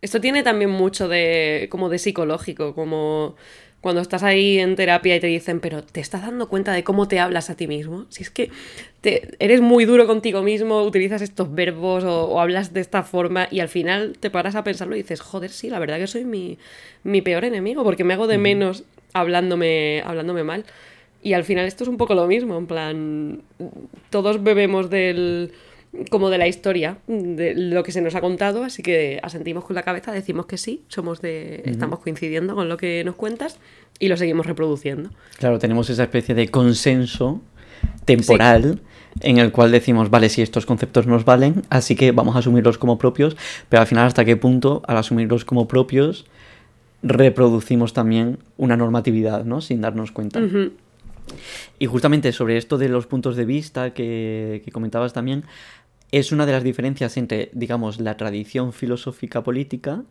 Esto 0.06 0.22
tiene 0.22 0.44
también 0.44 0.70
mucho 0.70 1.08
de 1.08 1.68
como 1.72 1.90
de 1.90 1.98
psicológico, 1.98 2.76
como 2.76 3.36
cuando 3.82 4.02
estás 4.02 4.22
ahí 4.24 4.60
en 4.60 4.76
terapia 4.76 5.16
y 5.16 5.20
te 5.20 5.28
dicen, 5.28 5.60
pero 5.60 5.84
¿te 5.84 6.00
estás 6.00 6.22
dando 6.24 6.48
cuenta 6.48 6.74
de 6.74 6.84
cómo 6.84 7.08
te 7.08 7.20
hablas 7.20 7.50
a 7.50 7.56
ti 7.56 7.66
mismo? 7.68 8.06
Si 8.10 8.22
es 8.24 8.30
que 8.30 8.52
te- 9.02 9.36
eres 9.40 9.62
muy 9.62 9.86
duro 9.86 10.08
contigo 10.08 10.42
mismo, 10.44 10.84
utilizas 10.84 11.22
estos 11.22 11.54
verbos 11.54 12.04
o, 12.04 12.26
o 12.26 12.40
hablas 12.40 12.72
de 12.74 12.82
esta 12.82 13.02
forma 13.04 13.48
y 13.52 13.60
al 13.62 13.70
final 13.70 14.16
te 14.20 14.30
paras 14.30 14.56
a 14.56 14.64
pensarlo 14.64 14.96
y 14.96 15.02
dices, 15.02 15.22
joder, 15.22 15.50
sí, 15.52 15.70
la 15.70 15.80
verdad 15.80 15.98
que 15.98 16.08
soy 16.08 16.24
mi, 16.24 16.58
mi 17.04 17.22
peor 17.22 17.44
enemigo 17.46 17.84
porque 17.84 18.04
me 18.04 18.14
hago 18.16 18.28
de 18.28 18.38
menos 18.38 18.84
hablándome, 19.14 20.04
hablándome 20.06 20.44
mal. 20.44 20.66
Y 21.24 21.34
al 21.34 21.44
final 21.44 21.66
esto 21.66 21.84
es 21.84 21.88
un 21.90 21.98
poco 21.98 22.14
lo 22.14 22.28
mismo, 22.28 22.58
en 22.58 22.68
plan, 22.68 23.42
todos 24.12 24.44
bebemos 24.44 24.90
del 24.90 25.52
como 26.10 26.30
de 26.30 26.38
la 26.38 26.48
historia, 26.48 26.98
de 27.08 27.54
lo 27.56 27.84
que 27.84 27.92
se 27.92 28.02
nos 28.02 28.16
ha 28.16 28.22
contado, 28.22 28.64
así 28.64 28.84
que 28.84 29.20
asentimos 29.24 29.64
con 29.66 29.76
la 29.76 29.84
cabeza, 29.84 30.12
decimos 30.12 30.46
que 30.46 30.58
sí, 30.58 30.84
somos 30.88 31.22
de 31.22 31.64
estamos 31.66 32.00
coincidiendo 32.00 32.56
con 32.56 32.70
lo 32.70 32.78
que 32.78 33.04
nos 33.04 33.16
cuentas 33.16 33.60
y 34.00 34.08
lo 34.08 34.18
seguimos 34.18 34.46
reproduciendo. 34.46 35.10
Claro, 35.38 35.60
tenemos 35.60 35.90
esa 35.90 36.04
especie 36.04 36.36
de 36.36 36.50
consenso 36.50 37.42
temporal 38.06 38.82
en 39.22 39.38
el 39.38 39.52
cual 39.52 39.72
decimos, 39.72 40.10
vale, 40.10 40.30
si 40.30 40.42
estos 40.42 40.66
conceptos 40.66 41.08
nos 41.08 41.26
valen, 41.26 41.64
así 41.70 41.96
que 41.96 42.12
vamos 42.12 42.36
a 42.36 42.40
asumirlos 42.40 42.78
como 42.78 42.98
propios, 42.98 43.38
pero 43.70 43.82
al 43.82 43.88
final 43.88 44.08
hasta 44.08 44.26
qué 44.26 44.36
punto, 44.36 44.82
al 44.88 44.98
asumirlos 44.98 45.46
como 45.46 45.68
propios, 45.68 46.26
reproducimos 47.02 47.94
también 47.94 48.40
una 48.58 48.76
normatividad, 48.76 49.46
¿no? 49.46 49.62
Sin 49.62 49.82
darnos 49.82 50.12
cuenta. 50.12 50.42
Y 51.80 51.86
justamente 51.86 52.32
sobre 52.34 52.58
esto 52.58 52.78
de 52.78 52.90
los 52.90 53.08
puntos 53.08 53.36
de 53.36 53.46
vista 53.46 53.94
que, 53.94 54.62
que 54.66 54.72
comentabas 54.72 55.14
también, 55.14 55.44
es 56.12 56.32
una 56.32 56.46
de 56.46 56.52
las 56.52 56.64
diferencias 56.64 57.18
entre, 57.18 57.50
digamos, 57.54 58.00
la 58.00 58.18
tradición 58.18 58.74
filosófica 58.74 59.44
política 59.44 60.04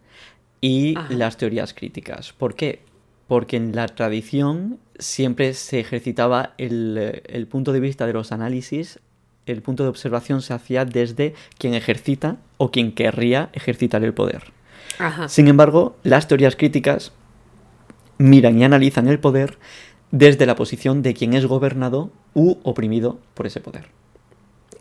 y 0.61 0.96
Ajá. 0.96 1.12
las 1.14 1.37
teorías 1.37 1.74
críticas. 1.74 2.33
¿Por 2.33 2.54
qué? 2.54 2.80
Porque 3.28 3.57
en 3.57 3.74
la 3.74 3.87
tradición 3.88 4.78
siempre 4.98 5.54
se 5.54 5.80
ejercitaba 5.80 6.54
el, 6.59 7.22
el 7.26 7.46
punto 7.46 7.72
de 7.72 7.80
vista 7.80 8.07
de 8.07 8.12
los 8.12 8.33
análisis, 8.33 9.00
el 9.46 9.62
punto 9.62 9.83
de 9.83 9.90
observación 9.90 10.42
se 10.42 10.54
hacía 10.54 10.85
desde 10.85 11.35
quien 11.59 11.74
ejercita 11.74 12.37
o 12.57 12.70
quien 12.70 12.92
querría 12.92 13.50
ejercitar 13.52 14.02
el 14.04 14.14
poder. 14.14 14.52
Ajá. 14.98 15.28
Sin 15.28 15.48
embargo, 15.48 15.96
las 16.02 16.28
teorías 16.28 16.57
críticas 16.57 17.12
miran 18.18 18.59
y 18.59 18.64
analizan 18.64 19.09
el 19.09 19.18
poder 19.18 19.59
desde 20.11 20.46
la 20.46 20.54
posición 20.54 21.02
de 21.02 21.14
quien 21.14 21.35
es 21.35 21.46
gobernado 21.46 22.11
u 22.35 22.59
oprimido 22.62 23.18
por 23.35 23.46
ese 23.46 23.61
poder. 23.61 23.87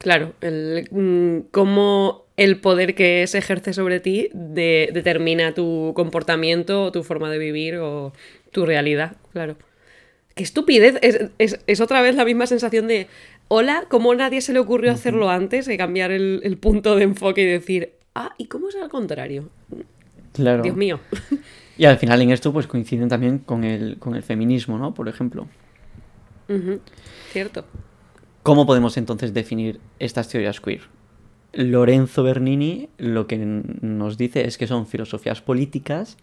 Claro, 0.04 0.34
el, 0.42 0.88
mm, 0.92 1.48
cómo 1.52 2.26
el 2.38 2.60
poder 2.60 2.94
que 2.94 3.26
se 3.26 3.38
ejerce 3.38 3.74
sobre 3.74 4.00
ti 4.02 4.30
de- 4.34 4.89
determina 4.94 5.54
tu 5.54 5.94
comportamiento 5.96 6.84
o 6.84 6.92
tu 6.92 7.04
forma 7.04 7.32
de 7.32 7.38
vivir 7.38 7.78
o 7.78 8.12
tu 8.52 8.66
realidad, 8.66 9.16
claro. 9.32 9.56
Qué 10.36 10.44
estupidez, 10.44 10.98
es, 11.02 11.30
es- 11.38 11.60
es 11.68 11.80
otra 11.80 12.02
vez 12.02 12.16
la 12.16 12.26
misma 12.26 12.46
sensación 12.48 12.88
de, 12.88 13.08
hola, 13.48 13.86
¿cómo 13.89 14.13
nadie 14.13 14.42
se 14.42 14.52
le 14.52 14.60
ocurrió 14.60 14.92
hacerlo 14.92 15.30
antes? 15.30 15.66
De 15.68 15.78
cambiar 15.78 16.12
el, 16.12 16.42
el 16.44 16.58
punto 16.58 16.96
de 16.98 17.04
enfoque 17.04 17.42
y 17.44 17.46
decir, 17.46 17.94
ah, 18.13 18.34
¿y 18.38 18.48
cómo 18.48 18.68
es 18.70 18.76
al 18.76 18.89
contrario? 18.89 19.50
Claro. 20.34 20.63
Dios 20.63 20.76
mío. 20.76 21.00
Y 21.76 21.86
al 21.86 21.98
final 21.98 22.22
en 22.22 22.30
esto 22.30 22.54
pues 22.54 22.68
coinciden 22.68 23.10
también 23.10 23.39
con 23.39 23.63
el, 23.63 23.98
con 23.98 24.13
el 24.13 24.22
feminismo, 24.22 24.78
¿no? 24.78 24.94
Por 24.94 25.10
ejemplo. 25.10 25.48
Cierto. 27.32 27.66
¿Cómo 28.43 28.65
podemos 28.65 28.97
entonces 28.97 29.34
definir 29.34 29.79
estas 29.99 30.27
teorías 30.27 30.60
queer? 30.60 30.82
Lorenzo 31.53 32.23
Bernini 32.23 32.89
lo 32.97 33.25
que 33.25 33.38
nos 33.38 34.17
dice 34.17 34.45
es 34.45 34.58
que 34.58 34.67
son 34.67 34.86
filosofías 34.86 35.41
políticas 35.41 36.17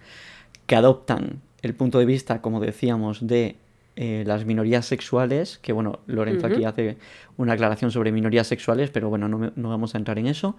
que 0.66 0.76
adoptan 0.76 1.40
el 1.62 1.74
punto 1.74 1.98
de 1.98 2.04
vista, 2.04 2.42
como 2.42 2.60
decíamos, 2.60 3.26
de 3.26 3.56
eh, 3.96 4.24
las 4.26 4.44
minorías 4.44 4.84
sexuales, 4.84 5.58
que 5.62 5.72
bueno, 5.72 6.00
Lorenzo 6.06 6.46
aquí 6.46 6.64
hace 6.64 6.98
una 7.38 7.54
aclaración 7.54 7.90
sobre 7.90 8.12
minorías 8.12 8.46
sexuales, 8.46 8.90
pero 8.90 9.08
bueno, 9.08 9.26
no, 9.28 9.52
no 9.54 9.68
vamos 9.70 9.94
a 9.94 9.98
entrar 9.98 10.18
en 10.18 10.26
eso. 10.26 10.56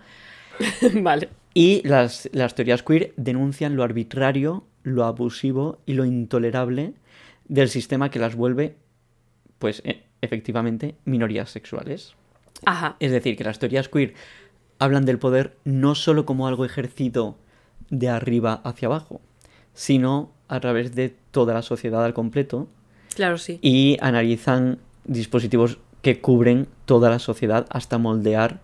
vale. 1.01 1.29
Y 1.53 1.87
las, 1.87 2.27
las 2.33 2.55
teorías 2.55 2.81
queer 2.81 3.13
denuncian 3.17 3.75
lo 3.75 3.83
arbitrario, 3.83 4.63
lo 4.81 5.05
abusivo 5.05 5.79
y 5.85 5.93
lo 5.93 6.05
intolerable 6.05 6.93
del 7.45 7.69
sistema 7.69 8.09
que 8.09 8.19
las 8.19 8.35
vuelve, 8.35 8.77
pues 9.59 9.81
e- 9.85 10.03
efectivamente, 10.21 10.95
minorías 11.05 11.49
sexuales. 11.49 12.15
Ajá. 12.65 12.95
Es 12.99 13.11
decir, 13.11 13.35
que 13.35 13.43
las 13.43 13.59
teorías 13.59 13.89
queer 13.89 14.13
hablan 14.79 15.05
del 15.05 15.19
poder 15.19 15.57
no 15.63 15.95
solo 15.95 16.25
como 16.25 16.47
algo 16.47 16.65
ejercido 16.65 17.37
de 17.89 18.09
arriba 18.09 18.61
hacia 18.63 18.87
abajo, 18.87 19.21
sino 19.73 20.31
a 20.47 20.59
través 20.59 20.95
de 20.95 21.15
toda 21.31 21.53
la 21.53 21.61
sociedad 21.61 22.03
al 22.03 22.13
completo 22.13 22.67
Claro, 23.15 23.37
sí. 23.37 23.59
y 23.61 23.97
analizan 24.01 24.79
dispositivos 25.05 25.79
que 26.01 26.19
cubren 26.19 26.67
toda 26.85 27.09
la 27.09 27.19
sociedad 27.19 27.67
hasta 27.69 27.97
moldear 27.97 28.59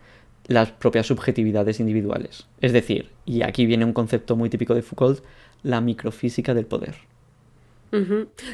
las 0.47 0.71
propias 0.71 1.07
subjetividades 1.07 1.79
individuales. 1.79 2.47
Es 2.61 2.73
decir, 2.73 3.09
y 3.25 3.41
aquí 3.41 3.65
viene 3.65 3.85
un 3.85 3.93
concepto 3.93 4.35
muy 4.35 4.49
típico 4.49 4.73
de 4.73 4.81
Foucault, 4.81 5.23
la 5.63 5.81
microfísica 5.81 6.53
del 6.53 6.65
poder. 6.65 6.95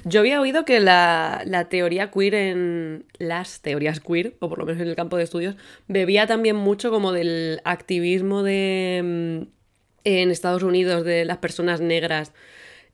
Yo 0.06 0.20
había 0.20 0.40
oído 0.40 0.66
que 0.66 0.80
la, 0.80 1.42
la 1.46 1.66
teoría 1.70 2.12
queer 2.12 2.36
en 2.36 3.06
las 3.18 3.62
teorías 3.62 4.00
queer, 4.00 4.36
o 4.40 4.50
por 4.50 4.60
lo 4.60 4.66
menos 4.66 4.82
en 4.82 4.88
el 4.88 4.96
campo 4.96 5.18
de 5.18 5.24
estudios, 5.24 5.56
bebía 5.88 6.28
también 6.28 6.56
mucho 6.56 6.92
como 6.92 7.12
del 7.12 7.62
activismo 7.64 8.44
de 8.44 9.02
mm, 9.04 9.54
en 10.06 10.32
Estados 10.32 10.64
Unidos 10.64 11.06
de 11.06 11.26
las 11.26 11.38
personas 11.38 11.82
negras, 11.82 12.34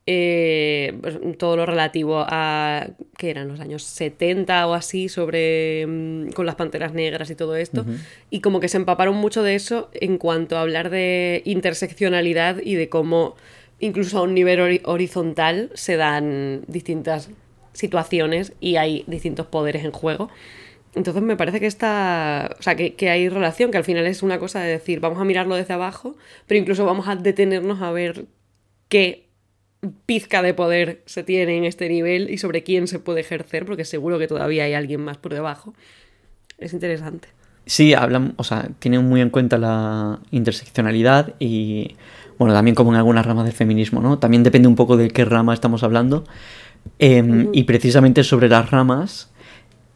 eh, 0.06 0.98
pues, 1.02 1.20
todo 1.38 1.56
lo 1.56 1.66
relativo 1.66 2.26
a, 2.28 2.88
¿qué 3.18 3.30
eran? 3.30 3.48
Los 3.48 3.60
años 3.60 3.84
70 3.84 4.66
o 4.68 4.74
así, 4.74 5.10
sobre 5.10 5.86
mm, 5.86 6.30
con 6.32 6.46
las 6.46 6.56
panteras 6.56 6.94
negras 6.94 7.30
y 7.30 7.36
todo 7.36 7.56
esto, 7.56 7.86
y 8.30 8.42
como 8.42 8.60
que 8.60 8.70
se 8.70 8.78
empaparon 8.78 9.16
mucho 9.16 9.44
de 9.44 9.56
eso 9.56 9.90
en 9.94 10.18
cuanto 10.18 10.58
a 10.58 10.62
hablar 10.62 10.90
de 10.90 11.42
interseccionalidad 11.46 12.58
y 12.64 12.76
de 12.76 12.90
cómo 12.90 13.36
incluso 13.80 14.20
a 14.20 14.22
un 14.24 14.34
nivel 14.34 14.60
hori- 14.60 14.82
horizontal 14.86 15.72
se 15.74 15.98
dan 15.98 16.62
distintas 16.68 17.30
situaciones 17.74 18.54
y 18.60 18.76
hay 18.76 19.04
distintos 19.08 19.48
poderes 19.48 19.86
en 19.86 19.92
juego. 19.92 20.30
Entonces 20.96 21.22
me 21.22 21.38
parece 21.38 21.60
que 21.60 21.68
está. 21.68 22.56
O 22.60 22.64
sea, 22.64 22.76
que 22.76 23.10
hay 23.10 23.30
relación, 23.30 23.70
que 23.72 23.78
al 23.78 23.84
final 23.84 24.08
es 24.08 24.24
una 24.24 24.40
cosa 24.40 24.60
de 24.62 24.70
decir, 24.70 25.00
vamos 25.00 25.20
a 25.20 25.24
mirarlo 25.24 25.56
desde 25.56 25.74
abajo, 25.74 26.18
pero 26.48 26.60
incluso 26.60 26.86
vamos 26.86 27.08
a 27.08 27.16
detenernos 27.16 27.82
a 27.82 27.92
ver 27.92 28.26
qué 28.88 29.30
pizca 30.06 30.42
de 30.42 30.54
poder 30.54 31.04
se 31.06 31.24
tiene 31.24 31.58
en 31.58 31.64
este 31.64 31.88
nivel 31.88 32.30
y 32.30 32.38
sobre 32.38 32.64
quién 32.64 32.88
se 32.88 33.00
puede 33.00 33.22
ejercer, 33.22 33.66
porque 33.66 33.86
seguro 33.86 34.20
que 34.20 34.28
todavía 34.28 34.64
hay 34.66 34.74
alguien 34.74 35.02
más 35.02 35.18
por 35.18 35.34
debajo. 35.34 35.74
Es 36.58 36.74
interesante. 36.74 37.30
Sí, 37.66 37.94
hablan, 37.94 38.34
o 38.38 38.44
sea, 38.44 38.70
tienen 38.80 39.06
muy 39.06 39.22
en 39.22 39.30
cuenta 39.30 39.58
la 39.58 40.20
interseccionalidad 40.32 41.36
y, 41.40 41.96
bueno, 42.40 42.54
también 42.54 42.74
como 42.74 42.92
en 42.92 42.98
algunas 42.98 43.26
ramas 43.26 43.46
del 43.46 43.54
feminismo, 43.54 44.02
¿no? 44.02 44.18
También 44.18 44.42
depende 44.44 44.68
un 44.68 44.76
poco 44.76 44.98
de 44.98 45.10
qué 45.10 45.26
rama 45.26 45.54
estamos 45.54 45.84
hablando. 45.84 46.24
Em, 46.98 47.50
Y 47.54 47.64
precisamente 47.66 48.24
sobre 48.24 48.48
las 48.50 48.72
ramas, 48.72 49.30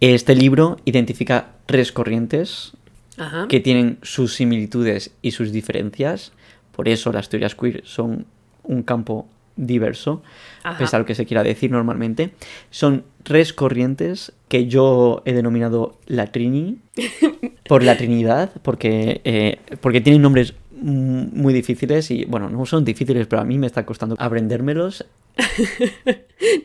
este 0.02 0.36
libro 0.36 0.78
identifica 0.86 1.54
tres 1.66 1.92
corrientes 1.92 2.74
Ajá. 3.18 3.48
que 3.48 3.60
tienen 3.62 3.98
sus 4.02 4.36
similitudes 4.36 5.12
y 5.22 5.32
sus 5.32 5.52
diferencias. 5.52 6.34
Por 6.76 6.90
eso 6.90 7.12
las 7.14 7.30
teorías 7.30 7.56
queer 7.56 7.82
son 7.86 8.26
un 8.64 8.84
campo 8.84 9.28
diverso, 9.56 10.24
Ajá. 10.64 10.80
pese 10.80 10.96
a 10.96 11.00
lo 11.00 11.06
que 11.06 11.16
se 11.16 11.26
quiera 11.26 11.44
decir 11.44 11.72
normalmente. 11.72 12.32
Son 12.72 13.04
tres 13.24 13.54
corrientes 13.54 14.34
que 14.50 14.68
yo 14.68 15.22
he 15.26 15.34
denominado 15.34 15.98
la 16.08 16.28
Trini, 16.32 16.80
por 17.70 17.84
la 17.84 17.96
Trinidad, 17.98 18.52
porque, 18.64 19.22
eh, 19.24 19.60
porque 19.80 20.02
tienen 20.02 20.22
nombres 20.22 20.54
muy 20.84 21.54
difíciles 21.54 22.12
y, 22.12 22.26
bueno, 22.26 22.50
no 22.50 22.66
son 22.66 22.84
difíciles, 22.86 23.26
pero 23.28 23.42
a 23.42 23.46
mí 23.46 23.58
me 23.58 23.68
está 23.68 23.86
costando 23.86 24.16
aprendérmelos. 24.20 25.06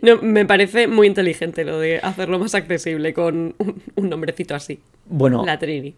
No, 0.02 0.20
me 0.22 0.44
parece 0.44 0.88
muy 0.88 1.06
inteligente 1.06 1.64
lo 1.64 1.78
de 1.78 1.98
hacerlo 1.98 2.38
más 2.38 2.54
accesible 2.54 3.14
con 3.14 3.54
un, 3.58 3.82
un 3.94 4.08
nombrecito 4.10 4.54
así. 4.54 4.80
Bueno, 5.06 5.44
La 5.46 5.58
Trini. 5.58 5.94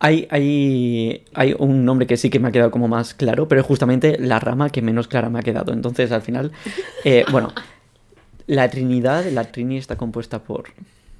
Hay, 0.00 0.26
hay, 0.30 1.22
hay 1.34 1.54
un 1.58 1.84
nombre 1.84 2.06
que 2.06 2.16
sí 2.16 2.28
que 2.30 2.38
me 2.40 2.48
ha 2.48 2.52
quedado 2.52 2.70
como 2.72 2.88
más 2.88 3.14
claro, 3.14 3.46
pero 3.48 3.60
es 3.60 3.66
justamente 3.66 4.18
la 4.18 4.38
rama 4.40 4.70
que 4.70 4.82
menos 4.82 5.06
clara 5.08 5.30
me 5.30 5.38
ha 5.38 5.42
quedado. 5.42 5.72
Entonces, 5.72 6.10
al 6.12 6.22
final, 6.22 6.50
eh, 7.04 7.24
bueno, 7.30 7.52
la 8.46 8.68
Trinidad, 8.70 9.24
la 9.30 9.44
Trini 9.44 9.78
está 9.78 9.96
compuesta 9.96 10.40
por, 10.42 10.64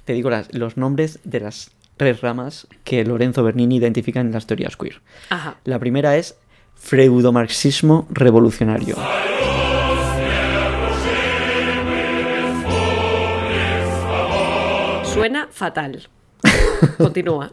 te 0.05 0.13
digo, 0.13 0.29
las- 0.29 0.53
los 0.53 0.75
nombres 0.77 1.19
de 1.23 1.39
las 1.39 1.71
tres 1.97 2.21
ramas 2.21 2.67
que 2.83 3.03
Lorenzo 3.03 3.43
Bernini 3.43 3.77
identifica 3.77 4.19
en 4.19 4.31
las 4.31 4.47
teorías 4.47 4.77
queer. 4.77 5.01
Ajá. 5.29 5.57
La 5.65 5.79
primera 5.79 6.15
es 6.15 6.37
freudomarxismo 6.75 8.07
revolucionario. 8.11 8.95
Suena 15.03 15.47
fatal. 15.51 16.07
Continúa. 16.97 17.51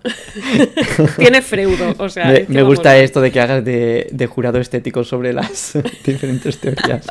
Tiene 1.19 1.43
freudo, 1.43 1.95
o 1.99 2.09
sea. 2.09 2.27
Me, 2.27 2.45
vamos, 2.49 2.65
gusta 2.65 2.97
esto 2.99 3.21
de 3.21 3.33
que 3.33 3.41
hagas 3.41 3.65
de, 3.65 4.09
de 4.13 4.27
jurado 4.27 4.59
estético 4.59 5.05
sobre 5.05 5.33
las 5.33 5.79
diferentes 6.05 6.59
teorías. 6.59 7.07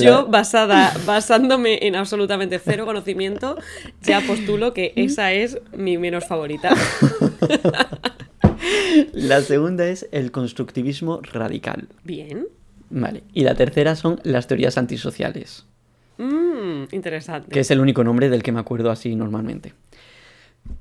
Yo, 0.00 0.26
basada, 0.26 0.92
basándome 1.06 1.78
en 1.86 1.96
absolutamente 1.96 2.58
cero 2.58 2.84
conocimiento, 2.86 3.56
ya 4.02 4.20
postulo 4.20 4.74
que 4.74 4.92
esa 4.96 5.32
es 5.32 5.58
mi 5.76 5.98
menos 5.98 6.26
favorita. 6.26 6.74
La 9.12 9.40
segunda 9.42 9.86
es 9.86 10.08
el 10.12 10.32
constructivismo 10.32 11.20
radical. 11.22 11.88
Bien. 12.04 12.46
Vale. 12.90 13.22
Y 13.32 13.42
la 13.42 13.54
tercera 13.54 13.96
son 13.96 14.20
las 14.22 14.46
teorías 14.46 14.78
antisociales, 14.78 15.66
Mm, 16.18 16.84
interesante. 16.92 17.50
que 17.50 17.60
es 17.60 17.70
el 17.70 17.80
único 17.80 18.02
nombre 18.02 18.30
del 18.30 18.42
que 18.42 18.50
me 18.52 18.60
acuerdo 18.60 18.90
así 18.90 19.14
normalmente. 19.14 19.74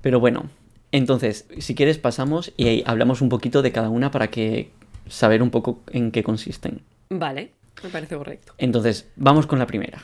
Pero 0.02 0.20
bueno, 0.20 0.50
entonces, 0.92 1.46
si 1.60 1.76
quieres 1.76 1.98
pasamos 1.98 2.54
y 2.58 2.84
hablamos 2.86 3.22
un 3.22 3.30
poquito 3.30 3.62
de 3.62 3.72
cada 3.72 3.90
una 3.90 4.12
para 4.12 4.30
que 4.30 4.72
saber 5.08 5.42
un 5.42 5.50
poco 5.50 5.82
en 5.92 6.12
qué 6.12 6.24
consisten. 6.24 6.82
Vale, 7.10 7.52
me 7.84 7.90
parece 7.90 8.16
correcto. 8.16 8.54
Entonces, 8.58 9.08
vamos 9.16 9.46
con 9.46 9.60
la 9.60 9.68
primera. 9.68 10.04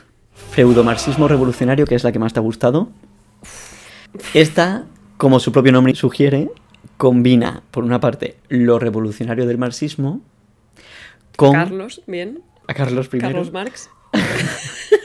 Freudomarxismo 0.50 1.28
revolucionario, 1.28 1.86
que 1.86 1.94
es 1.94 2.04
la 2.04 2.12
que 2.12 2.18
más 2.18 2.32
te 2.32 2.40
ha 2.40 2.42
gustado. 2.42 2.90
Esta, 4.34 4.86
como 5.16 5.40
su 5.40 5.52
propio 5.52 5.72
nombre 5.72 5.94
sugiere, 5.94 6.50
combina, 6.96 7.62
por 7.70 7.84
una 7.84 8.00
parte, 8.00 8.36
lo 8.48 8.78
revolucionario 8.78 9.46
del 9.46 9.58
marxismo 9.58 10.20
con 11.36 11.52
Carlos, 11.52 12.02
bien. 12.06 12.42
a 12.68 12.74
Carlos 12.74 13.08
I. 13.12 13.18
Carlos 13.18 13.52
Marx. 13.52 13.90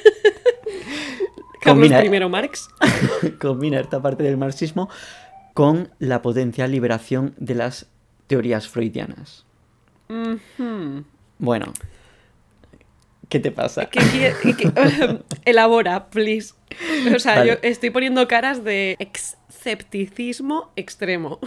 Carlos 1.67 1.89
Combina- 1.89 2.25
I. 2.25 2.29
Marx. 2.29 2.69
combina 3.39 3.79
esta 3.79 4.01
parte 4.01 4.23
del 4.23 4.37
marxismo 4.37 4.89
con 5.53 5.89
la 5.99 6.21
potencial 6.21 6.71
liberación 6.71 7.33
de 7.37 7.55
las 7.55 7.87
teorías 8.27 8.67
freudianas. 8.67 9.45
Ujú. 10.09 11.03
Bueno, 11.39 11.73
¿qué 13.29 13.39
te 13.39 13.51
pasa? 13.51 13.85
¿Qué 13.85 13.99
elabora, 15.45 16.09
please. 16.09 16.53
O 17.15 17.19
sea, 17.19 17.35
Vale. 17.37 17.49
yo 17.51 17.57
estoy 17.61 17.89
poniendo 17.89 18.27
caras 18.27 18.63
de 18.63 18.97
escepticismo 18.99 20.71
extremo. 20.75 21.39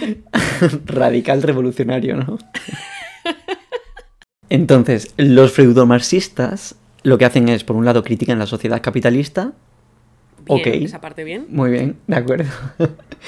Radical 0.86 1.42
revolucionario, 1.42 2.16
¿no? 2.16 2.38
Entonces, 4.50 5.12
los 5.16 5.52
freudomarxistas 5.52 6.74
lo 7.02 7.18
que 7.18 7.24
hacen 7.24 7.48
es, 7.48 7.64
por 7.64 7.76
un 7.76 7.84
lado, 7.84 8.02
critican 8.02 8.38
la 8.38 8.46
sociedad 8.46 8.80
capitalista. 8.82 9.52
Bien, 10.44 10.60
Ok. 10.60 10.66
esa 10.66 11.00
parte 11.00 11.24
bien. 11.24 11.46
Muy 11.50 11.70
bien, 11.70 11.96
de 12.06 12.16
acuerdo. 12.16 12.50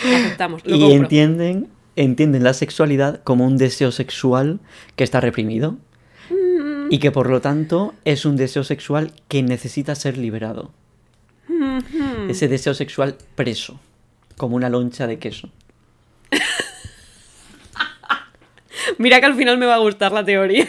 Aceptamos. 0.05 0.65
Lo 0.65 0.77
y 0.77 0.81
compro. 0.81 0.97
entienden, 1.03 1.69
entienden 1.97 2.45
la 2.45 2.55
sexualidad 2.55 3.23
como 3.23 3.47
un 3.47 3.57
deseo 3.59 3.93
sexual 3.93 4.61
que 4.97 5.05
está 5.05 5.21
reprimido. 5.21 5.73
Mm. 6.31 6.87
Y 6.91 6.99
que 6.99 7.11
por 7.11 7.29
lo 7.29 7.41
tanto 7.41 7.95
es 8.05 8.25
un 8.25 8.37
deseo 8.37 8.65
sexual 8.65 9.13
que 9.29 9.43
necesita 9.43 9.95
ser 9.95 10.17
liberado. 10.19 10.71
Ujú. 11.49 12.31
Ese 12.31 12.49
deseo 12.49 12.75
sexual 12.75 13.17
preso, 13.35 13.81
como 14.37 14.57
una 14.57 14.69
loncha 14.71 15.07
de 15.07 15.19
queso. 15.19 15.51
Mira 18.99 19.21
que 19.21 19.27
al 19.27 19.35
final 19.35 19.59
me 19.59 19.67
va 19.67 19.75
a 19.75 19.79
gustar 19.79 20.13
la 20.13 20.25
teoría. 20.25 20.67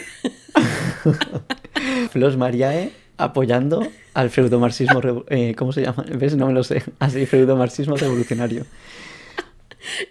Flos 2.10 2.36
Mariae 2.36 2.90
apoyando 3.18 3.86
al 4.14 4.30
freudomarxismo. 4.30 5.00
revo- 5.00 5.24
eh, 5.28 5.54
¿Cómo 5.56 5.72
se 5.72 5.82
llama? 5.82 6.04
¿Ves? 6.12 6.36
No 6.36 6.46
me 6.46 6.52
lo 6.52 6.64
sé. 6.64 6.82
Así, 6.98 7.26
freudomarxismo 7.26 7.96
revolucionario. 7.96 8.64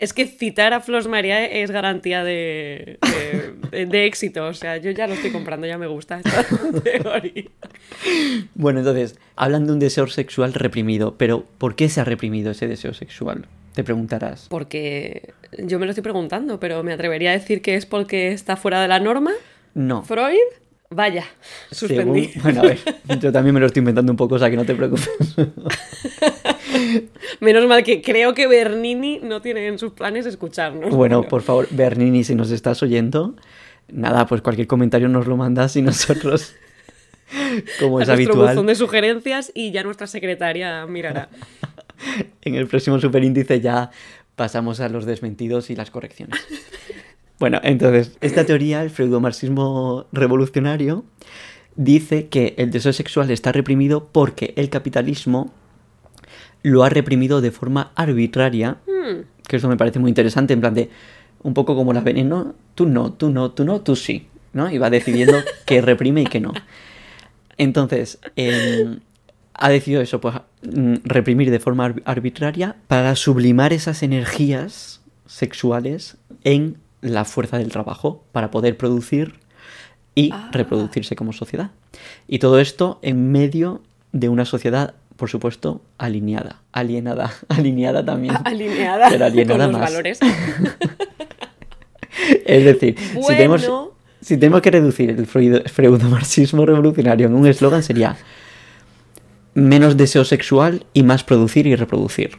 Es 0.01 0.11
que 0.11 0.25
citar 0.27 0.73
a 0.73 0.81
Flos 0.81 1.07
María 1.07 1.45
es 1.45 1.71
garantía 1.71 2.25
de, 2.25 2.99
de- 3.71 3.85
de 3.85 4.05
éxito. 4.05 4.45
O 4.45 4.53
sea, 4.53 4.75
yo 4.77 4.91
ya 4.91 5.07
lo 5.07 5.13
estoy 5.13 5.31
comprando, 5.31 5.65
ya 5.65 5.77
me 5.77 5.87
gusta 5.87 6.19
esta 6.19 6.45
teoría. 6.83 7.45
Bueno, 8.53 8.79
entonces, 8.79 9.17
hablan 9.37 9.65
de 9.67 9.73
un 9.73 9.79
deseo 9.79 10.07
sexual 10.07 10.53
reprimido, 10.53 11.15
pero 11.17 11.45
¿por 11.57 11.75
qué 11.75 11.87
se 11.87 12.01
ha 12.01 12.03
reprimido 12.03 12.51
ese 12.51 12.67
deseo 12.67 12.93
sexual? 12.93 13.45
Te 13.73 13.85
preguntarás. 13.85 14.47
Porque 14.49 15.33
yo 15.57 15.79
me 15.79 15.85
lo 15.85 15.91
estoy 15.91 16.03
preguntando, 16.03 16.59
pero 16.59 16.83
me 16.83 16.91
atrevería 16.91 17.29
a 17.29 17.33
decir 17.33 17.61
que 17.61 17.75
es 17.75 17.85
porque 17.85 18.33
está 18.33 18.57
fuera 18.57 18.81
de 18.81 18.89
la 18.89 18.99
norma. 18.99 19.31
No. 19.73 20.03
Freud, 20.03 20.35
vaya, 20.91 21.25
suspendí. 21.71 22.27
Según- 22.27 22.43
Bueno, 22.43 22.61
a 22.61 22.63
ver, 22.65 22.79
yo 23.19 23.31
también 23.31 23.53
me 23.53 23.59
lo 23.59 23.65
estoy 23.65 23.79
inventando 23.79 24.11
un 24.11 24.17
poco, 24.17 24.35
o 24.35 24.39
sea 24.39 24.49
que 24.49 24.55
no 24.57 24.65
te 24.65 24.75
preocupes. 24.75 25.09
Menos 27.39 27.67
mal 27.67 27.83
que 27.83 28.01
creo 28.01 28.33
que 28.33 28.47
Bernini 28.47 29.19
no 29.21 29.41
tiene 29.41 29.67
en 29.67 29.79
sus 29.79 29.93
planes 29.93 30.25
escucharnos. 30.25 30.93
Bueno, 30.93 31.23
por 31.23 31.41
favor, 31.41 31.67
Bernini, 31.71 32.23
si 32.23 32.35
nos 32.35 32.51
estás 32.51 32.81
oyendo, 32.83 33.35
nada, 33.91 34.25
pues 34.27 34.41
cualquier 34.41 34.67
comentario 34.67 35.07
nos 35.09 35.27
lo 35.27 35.37
mandas 35.37 35.75
y 35.75 35.81
nosotros, 35.81 36.53
como 37.79 37.99
a 37.99 38.03
es 38.03 38.07
nuestro 38.07 38.13
habitual, 38.13 38.49
buzón 38.55 38.67
de 38.67 38.75
sugerencias 38.75 39.51
y 39.53 39.71
ya 39.71 39.83
nuestra 39.83 40.07
secretaria 40.07 40.85
mirará. 40.85 41.29
en 42.41 42.55
el 42.55 42.67
próximo 42.67 42.99
superíndice 42.99 43.61
ya 43.61 43.91
pasamos 44.35 44.79
a 44.79 44.89
los 44.89 45.05
desmentidos 45.05 45.69
y 45.69 45.75
las 45.75 45.91
correcciones. 45.91 46.39
Bueno, 47.41 47.59
entonces, 47.63 48.15
esta 48.21 48.45
teoría, 48.45 48.83
el 48.83 48.91
freudomarxismo 48.91 50.05
revolucionario, 50.11 51.03
dice 51.75 52.27
que 52.27 52.53
el 52.57 52.69
deseo 52.71 52.93
sexual 52.93 53.31
está 53.31 53.51
reprimido 53.51 54.07
porque 54.11 54.53
el 54.57 54.69
capitalismo 54.69 55.51
lo 56.61 56.83
ha 56.83 56.89
reprimido 56.89 57.41
de 57.41 57.49
forma 57.51 57.91
arbitraria, 57.95 58.77
Hmm, 58.85 59.21
que 59.47 59.55
eso 59.57 59.67
me 59.67 59.75
parece 59.75 59.97
muy 59.97 60.09
interesante, 60.09 60.53
en 60.53 60.61
plan 60.61 60.75
de 60.75 60.89
un 61.41 61.55
poco 61.55 61.75
como 61.75 61.91
la 61.93 62.01
veneno, 62.01 62.53
tú 62.75 62.85
no, 62.85 63.11
tú 63.13 63.31
no, 63.31 63.49
tú 63.49 63.65
no, 63.65 63.81
tú 63.81 63.95
sí, 63.95 64.27
¿no? 64.53 64.69
Y 64.71 64.77
va 64.77 64.91
decidiendo 64.91 65.37
qué 65.65 65.81
reprime 65.81 66.21
y 66.21 66.25
qué 66.25 66.39
no. 66.39 66.53
Entonces, 67.57 68.19
em, 68.35 68.99
ha 69.55 69.69
decidido 69.69 70.01
eso, 70.03 70.21
pues 70.21 70.35
mm, 70.61 70.97
reprimir 71.03 71.49
de 71.49 71.59
forma 71.59 71.85
ar- 71.85 72.01
arbitraria 72.05 72.75
para 72.87 73.15
sublimar 73.15 73.73
esas 73.73 74.03
energías 74.03 75.01
sexuales 75.25 76.17
en 76.43 76.77
la 77.01 77.25
fuerza 77.25 77.57
del 77.57 77.69
trabajo, 77.71 78.23
para 78.31 78.51
poder 78.51 78.77
producir 78.77 79.35
y 80.15 80.29
Ah. 80.33 80.49
reproducirse 80.51 81.15
como 81.15 81.33
sociedad. 81.33 81.71
Y 82.27 82.39
todo 82.39 82.59
esto 82.59 82.99
en 83.01 83.31
medio 83.31 83.81
de 84.11 84.29
una 84.29 84.45
sociedad, 84.45 84.93
por 85.15 85.29
supuesto, 85.29 85.81
alineada, 85.97 86.61
alienada, 86.73 87.31
alineada 87.49 88.03
también. 88.05 88.35
alineada 88.45 89.09
Pero 89.09 89.25
alienada 89.25 89.63
con 89.65 89.71
los 89.73 89.81
más. 89.81 89.89
valores. 89.89 90.19
Es 92.45 92.65
decir, 92.65 92.97
si, 92.99 93.27
tenemos, 93.27 93.69
si 94.19 94.37
tenemos 94.37 94.61
que 94.61 94.69
reducir 94.71 95.09
el 95.11 95.25
freudo- 95.27 95.63
freudomarxismo 95.67 96.65
revolucionario 96.65 97.27
en 97.27 97.33
un 97.33 97.47
eslogan 97.47 97.83
sería 97.83 98.17
menos 99.53 99.95
deseo 99.97 100.25
sexual 100.25 100.85
y 100.93 101.03
más 101.03 101.23
producir 101.23 101.67
y 101.67 101.75
reproducir. 101.75 102.31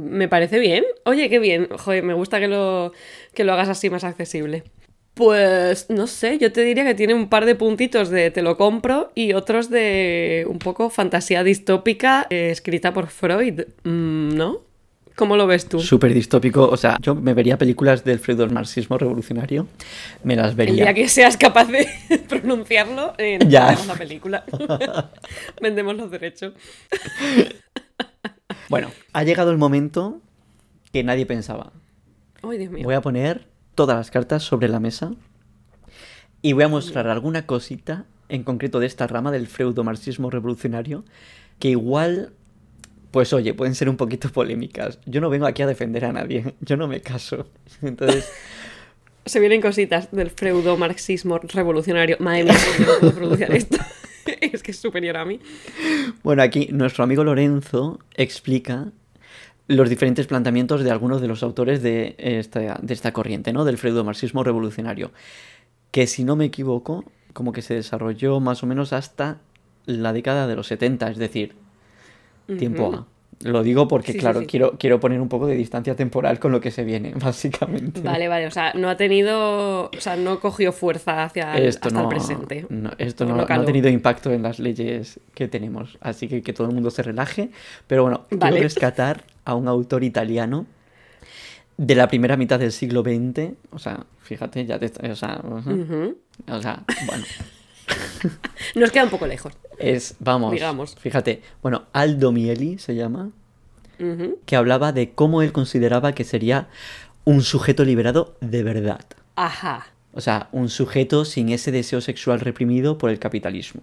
Me 0.00 0.28
parece 0.28 0.58
bien. 0.58 0.84
Oye, 1.04 1.28
qué 1.28 1.38
bien. 1.38 1.68
Joder, 1.78 2.02
me 2.02 2.14
gusta 2.14 2.40
que 2.40 2.48
lo, 2.48 2.92
que 3.34 3.44
lo 3.44 3.52
hagas 3.52 3.68
así 3.68 3.90
más 3.90 4.04
accesible. 4.04 4.64
Pues 5.14 5.90
no 5.90 6.06
sé, 6.06 6.38
yo 6.38 6.50
te 6.52 6.62
diría 6.62 6.84
que 6.84 6.94
tiene 6.94 7.14
un 7.14 7.28
par 7.28 7.44
de 7.44 7.54
puntitos 7.54 8.08
de 8.10 8.30
te 8.30 8.40
lo 8.42 8.56
compro 8.56 9.10
y 9.14 9.32
otros 9.34 9.68
de 9.68 10.46
un 10.48 10.58
poco 10.58 10.88
fantasía 10.88 11.44
distópica 11.44 12.26
eh, 12.30 12.50
escrita 12.50 12.94
por 12.94 13.08
Freud, 13.08 13.60
Mm, 13.84 14.36
¿no? 14.36 14.58
¿Cómo 15.16 15.36
lo 15.36 15.46
ves 15.46 15.66
tú? 15.68 15.80
Súper 15.80 16.14
distópico, 16.14 16.66
o 16.66 16.76
sea, 16.78 16.96
yo 17.02 17.14
me 17.14 17.34
vería 17.34 17.58
películas 17.58 18.04
del 18.04 18.18
freudomarxismo 18.20 18.96
revolucionario, 18.96 19.66
me 20.24 20.34
las 20.36 20.50
El 20.52 20.56
vería. 20.56 20.84
día 20.84 20.94
que 20.94 21.08
seas 21.08 21.36
capaz 21.36 21.66
de 21.66 21.86
pronunciarlo, 22.28 23.12
eh, 23.18 23.38
Ya. 23.46 23.66
hacemos 23.68 23.88
la 23.88 23.94
película. 23.96 24.44
Vendemos 25.60 25.96
los 25.96 26.10
derechos. 26.10 26.54
Bueno, 28.70 28.92
ha 29.12 29.24
llegado 29.24 29.50
el 29.50 29.58
momento 29.58 30.20
que 30.92 31.02
nadie 31.02 31.26
pensaba. 31.26 31.72
Ay, 32.42 32.56
Dios 32.56 32.70
mío. 32.70 32.84
Voy 32.84 32.94
a 32.94 33.00
poner 33.00 33.48
todas 33.74 33.96
las 33.96 34.12
cartas 34.12 34.44
sobre 34.44 34.68
la 34.68 34.78
mesa 34.78 35.12
y 36.40 36.52
voy 36.52 36.62
a 36.62 36.68
mostrar 36.68 37.08
alguna 37.08 37.46
cosita 37.46 38.06
en 38.28 38.44
concreto 38.44 38.78
de 38.78 38.86
esta 38.86 39.08
rama 39.08 39.32
del 39.32 39.48
freudomarxismo 39.48 40.30
revolucionario 40.30 41.04
que 41.58 41.70
igual 41.70 42.32
pues 43.10 43.32
oye, 43.32 43.54
pueden 43.54 43.74
ser 43.74 43.88
un 43.88 43.96
poquito 43.96 44.30
polémicas. 44.30 45.00
Yo 45.04 45.20
no 45.20 45.30
vengo 45.30 45.46
aquí 45.46 45.62
a 45.62 45.66
defender 45.66 46.04
a 46.04 46.12
nadie, 46.12 46.54
yo 46.60 46.76
no 46.76 46.86
me 46.86 47.00
caso. 47.00 47.48
Entonces, 47.82 48.30
Se 49.24 49.40
vienen 49.40 49.60
cositas 49.60 50.12
del 50.12 50.30
freudo-marxismo 50.30 51.38
revolucionario. 51.38 52.18
Madre 52.20 52.44
mía, 52.44 52.54
¿por 52.54 52.76
qué 52.76 52.84
no 52.84 52.98
puedo 53.00 53.14
pronunciar 53.14 53.52
esto? 53.52 53.78
es 54.40 54.62
que 54.62 54.70
es 54.70 54.78
superior 54.78 55.16
a 55.16 55.24
mí. 55.24 55.40
bueno, 56.22 56.42
aquí 56.42 56.68
nuestro 56.72 57.04
amigo 57.04 57.24
Lorenzo 57.24 57.98
explica 58.14 58.92
los 59.66 59.88
diferentes 59.88 60.26
planteamientos 60.26 60.82
de 60.82 60.90
algunos 60.90 61.20
de 61.20 61.28
los 61.28 61.42
autores 61.42 61.82
de 61.82 62.16
esta, 62.18 62.80
de 62.82 62.94
esta 62.94 63.12
corriente, 63.12 63.52
¿no? 63.52 63.64
Del 63.64 63.78
freudo-marxismo 63.78 64.42
revolucionario. 64.42 65.12
Que 65.92 66.06
si 66.08 66.24
no 66.24 66.34
me 66.34 66.46
equivoco, 66.46 67.04
como 67.32 67.52
que 67.52 67.62
se 67.62 67.74
desarrolló 67.74 68.40
más 68.40 68.62
o 68.64 68.66
menos 68.66 68.92
hasta 68.92 69.38
la 69.86 70.12
década 70.12 70.46
de 70.46 70.56
los 70.56 70.66
70, 70.66 71.10
es 71.10 71.18
decir, 71.18 71.54
tiempo. 72.58 72.92
A. 72.94 73.19
Lo 73.42 73.62
digo 73.62 73.88
porque, 73.88 74.12
Sí, 74.12 74.18
claro, 74.18 74.40
sí. 74.40 74.46
Quiero, 74.46 74.76
quiero 74.78 75.00
poner 75.00 75.20
un 75.20 75.28
poco 75.28 75.46
de 75.46 75.54
distancia 75.54 75.96
temporal 75.96 76.38
con 76.38 76.52
lo 76.52 76.60
que 76.60 76.70
se 76.70 76.84
viene, 76.84 77.14
básicamente. 77.16 78.00
Vale, 78.02 78.28
vale, 78.28 78.46
o 78.46 78.50
sea, 78.50 78.72
no 78.74 78.88
ha 78.90 78.96
tenido, 78.96 79.86
o 79.86 80.00
sea, 80.00 80.16
no 80.16 80.40
cogió 80.40 80.72
fuerza 80.72 81.24
hacia 81.24 81.56
el, 81.56 81.66
Esto 81.66 81.88
hasta 81.88 82.02
no, 82.02 82.08
el 82.08 82.14
presente. 82.14 82.66
no, 82.68 82.90
esto 82.98 83.24
No 83.24 83.40
ha 83.40 83.64
tenido 83.64 83.88
impacto 83.88 84.30
en 84.30 84.42
las 84.42 84.58
leyes 84.58 85.20
que 85.34 85.48
tenemos, 85.48 85.96
así 86.00 86.28
que 86.28 86.42
que 86.42 86.52
todo 86.52 86.66
el 86.68 86.74
mundo 86.74 86.90
se 86.90 87.02
relaje. 87.02 87.50
Pero 87.86 88.02
bueno, 88.02 88.26
Vale. 88.30 88.52
quiero 88.52 88.62
rescatar 88.64 89.24
a 89.46 89.54
un 89.54 89.68
autor 89.68 90.04
italiano 90.04 90.66
de 91.78 91.94
la 91.94 92.08
primera 92.08 92.36
mitad 92.36 92.58
del 92.58 92.72
siglo 92.72 93.00
XX, 93.02 93.54
o 93.70 93.78
sea, 93.78 94.04
fíjate, 94.20 94.66
ya 94.66 94.78
te, 94.78 94.86
o 95.10 95.16
sea, 95.16 95.40
o 95.42 96.60
sea, 96.60 96.84
bueno, 97.06 97.24
Nos 98.74 98.90
queda 98.90 99.04
un 99.04 99.10
poco 99.10 99.26
lejos. 99.26 99.52
Es, 99.80 100.16
vamos, 100.18 100.52
Digamos. 100.52 100.94
fíjate, 100.96 101.42
bueno, 101.62 101.84
Aldo 101.92 102.32
Mieli 102.32 102.78
se 102.78 102.94
llama, 102.94 103.30
que 104.46 104.56
hablaba 104.56 104.92
de 104.92 105.10
cómo 105.10 105.42
él 105.42 105.52
consideraba 105.52 106.12
que 106.12 106.24
sería 106.24 106.68
un 107.24 107.42
sujeto 107.42 107.84
liberado 107.84 108.34
de 108.40 108.62
verdad. 108.62 109.04
Ajá. 109.36 109.88
O 110.12 110.20
sea, 110.20 110.48
un 110.52 110.68
sujeto 110.70 111.24
sin 111.24 111.50
ese 111.50 111.70
deseo 111.70 112.00
sexual 112.00 112.40
reprimido 112.40 112.96
por 112.98 113.10
el 113.10 113.18
capitalismo. 113.18 113.82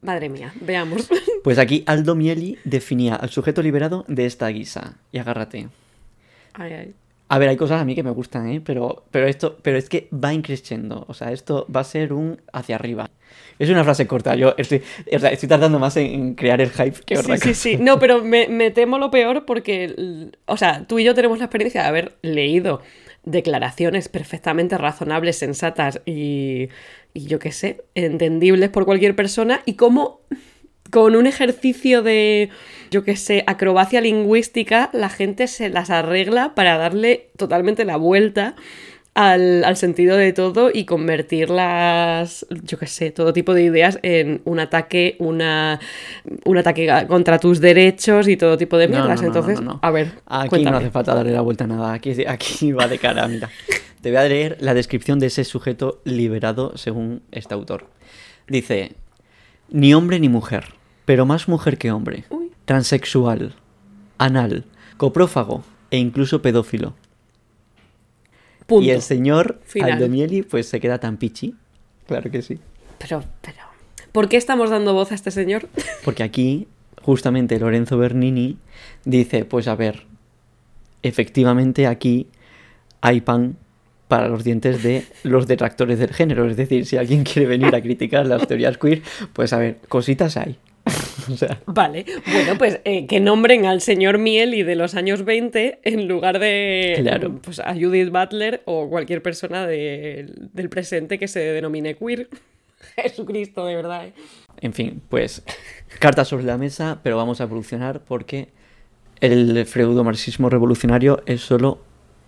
Madre 0.00 0.28
mía, 0.28 0.52
veamos. 0.60 1.08
Pues 1.42 1.58
aquí 1.58 1.82
Aldo 1.86 2.14
Mieli 2.14 2.56
definía 2.62 3.16
al 3.16 3.30
sujeto 3.30 3.62
liberado 3.62 4.04
de 4.06 4.26
esta 4.26 4.46
guisa. 4.46 4.94
Y 5.10 5.18
agárrate. 5.18 5.68
Ay, 6.54 6.72
ay. 6.72 6.94
A 7.32 7.38
ver, 7.38 7.48
hay 7.48 7.56
cosas 7.56 7.80
a 7.80 7.84
mí 7.86 7.94
que 7.94 8.02
me 8.02 8.10
gustan, 8.10 8.46
¿eh? 8.50 8.60
Pero, 8.62 9.04
pero 9.10 9.26
esto, 9.26 9.56
pero 9.62 9.78
es 9.78 9.88
que 9.88 10.06
va 10.12 10.34
increciendo. 10.34 11.06
O 11.08 11.14
sea, 11.14 11.32
esto 11.32 11.66
va 11.74 11.80
a 11.80 11.84
ser 11.84 12.12
un 12.12 12.42
hacia 12.52 12.76
arriba. 12.76 13.10
Es 13.58 13.70
una 13.70 13.84
frase 13.84 14.06
corta. 14.06 14.34
Yo 14.34 14.54
estoy, 14.58 14.82
tardando 15.48 15.78
más 15.78 15.96
en, 15.96 16.34
crear 16.34 16.60
el 16.60 16.68
hype 16.70 17.00
que 17.06 17.16
otra 17.16 17.38
Sí, 17.38 17.40
sí, 17.42 17.48
cosa. 17.48 17.54
sí. 17.54 17.76
No, 17.78 17.98
pero 17.98 18.22
me, 18.22 18.48
me 18.48 18.70
temo 18.70 18.98
lo 18.98 19.10
peor 19.10 19.46
porque, 19.46 20.28
o 20.44 20.58
sea, 20.58 20.86
tú 20.86 20.98
y 20.98 21.04
yo 21.04 21.14
tenemos 21.14 21.38
la 21.38 21.46
experiencia 21.46 21.80
de 21.80 21.88
haber 21.88 22.16
leído 22.20 22.82
declaraciones 23.24 24.10
perfectamente 24.10 24.76
razonables, 24.76 25.38
sensatas 25.38 26.02
y, 26.04 26.68
y 27.14 27.26
yo 27.28 27.38
qué 27.38 27.52
sé, 27.52 27.82
entendibles 27.94 28.68
por 28.68 28.84
cualquier 28.84 29.16
persona 29.16 29.62
y 29.64 29.74
cómo 29.74 30.20
con 30.92 31.16
un 31.16 31.26
ejercicio 31.26 32.02
de, 32.02 32.50
yo 32.90 33.02
qué 33.02 33.16
sé, 33.16 33.44
acrobacia 33.46 34.02
lingüística, 34.02 34.90
la 34.92 35.08
gente 35.08 35.46
se 35.46 35.70
las 35.70 35.88
arregla 35.88 36.54
para 36.54 36.76
darle 36.76 37.30
totalmente 37.38 37.86
la 37.86 37.96
vuelta 37.96 38.54
al, 39.14 39.64
al 39.64 39.76
sentido 39.78 40.18
de 40.18 40.34
todo 40.34 40.70
y 40.72 40.84
convertirlas, 40.84 42.46
yo 42.62 42.78
qué 42.78 42.86
sé, 42.86 43.10
todo 43.10 43.32
tipo 43.32 43.54
de 43.54 43.62
ideas 43.62 43.98
en 44.02 44.42
un 44.44 44.60
ataque, 44.60 45.16
una, 45.18 45.80
un 46.44 46.58
ataque 46.58 46.86
contra 47.08 47.38
tus 47.38 47.60
derechos 47.60 48.28
y 48.28 48.36
todo 48.36 48.58
tipo 48.58 48.76
de 48.76 48.88
no, 48.88 48.96
mierdas. 48.98 49.22
no, 49.22 49.28
no, 49.28 49.34
Entonces, 49.34 49.60
a 49.80 49.90
ver, 49.90 50.12
Aquí 50.26 50.48
cuéntame. 50.50 50.72
no 50.72 50.76
hace 50.78 50.90
falta 50.90 51.14
darle 51.14 51.32
la 51.32 51.40
vuelta 51.40 51.64
a 51.64 51.68
nada. 51.68 51.92
Aquí, 51.94 52.12
aquí 52.26 52.72
va 52.72 52.86
de 52.86 52.98
cara, 52.98 53.26
mira. 53.28 53.48
Te 54.02 54.10
voy 54.10 54.18
a 54.18 54.24
leer 54.24 54.58
la 54.60 54.74
descripción 54.74 55.18
de 55.20 55.28
ese 55.28 55.44
sujeto 55.44 56.02
liberado 56.04 56.76
según 56.76 57.22
este 57.30 57.54
autor. 57.54 57.86
Dice, 58.46 58.92
ni 59.70 59.94
hombre 59.94 60.18
ni 60.20 60.28
mujer, 60.28 60.64
pero 61.04 61.26
más 61.26 61.48
mujer 61.48 61.78
que 61.78 61.90
hombre. 61.90 62.24
Uy. 62.30 62.50
Transexual, 62.64 63.54
anal, 64.18 64.64
coprófago 64.96 65.64
e 65.90 65.98
incluso 65.98 66.42
pedófilo. 66.42 66.94
Punto. 68.66 68.84
Y 68.84 68.90
el 68.90 69.02
señor 69.02 69.60
Final. 69.64 69.92
Aldo 69.92 70.08
Mieli 70.08 70.42
pues 70.42 70.68
se 70.68 70.80
queda 70.80 70.98
tan 70.98 71.16
pichi. 71.16 71.54
Claro 72.06 72.30
que 72.30 72.42
sí. 72.42 72.58
Pero, 72.98 73.24
pero, 73.40 73.58
¿por 74.12 74.28
qué 74.28 74.36
estamos 74.36 74.70
dando 74.70 74.94
voz 74.94 75.12
a 75.12 75.14
este 75.14 75.30
señor? 75.30 75.68
Porque 76.04 76.22
aquí, 76.22 76.68
justamente 77.02 77.58
Lorenzo 77.58 77.98
Bernini 77.98 78.56
dice, 79.04 79.44
pues 79.44 79.66
a 79.66 79.74
ver, 79.74 80.06
efectivamente 81.02 81.86
aquí 81.86 82.28
hay 83.00 83.20
pan 83.20 83.56
para 84.08 84.28
los 84.28 84.44
dientes 84.44 84.82
de 84.82 85.06
los 85.22 85.46
detractores 85.46 85.98
del 85.98 86.12
género. 86.12 86.48
Es 86.48 86.56
decir, 86.56 86.86
si 86.86 86.96
alguien 86.96 87.24
quiere 87.24 87.46
venir 87.48 87.74
a 87.74 87.80
criticar 87.80 88.26
las 88.26 88.46
teorías 88.46 88.78
queer, 88.78 89.02
pues 89.32 89.52
a 89.52 89.58
ver, 89.58 89.78
cositas 89.88 90.36
hay. 90.36 90.58
o 91.32 91.36
sea, 91.36 91.60
Vale, 91.66 92.04
bueno, 92.32 92.56
pues 92.58 92.80
eh, 92.84 93.06
que 93.06 93.20
nombren 93.20 93.66
al 93.66 93.80
señor 93.80 94.18
Mieli 94.18 94.62
de 94.62 94.74
los 94.76 94.94
años 94.94 95.24
20 95.24 95.80
en 95.82 96.08
lugar 96.08 96.38
de 96.38 96.98
Claro. 97.02 97.38
pues, 97.42 97.60
a 97.60 97.74
Judith 97.74 98.10
Butler 98.10 98.62
o 98.64 98.88
cualquier 98.88 99.22
persona 99.22 99.66
de- 99.66 100.32
del 100.52 100.68
presente 100.68 101.18
que 101.18 101.28
se 101.28 101.40
denomine 101.40 101.94
queer. 101.96 102.28
Jesucristo, 102.96 103.64
de 103.66 103.76
verdad. 103.76 104.06
¿eh? 104.06 104.12
en 104.60 104.72
fin, 104.72 105.02
pues 105.08 105.42
cartas 105.98 106.28
sobre 106.28 106.44
la 106.44 106.58
mesa, 106.58 107.00
pero 107.02 107.16
vamos 107.16 107.40
a 107.40 107.44
evolucionar 107.44 108.00
porque 108.04 108.48
el 109.20 109.64
freudo-marxismo 109.66 110.48
revolucionario 110.50 111.22
es 111.26 111.40
solo 111.40 111.80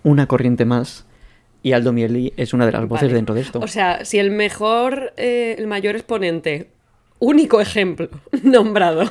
una 0.05 0.27
corriente 0.27 0.65
más 0.65 1.07
y 1.63 1.73
Aldo 1.73 1.93
Mieli 1.93 2.33
es 2.37 2.53
una 2.53 2.67
de 2.67 2.73
las 2.73 2.87
voces 2.87 3.05
Vale. 3.09 3.15
dentro 3.15 3.35
de 3.35 3.41
esto. 3.41 3.59
O 3.61 3.69
sea, 3.69 4.05
si 4.05 4.19
el 4.19 4.31
mejor, 4.31 5.13
eh, 5.17 5.55
el 5.59 5.67
mayor 5.67 5.97
exponente, 5.97 6.69
único 7.19 7.61
ejemplo 7.61 8.09
nombrado 8.43 9.11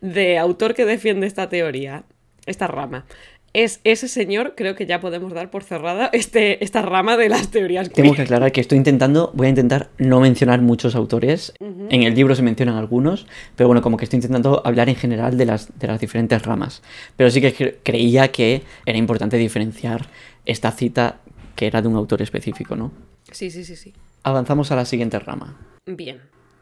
de 0.00 0.38
autor 0.38 0.74
que 0.74 0.84
defiende 0.84 1.26
esta 1.26 1.48
teoría, 1.48 2.04
esta 2.46 2.66
rama, 2.66 3.06
es 3.54 3.80
ese 3.84 4.08
señor, 4.08 4.52
creo 4.56 4.74
que 4.74 4.84
ya 4.84 5.00
podemos 5.00 5.32
dar 5.32 5.50
por 5.50 5.64
cerrada 5.64 6.10
este, 6.12 6.62
esta 6.62 6.82
rama 6.82 7.16
de 7.16 7.30
las 7.30 7.50
teorías 7.50 7.88
Tengo 7.90 8.12
que 8.14 8.22
aclarar 8.22 8.52
que 8.52 8.60
estoy 8.60 8.76
intentando, 8.76 9.30
voy 9.34 9.46
a 9.46 9.50
intentar 9.50 9.88
no 9.96 10.20
mencionar 10.20 10.60
muchos 10.60 10.94
autores. 10.94 11.54
En 11.60 12.02
el 12.02 12.14
libro 12.14 12.34
se 12.34 12.42
mencionan 12.42 12.76
algunos, 12.76 13.26
pero 13.56 13.66
bueno, 13.66 13.80
como 13.80 13.96
que 13.96 14.04
estoy 14.04 14.18
intentando 14.18 14.60
hablar 14.66 14.90
en 14.90 14.96
general 14.96 15.38
de 15.38 15.46
las, 15.46 15.76
de 15.78 15.86
las 15.86 15.98
diferentes 15.98 16.42
ramas. 16.42 16.82
Pero 17.16 17.30
sí 17.30 17.40
que 17.40 17.54
cre- 17.56 17.76
creía 17.82 18.30
que 18.30 18.62
era 18.84 18.98
importante 18.98 19.38
diferenciar 19.38 20.08
esta 20.44 20.70
cita 20.70 21.20
que 21.56 21.66
era 21.66 21.80
de 21.80 21.88
un 21.88 21.96
autor 21.96 22.20
específico, 22.20 22.76
¿no? 22.76 22.92
Sí, 23.32 23.50
sí, 23.50 23.64
sí, 23.64 23.76
sí. 23.76 23.94
Avanzamos 24.24 24.70
a 24.72 24.76
la 24.76 24.84
siguiente 24.84 25.18
rama. 25.18 25.56
Bien. 25.86 26.20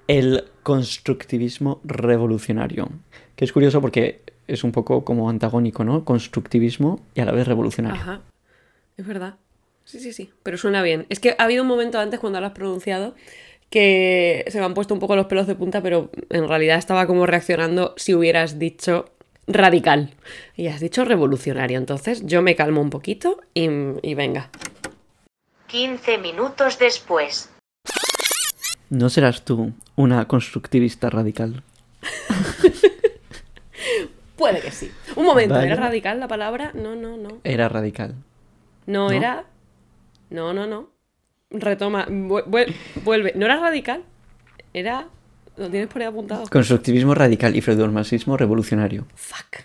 El 0.08 0.44
constructivismo 0.62 1.80
revolucionario. 1.84 2.88
Que 3.34 3.44
es 3.44 3.52
curioso 3.52 3.80
porque 3.80 4.22
es 4.46 4.64
un 4.64 4.72
poco 4.72 5.04
como 5.04 5.28
antagónico, 5.28 5.84
¿no? 5.84 6.04
Constructivismo 6.04 7.00
y 7.14 7.20
a 7.20 7.24
la 7.24 7.32
vez 7.32 7.46
revolucionario. 7.46 8.00
Ajá. 8.00 8.20
Es 8.96 9.06
verdad. 9.06 9.36
Sí, 9.84 10.00
sí, 10.00 10.12
sí. 10.12 10.30
Pero 10.42 10.58
suena 10.58 10.82
bien. 10.82 11.06
Es 11.08 11.20
que 11.20 11.34
ha 11.38 11.44
habido 11.44 11.62
un 11.62 11.68
momento 11.68 11.98
antes 11.98 12.20
cuando 12.20 12.40
lo 12.40 12.46
has 12.46 12.52
pronunciado 12.52 13.14
que 13.70 14.44
se 14.48 14.58
me 14.58 14.64
han 14.64 14.74
puesto 14.74 14.94
un 14.94 15.00
poco 15.00 15.16
los 15.16 15.26
pelos 15.26 15.46
de 15.46 15.54
punta, 15.54 15.82
pero 15.82 16.10
en 16.30 16.48
realidad 16.48 16.78
estaba 16.78 17.06
como 17.06 17.26
reaccionando 17.26 17.94
si 17.96 18.14
hubieras 18.14 18.58
dicho 18.58 19.06
radical. 19.46 20.14
Y 20.54 20.68
has 20.68 20.80
dicho 20.80 21.04
revolucionario. 21.04 21.78
Entonces 21.78 22.24
yo 22.26 22.42
me 22.42 22.56
calmo 22.56 22.80
un 22.80 22.90
poquito 22.90 23.40
y, 23.54 23.68
y 24.02 24.14
venga. 24.14 24.50
15 25.66 26.18
minutos 26.18 26.78
después. 26.78 27.50
¿No 28.90 29.08
serás 29.10 29.44
tú 29.44 29.72
una 29.96 30.26
constructivista 30.28 31.10
radical? 31.10 31.62
Puede 34.36 34.60
que 34.60 34.70
sí. 34.70 34.90
Un 35.16 35.24
momento, 35.24 35.54
Vale. 35.54 35.66
¿era 35.66 35.76
radical 35.76 36.20
la 36.20 36.28
palabra? 36.28 36.70
No, 36.74 36.94
no, 36.94 37.16
no. 37.16 37.38
Era 37.42 37.68
radical. 37.68 38.14
No, 38.86 39.08
¿No? 39.08 39.14
era. 39.14 39.44
No, 40.30 40.52
no, 40.52 40.66
no. 40.66 40.90
Retoma. 41.50 42.06
vu- 42.06 42.44
vuel- 42.44 42.74
Vuelve. 43.02 43.32
¿No 43.34 43.46
era 43.46 43.56
radical? 43.58 44.02
Era. 44.74 45.08
Lo 45.56 45.70
tienes 45.70 45.88
por 45.88 46.02
ahí 46.02 46.08
apuntado. 46.08 46.44
Constructivismo 46.50 47.14
radical 47.14 47.56
y 47.56 47.62
freudomarxismo 47.62 48.36
revolucionario. 48.36 49.06
Fuck. 49.14 49.64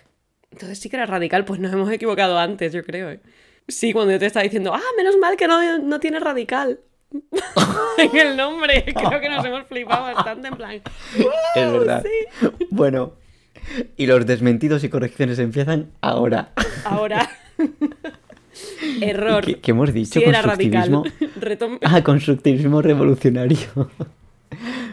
Entonces 0.50 0.78
sí 0.78 0.88
que 0.88 0.96
era 0.96 1.06
radical, 1.06 1.44
pues 1.44 1.60
nos 1.60 1.72
hemos 1.72 1.90
equivocado 1.90 2.38
antes, 2.38 2.72
yo 2.72 2.82
creo. 2.82 3.10
¿eh? 3.10 3.20
Sí, 3.68 3.92
cuando 3.92 4.12
yo 4.12 4.18
te 4.18 4.26
estaba 4.26 4.42
diciendo, 4.44 4.72
ah, 4.74 4.80
menos 4.96 5.16
mal 5.18 5.36
que 5.36 5.46
no, 5.46 5.78
no 5.78 6.00
tiene 6.00 6.18
radical. 6.18 6.80
en 7.98 8.16
el 8.16 8.36
nombre, 8.36 8.84
creo 9.08 9.20
que 9.20 9.28
nos 9.28 9.44
hemos 9.44 9.64
flipado 9.66 10.02
bastante 10.14 10.48
en 10.48 10.54
plan. 10.56 10.72
Es 11.54 11.70
"Wow, 11.70 11.78
verdad. 11.80 12.02
sí". 12.04 12.48
Bueno, 12.70 13.14
y 13.96 14.06
los 14.06 14.26
desmentidos 14.26 14.82
y 14.84 14.88
correcciones 14.88 15.38
empiezan 15.38 15.90
ahora. 16.00 16.52
Ahora. 16.84 17.30
Error. 19.00 19.44
¿Qué, 19.44 19.60
qué 19.60 19.70
hemos 19.70 19.92
dicho? 19.92 20.18
Sí 20.20 20.24
era 20.24 20.42
constructivismo. 20.42 21.04
Retom- 21.40 21.78
Ah, 21.82 22.02
constructivismo 22.02 22.82
revolucionario. 22.82 23.58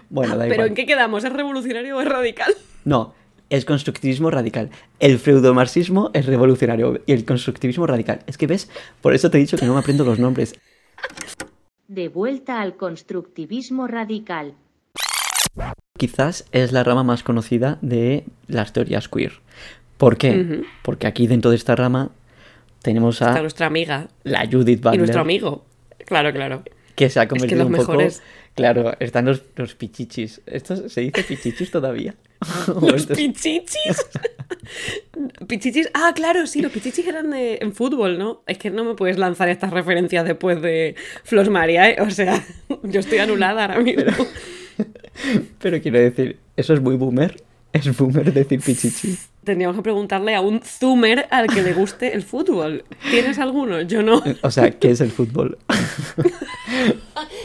bueno, 0.09 0.35
da 0.37 0.43
Pero 0.43 0.53
igual. 0.55 0.67
¿en 0.69 0.75
qué 0.75 0.85
quedamos? 0.85 1.23
¿Es 1.23 1.33
revolucionario 1.33 1.97
o 1.97 2.01
es 2.01 2.07
radical? 2.07 2.53
No, 2.85 3.13
es 3.49 3.65
constructivismo 3.65 4.29
radical. 4.31 4.69
El 4.99 5.19
freudomarxismo 5.19 6.11
es 6.13 6.25
revolucionario 6.25 7.01
y 7.05 7.11
el 7.13 7.25
constructivismo 7.25 7.85
radical. 7.87 8.21
Es 8.27 8.37
que 8.37 8.47
ves, 8.47 8.69
por 9.01 9.13
eso 9.13 9.29
te 9.29 9.37
he 9.37 9.41
dicho 9.41 9.57
que 9.57 9.65
no 9.65 9.73
me 9.73 9.79
aprendo 9.79 10.05
los 10.05 10.19
nombres. 10.19 10.55
De 11.89 12.07
vuelta 12.07 12.61
al 12.61 12.77
constructivismo 12.77 13.87
radical. 13.87 14.53
Quizás 15.97 16.45
es 16.51 16.71
la 16.71 16.83
rama 16.83 17.03
más 17.03 17.23
conocida 17.23 17.79
de 17.81 18.25
las 18.47 18.73
teorías 18.73 19.09
queer. 19.09 19.33
¿Por 19.97 20.15
qué? 20.15 20.61
Porque 20.83 21.07
aquí 21.07 21.25
dentro 21.25 21.49
de 21.49 21.57
esta 21.57 21.75
rama 21.75 22.11
tenemos 22.83 23.15
Está 23.15 23.39
a 23.39 23.41
nuestra 23.41 23.65
amiga 23.65 24.07
la 24.21 24.45
Judith 24.45 24.81
Butler. 24.81 24.93
y 24.93 24.97
nuestro 24.99 25.21
amigo. 25.21 25.65
Claro, 26.05 26.31
claro. 26.31 26.63
que 26.93 27.09
se 27.09 27.21
ha 27.21 27.27
convertido 27.27 27.63
los 27.63 27.71
un 27.71 27.75
poco... 27.77 27.91
mejores. 27.93 28.21
Claro, 28.53 28.93
están 28.99 29.25
los, 29.25 29.41
los 29.55 29.73
pichichis. 29.73 30.41
¿Esto 30.45 30.87
se 30.89 31.01
dice 31.01 31.23
pichichis 31.23 31.71
todavía? 31.71 32.13
¿O 32.75 32.89
Los 32.89 33.05
pichichis. 33.05 34.05
pichichis. 35.47 35.89
Ah, 35.93 36.13
claro, 36.15 36.47
sí, 36.47 36.61
los 36.61 36.71
pichichis 36.71 37.05
eran 37.07 37.31
de, 37.31 37.59
en 37.61 37.73
fútbol, 37.73 38.17
¿no? 38.17 38.43
Es 38.47 38.57
que 38.57 38.69
no 38.69 38.83
me 38.85 38.95
puedes 38.95 39.17
lanzar 39.17 39.49
estas 39.49 39.71
referencias 39.71 40.25
después 40.25 40.61
de 40.61 40.95
Flos 41.23 41.49
María, 41.49 41.89
¿eh? 41.89 41.97
O 42.01 42.09
sea, 42.11 42.43
yo 42.83 42.99
estoy 42.99 43.19
anulada 43.19 43.65
ahora 43.65 43.79
mismo. 43.79 44.03
Pero 45.59 45.81
quiero 45.81 45.99
decir, 45.99 46.39
¿eso 46.55 46.73
es 46.73 46.81
muy 46.81 46.95
boomer? 46.95 47.43
¿Es 47.73 47.97
boomer 47.97 48.33
decir 48.33 48.61
pichichi? 48.61 49.17
Tendríamos 49.43 49.75
que 49.77 49.83
preguntarle 49.83 50.35
a 50.35 50.41
un 50.41 50.61
zoomer 50.61 51.27
al 51.31 51.47
que 51.47 51.61
le 51.61 51.73
guste 51.73 52.13
el 52.13 52.23
fútbol. 52.23 52.83
¿Tienes 53.09 53.39
alguno? 53.39 53.81
Yo 53.81 54.01
no. 54.01 54.21
O 54.41 54.51
sea, 54.51 54.71
¿qué 54.71 54.91
es 54.91 55.01
el 55.01 55.11
fútbol? 55.11 55.57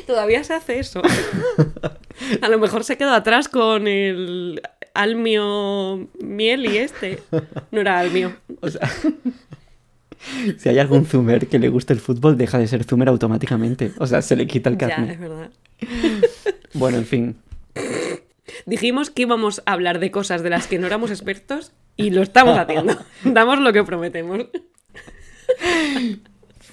Todavía 0.06 0.44
se 0.44 0.54
hace 0.54 0.78
eso. 0.78 1.02
A 2.40 2.48
lo 2.48 2.58
mejor 2.58 2.84
se 2.84 2.96
quedó 2.96 3.12
atrás 3.12 3.48
con 3.48 3.86
el 3.86 4.60
Almio 4.94 6.08
Mieli 6.20 6.78
este. 6.78 7.22
No 7.70 7.80
era 7.80 7.98
Almio. 7.98 8.34
O 8.60 8.70
sea, 8.70 8.88
si 10.58 10.68
hay 10.68 10.78
algún 10.78 11.04
zoomer 11.04 11.46
que 11.48 11.58
le 11.58 11.68
guste 11.68 11.92
el 11.92 12.00
fútbol, 12.00 12.38
deja 12.38 12.58
de 12.58 12.66
ser 12.68 12.84
zoomer 12.84 13.08
automáticamente. 13.08 13.92
O 13.98 14.06
sea, 14.06 14.22
se 14.22 14.36
le 14.36 14.46
quita 14.46 14.70
el 14.70 14.78
Ya, 14.78 14.88
carnet. 14.88 15.10
es 15.10 15.20
verdad. 15.20 15.50
Bueno, 16.76 16.98
en 16.98 17.06
fin. 17.06 17.36
Dijimos 18.66 19.08
que 19.10 19.22
íbamos 19.22 19.62
a 19.64 19.72
hablar 19.74 20.00
de 20.00 20.10
cosas 20.10 20.42
de 20.42 20.50
las 20.50 20.66
que 20.66 20.80
no 20.80 20.88
éramos 20.88 21.12
expertos 21.12 21.70
y 21.96 22.10
lo 22.10 22.20
estamos 22.22 22.58
haciendo. 22.58 22.96
Damos 23.24 23.60
lo 23.60 23.72
que 23.72 23.84
prometemos. 23.84 24.46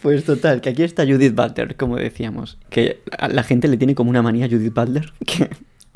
Pues 0.02 0.24
total, 0.26 0.62
que 0.62 0.70
aquí 0.70 0.82
está 0.82 1.06
Judith 1.06 1.36
Butler, 1.36 1.76
como 1.76 1.98
decíamos. 1.98 2.58
Que 2.72 3.02
a 3.16 3.28
la 3.28 3.44
gente 3.44 3.68
le 3.68 3.78
tiene 3.78 3.94
como 3.94 4.10
una 4.10 4.24
manía 4.24 4.48
a 4.48 4.50
Judith 4.50 4.74
Butler. 4.74 5.14
Que, 5.28 5.50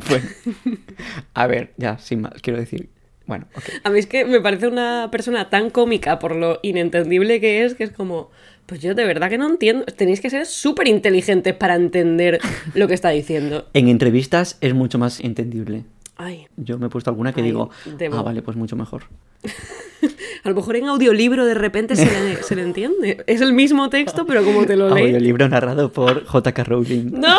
bueno. 0.09 0.25
A 1.33 1.47
ver, 1.47 1.73
ya, 1.77 1.97
sin 1.97 2.21
más, 2.21 2.33
quiero 2.41 2.59
decir. 2.59 2.89
Bueno. 3.27 3.47
A 3.83 3.89
mí 3.89 3.97
es 3.99 4.05
que 4.05 4.23
me 4.25 4.39
parece 4.39 4.67
una 4.67 5.09
persona 5.11 5.49
tan 5.49 5.71
cómica 5.71 6.19
por 6.19 6.35
lo 6.35 6.59
inentendible 6.61 7.39
que 7.41 7.65
es, 7.65 7.73
que 7.73 7.83
es 7.83 7.91
como, 7.91 8.29
pues 8.67 8.81
yo 8.81 8.93
de 8.93 9.03
verdad 9.05 9.29
que 9.29 9.37
no 9.39 9.49
entiendo. 9.49 9.85
Tenéis 9.85 10.21
que 10.21 10.29
ser 10.29 10.45
súper 10.45 10.87
inteligentes 10.87 11.55
para 11.55 11.75
entender 11.75 12.39
lo 12.75 12.87
que 12.87 12.93
está 12.93 13.09
diciendo. 13.09 13.67
En 13.73 13.87
entrevistas 13.87 14.57
es 14.61 14.73
mucho 14.73 14.99
más 14.99 15.19
entendible. 15.21 15.85
Ay, 16.17 16.47
Yo 16.55 16.77
me 16.77 16.85
he 16.85 16.89
puesto 16.89 17.09
alguna 17.09 17.33
que 17.33 17.41
Ay, 17.41 17.47
digo, 17.47 17.71
debo. 17.97 18.17
ah, 18.17 18.21
vale, 18.21 18.41
pues 18.41 18.55
mucho 18.55 18.75
mejor. 18.77 19.03
a 20.43 20.49
lo 20.49 20.55
mejor 20.55 20.75
en 20.77 20.85
audiolibro 20.87 21.45
de 21.45 21.55
repente 21.55 21.95
se 21.97 22.05
le, 22.05 22.41
se 22.41 22.55
le 22.55 22.61
entiende. 22.61 23.23
Es 23.27 23.41
el 23.41 23.51
mismo 23.53 23.89
texto, 23.89 24.25
pero 24.25 24.43
como 24.45 24.65
te 24.65 24.77
lo 24.77 24.93
lees. 24.93 25.07
Audiolibro 25.07 25.49
narrado 25.49 25.91
por 25.91 26.25
J.K. 26.25 26.63
Rowling. 26.63 27.11
¡No! 27.19 27.37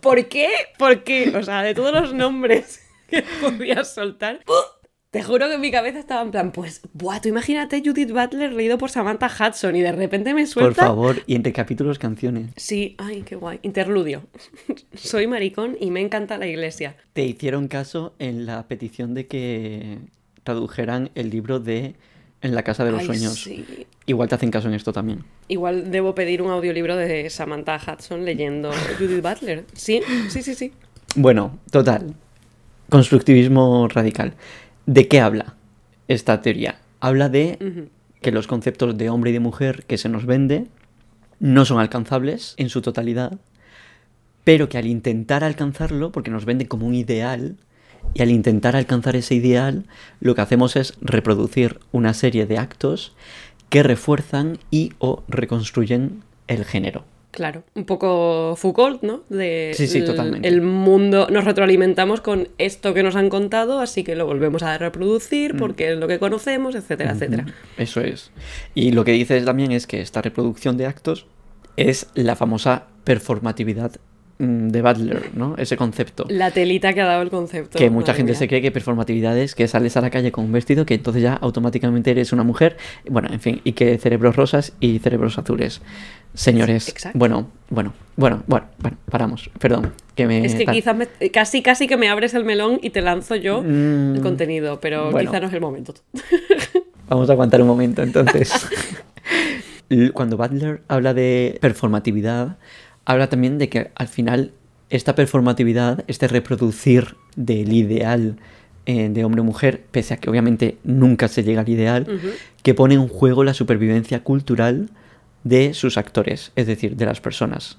¿Por 0.00 0.26
qué? 0.28 0.48
¿Por 0.78 1.04
qué? 1.04 1.32
O 1.36 1.42
sea, 1.42 1.62
de 1.62 1.74
todos 1.74 1.92
los 1.92 2.14
nombres 2.14 2.80
que 3.08 3.24
podías 3.40 3.92
soltar. 3.92 4.40
Te 5.10 5.22
juro 5.22 5.48
que 5.48 5.54
en 5.54 5.60
mi 5.60 5.70
cabeza 5.70 5.98
estaba 5.98 6.20
en 6.20 6.30
plan, 6.30 6.52
pues, 6.52 6.82
buah, 6.92 7.20
tú 7.20 7.28
imagínate 7.28 7.80
Judith 7.82 8.10
Butler 8.10 8.52
leído 8.52 8.76
por 8.76 8.90
Samantha 8.90 9.28
Hudson 9.28 9.74
y 9.74 9.80
de 9.80 9.92
repente 9.92 10.34
me 10.34 10.46
suelta. 10.46 10.82
Por 10.82 10.88
favor, 10.88 11.22
y 11.26 11.36
entre 11.36 11.52
capítulos 11.52 11.98
canciones. 11.98 12.50
Sí, 12.56 12.96
ay, 12.98 13.22
qué 13.22 13.36
guay. 13.36 13.58
Interludio. 13.62 14.24
Soy 14.94 15.26
maricón 15.26 15.76
y 15.80 15.90
me 15.90 16.00
encanta 16.00 16.36
la 16.36 16.46
iglesia. 16.46 16.96
Te 17.14 17.24
hicieron 17.24 17.68
caso 17.68 18.14
en 18.18 18.44
la 18.44 18.68
petición 18.68 19.14
de 19.14 19.26
que 19.26 19.98
tradujeran 20.42 21.10
el 21.14 21.30
libro 21.30 21.60
de 21.60 21.94
En 22.46 22.54
la 22.54 22.62
Casa 22.62 22.84
de 22.84 22.92
los 22.92 23.00
Ay, 23.00 23.06
Sueños. 23.06 23.34
sí. 23.42 23.86
Igual 24.06 24.28
te 24.28 24.36
hacen 24.36 24.50
caso 24.52 24.68
en 24.68 24.74
esto 24.74 24.92
también. 24.92 25.24
Igual 25.48 25.90
debo 25.90 26.14
pedir 26.14 26.40
un 26.42 26.50
audiolibro 26.50 26.94
de 26.96 27.28
Samantha 27.28 27.76
Hudson 27.76 28.24
leyendo 28.24 28.70
Judith 28.98 29.20
Butler. 29.20 29.64
Sí, 29.74 30.00
sí, 30.28 30.42
sí, 30.42 30.54
sí. 30.54 30.72
Bueno, 31.16 31.58
total. 31.72 32.14
Constructivismo 32.88 33.88
radical. 33.88 34.34
¿De 34.86 35.08
qué 35.08 35.20
habla 35.20 35.56
esta 36.06 36.40
teoría? 36.40 36.78
Habla 37.00 37.28
de 37.28 37.88
que 38.22 38.30
los 38.30 38.46
conceptos 38.46 38.96
de 38.96 39.10
hombre 39.10 39.30
y 39.30 39.32
de 39.32 39.40
mujer 39.40 39.84
que 39.86 39.98
se 39.98 40.08
nos 40.08 40.24
vende 40.24 40.66
no 41.40 41.64
son 41.64 41.80
alcanzables 41.80 42.54
en 42.58 42.68
su 42.68 42.80
totalidad, 42.82 43.38
pero 44.44 44.68
que 44.68 44.78
al 44.78 44.86
intentar 44.86 45.42
alcanzarlo, 45.42 46.12
porque 46.12 46.30
nos 46.30 46.44
venden 46.44 46.68
como 46.68 46.86
un 46.86 46.94
ideal, 46.94 47.56
y 48.14 48.22
al 48.22 48.30
intentar 48.30 48.76
alcanzar 48.76 49.16
ese 49.16 49.34
ideal, 49.34 49.84
lo 50.20 50.34
que 50.34 50.40
hacemos 50.40 50.76
es 50.76 50.94
reproducir 51.00 51.78
una 51.92 52.14
serie 52.14 52.46
de 52.46 52.58
actos 52.58 53.14
que 53.68 53.82
refuerzan 53.82 54.58
y 54.70 54.92
o 54.98 55.22
reconstruyen 55.28 56.22
el 56.48 56.64
género. 56.64 57.04
Claro, 57.32 57.64
un 57.74 57.84
poco 57.84 58.54
Foucault, 58.56 59.02
¿no? 59.02 59.20
De 59.28 59.72
Sí, 59.74 59.86
sí, 59.88 59.98
el- 59.98 60.06
totalmente. 60.06 60.48
El 60.48 60.62
mundo, 60.62 61.28
nos 61.30 61.44
retroalimentamos 61.44 62.22
con 62.22 62.48
esto 62.56 62.94
que 62.94 63.02
nos 63.02 63.14
han 63.14 63.28
contado, 63.28 63.80
así 63.80 64.04
que 64.04 64.16
lo 64.16 64.24
volvemos 64.24 64.62
a 64.62 64.78
reproducir 64.78 65.52
Mm. 65.54 65.58
porque 65.58 65.92
es 65.92 65.98
lo 65.98 66.08
que 66.08 66.18
conocemos, 66.18 66.74
etcétera, 66.74 67.12
etcétera. 67.12 67.44
Eso 67.76 68.00
es. 68.00 68.30
Y 68.74 68.92
lo 68.92 69.04
que 69.04 69.12
dices 69.12 69.44
también 69.44 69.70
es 69.72 69.86
que 69.86 70.00
esta 70.00 70.22
reproducción 70.22 70.78
de 70.78 70.86
actos 70.86 71.26
es 71.76 72.08
la 72.14 72.36
famosa 72.36 72.86
performatividad 73.04 73.92
de 74.38 74.82
Butler, 74.82 75.30
¿no? 75.34 75.54
Ese 75.56 75.76
concepto. 75.76 76.26
La 76.28 76.50
telita 76.50 76.92
que 76.92 77.00
ha 77.00 77.06
dado 77.06 77.22
el 77.22 77.30
concepto. 77.30 77.78
Que 77.78 77.88
mucha 77.88 78.12
gente 78.12 78.32
mía. 78.32 78.38
se 78.38 78.48
cree 78.48 78.60
que 78.60 78.70
performatividad 78.70 79.36
es 79.38 79.54
que 79.54 79.66
sales 79.66 79.96
a 79.96 80.00
la 80.02 80.10
calle 80.10 80.30
con 80.32 80.44
un 80.44 80.52
vestido 80.52 80.84
que 80.84 80.94
entonces 80.94 81.22
ya 81.22 81.34
automáticamente 81.34 82.10
eres 82.10 82.32
una 82.32 82.42
mujer. 82.42 82.76
Bueno, 83.08 83.28
en 83.32 83.40
fin, 83.40 83.60
y 83.64 83.72
que 83.72 83.96
cerebros 83.98 84.36
rosas 84.36 84.74
y 84.78 84.98
cerebros 84.98 85.38
azules. 85.38 85.80
Señores, 86.34 86.88
Exacto. 86.90 87.18
bueno, 87.18 87.50
bueno, 87.70 87.94
bueno, 88.16 88.42
bueno, 88.46 88.66
bueno, 88.78 88.98
paramos. 89.10 89.48
Perdón, 89.58 89.92
que 90.14 90.26
me... 90.26 90.44
Es 90.44 90.54
que 90.54 90.66
quizás 90.66 90.94
me- 90.94 91.30
casi, 91.30 91.62
casi 91.62 91.86
que 91.88 91.96
me 91.96 92.08
abres 92.10 92.34
el 92.34 92.44
melón 92.44 92.78
y 92.82 92.90
te 92.90 93.00
lanzo 93.00 93.36
yo 93.36 93.62
Mm, 93.62 94.16
el 94.16 94.20
contenido, 94.20 94.78
pero 94.80 95.10
bueno. 95.12 95.30
quizá 95.30 95.40
no 95.40 95.46
es 95.48 95.54
el 95.54 95.60
momento. 95.62 95.94
Vamos 97.08 97.30
a 97.30 97.32
aguantar 97.32 97.62
un 97.62 97.68
momento, 97.68 98.02
entonces. 98.02 98.52
Cuando 100.14 100.36
Butler 100.36 100.82
habla 100.88 101.14
de 101.14 101.58
performatividad, 101.60 102.56
habla 103.06 103.28
también 103.28 103.56
de 103.58 103.68
que 103.70 103.90
al 103.94 104.08
final 104.08 104.52
esta 104.90 105.14
performatividad, 105.14 106.04
este 106.06 106.28
reproducir 106.28 107.16
del 107.34 107.72
ideal 107.72 108.36
eh, 108.84 109.08
de 109.08 109.24
hombre 109.24 109.40
o 109.40 109.44
mujer, 109.44 109.82
pese 109.90 110.14
a 110.14 110.16
que 110.18 110.30
obviamente 110.30 110.76
nunca 110.84 111.26
se 111.28 111.42
llega 111.42 111.62
al 111.62 111.68
ideal, 111.68 112.06
que 112.62 112.74
pone 112.74 112.94
en 112.94 113.08
juego 113.08 113.42
la 113.42 113.54
supervivencia 113.54 114.22
cultural 114.22 114.90
de 115.44 115.74
sus 115.74 115.96
actores, 115.96 116.52
es 116.56 116.66
decir, 116.66 116.96
de 116.96 117.06
las 117.06 117.20
personas. 117.20 117.78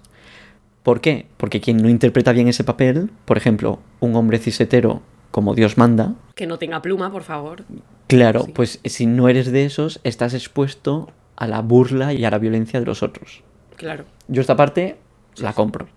¿Por 0.83 1.01
qué? 1.01 1.27
Porque 1.37 1.61
quien 1.61 1.77
no 1.77 1.89
interpreta 1.89 2.31
bien 2.31 2.47
ese 2.47 2.63
papel, 2.63 3.09
por 3.25 3.37
ejemplo, 3.37 3.79
un 3.99 4.15
hombre 4.15 4.39
cisetero 4.39 5.01
como 5.31 5.53
Dios 5.53 5.77
manda, 5.77 6.15
Que 6.35 6.47
no 6.47 6.57
tenga 6.57 6.81
pluma, 6.81 7.11
por 7.11 7.23
favor. 7.23 7.63
Claro, 8.07 8.43
Sí. 8.45 8.51
pues 8.55 8.79
si 8.85 9.05
no 9.05 9.27
eres 9.27 9.51
de 9.51 9.65
esos, 9.65 9.99
estás 10.03 10.33
expuesto 10.33 11.09
a 11.35 11.47
la 11.47 11.61
burla 11.61 12.13
y 12.13 12.23
a 12.25 12.31
la 12.31 12.39
violencia 12.39 12.79
de 12.79 12.85
los 12.85 13.03
otros. 13.03 13.43
Claro. 13.75 14.05
Yo 14.27 14.41
esta 14.41 14.55
parte 14.55 14.95
la 15.39 15.53
compro. 15.53 15.87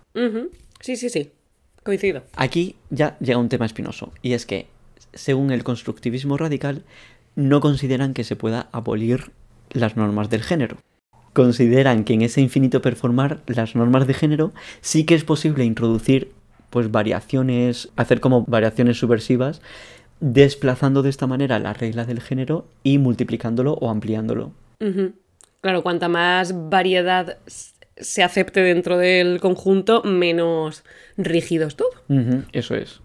Sí, 0.80 0.97
sí, 0.97 1.09
sí. 1.11 1.30
Coincido. 1.82 2.22
Aquí 2.36 2.76
ya 2.91 3.16
llega 3.20 3.38
un 3.38 3.49
tema 3.49 3.66
espinoso, 3.66 4.12
y 4.22 4.34
es 4.34 4.47
que, 4.47 4.66
según 5.12 5.51
el 5.51 5.64
constructivismo 5.64 6.36
radical, 6.36 6.84
no 7.36 7.61
consideran 7.61 8.12
que 8.12 8.24
se 8.24 8.36
pueda 8.36 8.68
abolir 8.72 9.30
las 9.70 9.97
normas 9.97 10.30
del 10.30 10.43
género. 10.43 10.76
Consideran 11.32 12.05
que 12.05 12.14
en 12.14 12.22
ese 12.22 12.41
infinito 12.41 12.82
performar 12.82 13.43
las 13.47 13.76
normas 13.76 14.07
de 14.07 14.14
género 14.14 14.53
sí 14.80 15.05
que 15.05 15.14
es 15.14 15.24
posible 15.24 15.64
introducir 15.64 16.32
pues 16.70 16.91
variaciones, 16.91 17.88
hacer 17.97 18.20
como 18.20 18.45
variaciones 18.45 18.99
subversivas, 18.99 19.62
desplazando 20.20 21.03
de 21.03 21.11
esta 21.11 21.26
manera 21.26 21.59
la 21.59 21.72
regla 21.72 22.05
del 22.05 22.20
género 22.20 22.66
y 22.82 22.99
multiplicándolo 22.99 23.74
o 23.74 23.91
ampliándolo. 23.91 24.53
Claro, 25.61 25.82
cuanta 25.82 26.09
más 26.09 26.68
variedad 26.68 27.38
se 28.01 28.22
acepte 28.22 28.61
dentro 28.61 28.98
del 28.98 29.40
conjunto, 29.40 30.03
menos 30.03 30.84
rígido 31.16 31.66
es 31.66 31.76
todo. 31.76 31.90
Eso 32.53 32.74
es. 32.74 33.01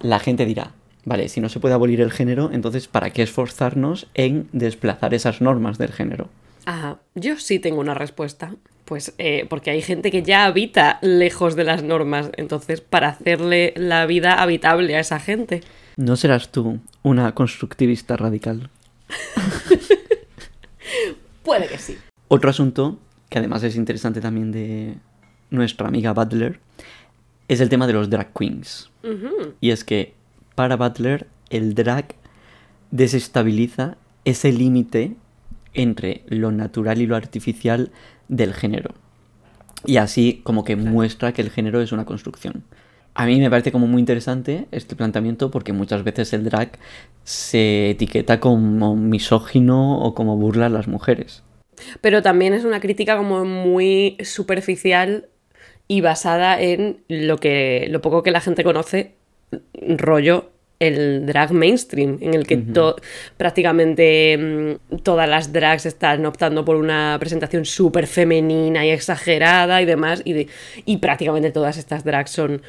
La 0.00 0.18
gente 0.18 0.44
dirá, 0.44 0.72
vale, 1.04 1.28
si 1.28 1.40
no 1.40 1.48
se 1.48 1.60
puede 1.60 1.74
abolir 1.74 2.00
el 2.00 2.12
género, 2.12 2.50
entonces 2.52 2.88
¿para 2.88 3.10
qué 3.10 3.22
esforzarnos 3.22 4.08
en 4.14 4.48
desplazar 4.52 5.14
esas 5.14 5.40
normas 5.40 5.78
del 5.78 5.92
género? 5.92 6.28
Ajá, 6.64 6.98
yo 7.14 7.38
sí 7.38 7.58
tengo 7.58 7.80
una 7.80 7.94
respuesta. 7.94 8.54
Pues 8.84 9.14
eh, 9.18 9.46
porque 9.48 9.70
hay 9.70 9.80
gente 9.80 10.10
que 10.10 10.22
ya 10.22 10.44
habita 10.44 10.98
lejos 11.02 11.54
de 11.54 11.64
las 11.64 11.82
normas, 11.82 12.30
entonces 12.36 12.80
para 12.80 13.10
hacerle 13.10 13.72
la 13.76 14.06
vida 14.06 14.42
habitable 14.42 14.96
a 14.96 15.00
esa 15.00 15.20
gente. 15.20 15.62
¿No 15.96 16.16
serás 16.16 16.50
tú 16.50 16.80
una 17.02 17.32
constructivista 17.32 18.16
radical? 18.16 18.70
Puede 21.44 21.68
que 21.68 21.78
sí. 21.78 21.96
Otro 22.28 22.50
asunto, 22.50 22.98
que 23.32 23.38
además 23.38 23.62
es 23.62 23.76
interesante 23.76 24.20
también 24.20 24.52
de 24.52 24.98
nuestra 25.50 25.88
amiga 25.88 26.12
Butler, 26.12 26.60
es 27.48 27.60
el 27.60 27.70
tema 27.70 27.86
de 27.86 27.94
los 27.94 28.10
drag 28.10 28.30
queens. 28.34 28.90
Y 29.60 29.70
es 29.70 29.84
que 29.84 30.12
para 30.54 30.76
Butler 30.76 31.26
el 31.48 31.74
drag 31.74 32.14
desestabiliza 32.90 33.96
ese 34.26 34.52
límite 34.52 35.16
entre 35.72 36.24
lo 36.26 36.52
natural 36.52 37.00
y 37.00 37.06
lo 37.06 37.16
artificial 37.16 37.90
del 38.28 38.52
género. 38.52 38.90
Y 39.86 39.96
así 39.96 40.42
como 40.44 40.62
que 40.62 40.76
muestra 40.76 41.32
que 41.32 41.40
el 41.40 41.50
género 41.50 41.80
es 41.80 41.90
una 41.90 42.04
construcción. 42.04 42.64
A 43.14 43.24
mí 43.24 43.40
me 43.40 43.48
parece 43.48 43.72
como 43.72 43.86
muy 43.86 44.00
interesante 44.00 44.66
este 44.72 44.94
planteamiento 44.94 45.50
porque 45.50 45.72
muchas 45.72 46.04
veces 46.04 46.34
el 46.34 46.44
drag 46.44 46.78
se 47.24 47.90
etiqueta 47.90 48.40
como 48.40 48.94
misógino 48.94 50.00
o 50.00 50.14
como 50.14 50.36
burla 50.36 50.66
a 50.66 50.70
las 50.70 50.86
mujeres. 50.86 51.42
Pero 52.00 52.22
también 52.22 52.54
es 52.54 52.64
una 52.64 52.80
crítica 52.80 53.16
como 53.16 53.44
muy 53.44 54.16
superficial 54.22 55.28
y 55.88 56.00
basada 56.00 56.60
en 56.60 56.98
lo 57.08 57.38
que 57.38 57.86
lo 57.90 58.00
poco 58.00 58.22
que 58.22 58.30
la 58.30 58.40
gente 58.40 58.64
conoce, 58.64 59.12
rollo 59.80 60.50
el 60.78 61.26
drag 61.26 61.52
mainstream, 61.52 62.18
en 62.22 62.34
el 62.34 62.44
que 62.46 62.56
to- 62.72 62.96
prácticamente 63.36 64.36
mm, 64.38 64.96
todas 65.04 65.28
las 65.28 65.52
drags 65.52 65.86
están 65.86 66.26
optando 66.26 66.64
por 66.64 66.74
una 66.76 67.16
presentación 67.20 67.64
súper 67.64 68.06
femenina 68.08 68.84
y 68.84 68.90
exagerada 68.90 69.80
y 69.80 69.84
demás, 69.84 70.22
y, 70.24 70.32
de- 70.32 70.48
y 70.84 70.96
prácticamente 70.96 71.50
todas 71.52 71.76
estas 71.76 72.02
drags 72.04 72.30
son 72.32 72.62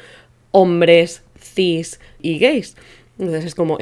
hombres, 0.52 1.24
cis 1.40 1.98
y 2.20 2.38
gays. 2.38 2.76
Entonces 3.18 3.46
es 3.46 3.54
como, 3.56 3.78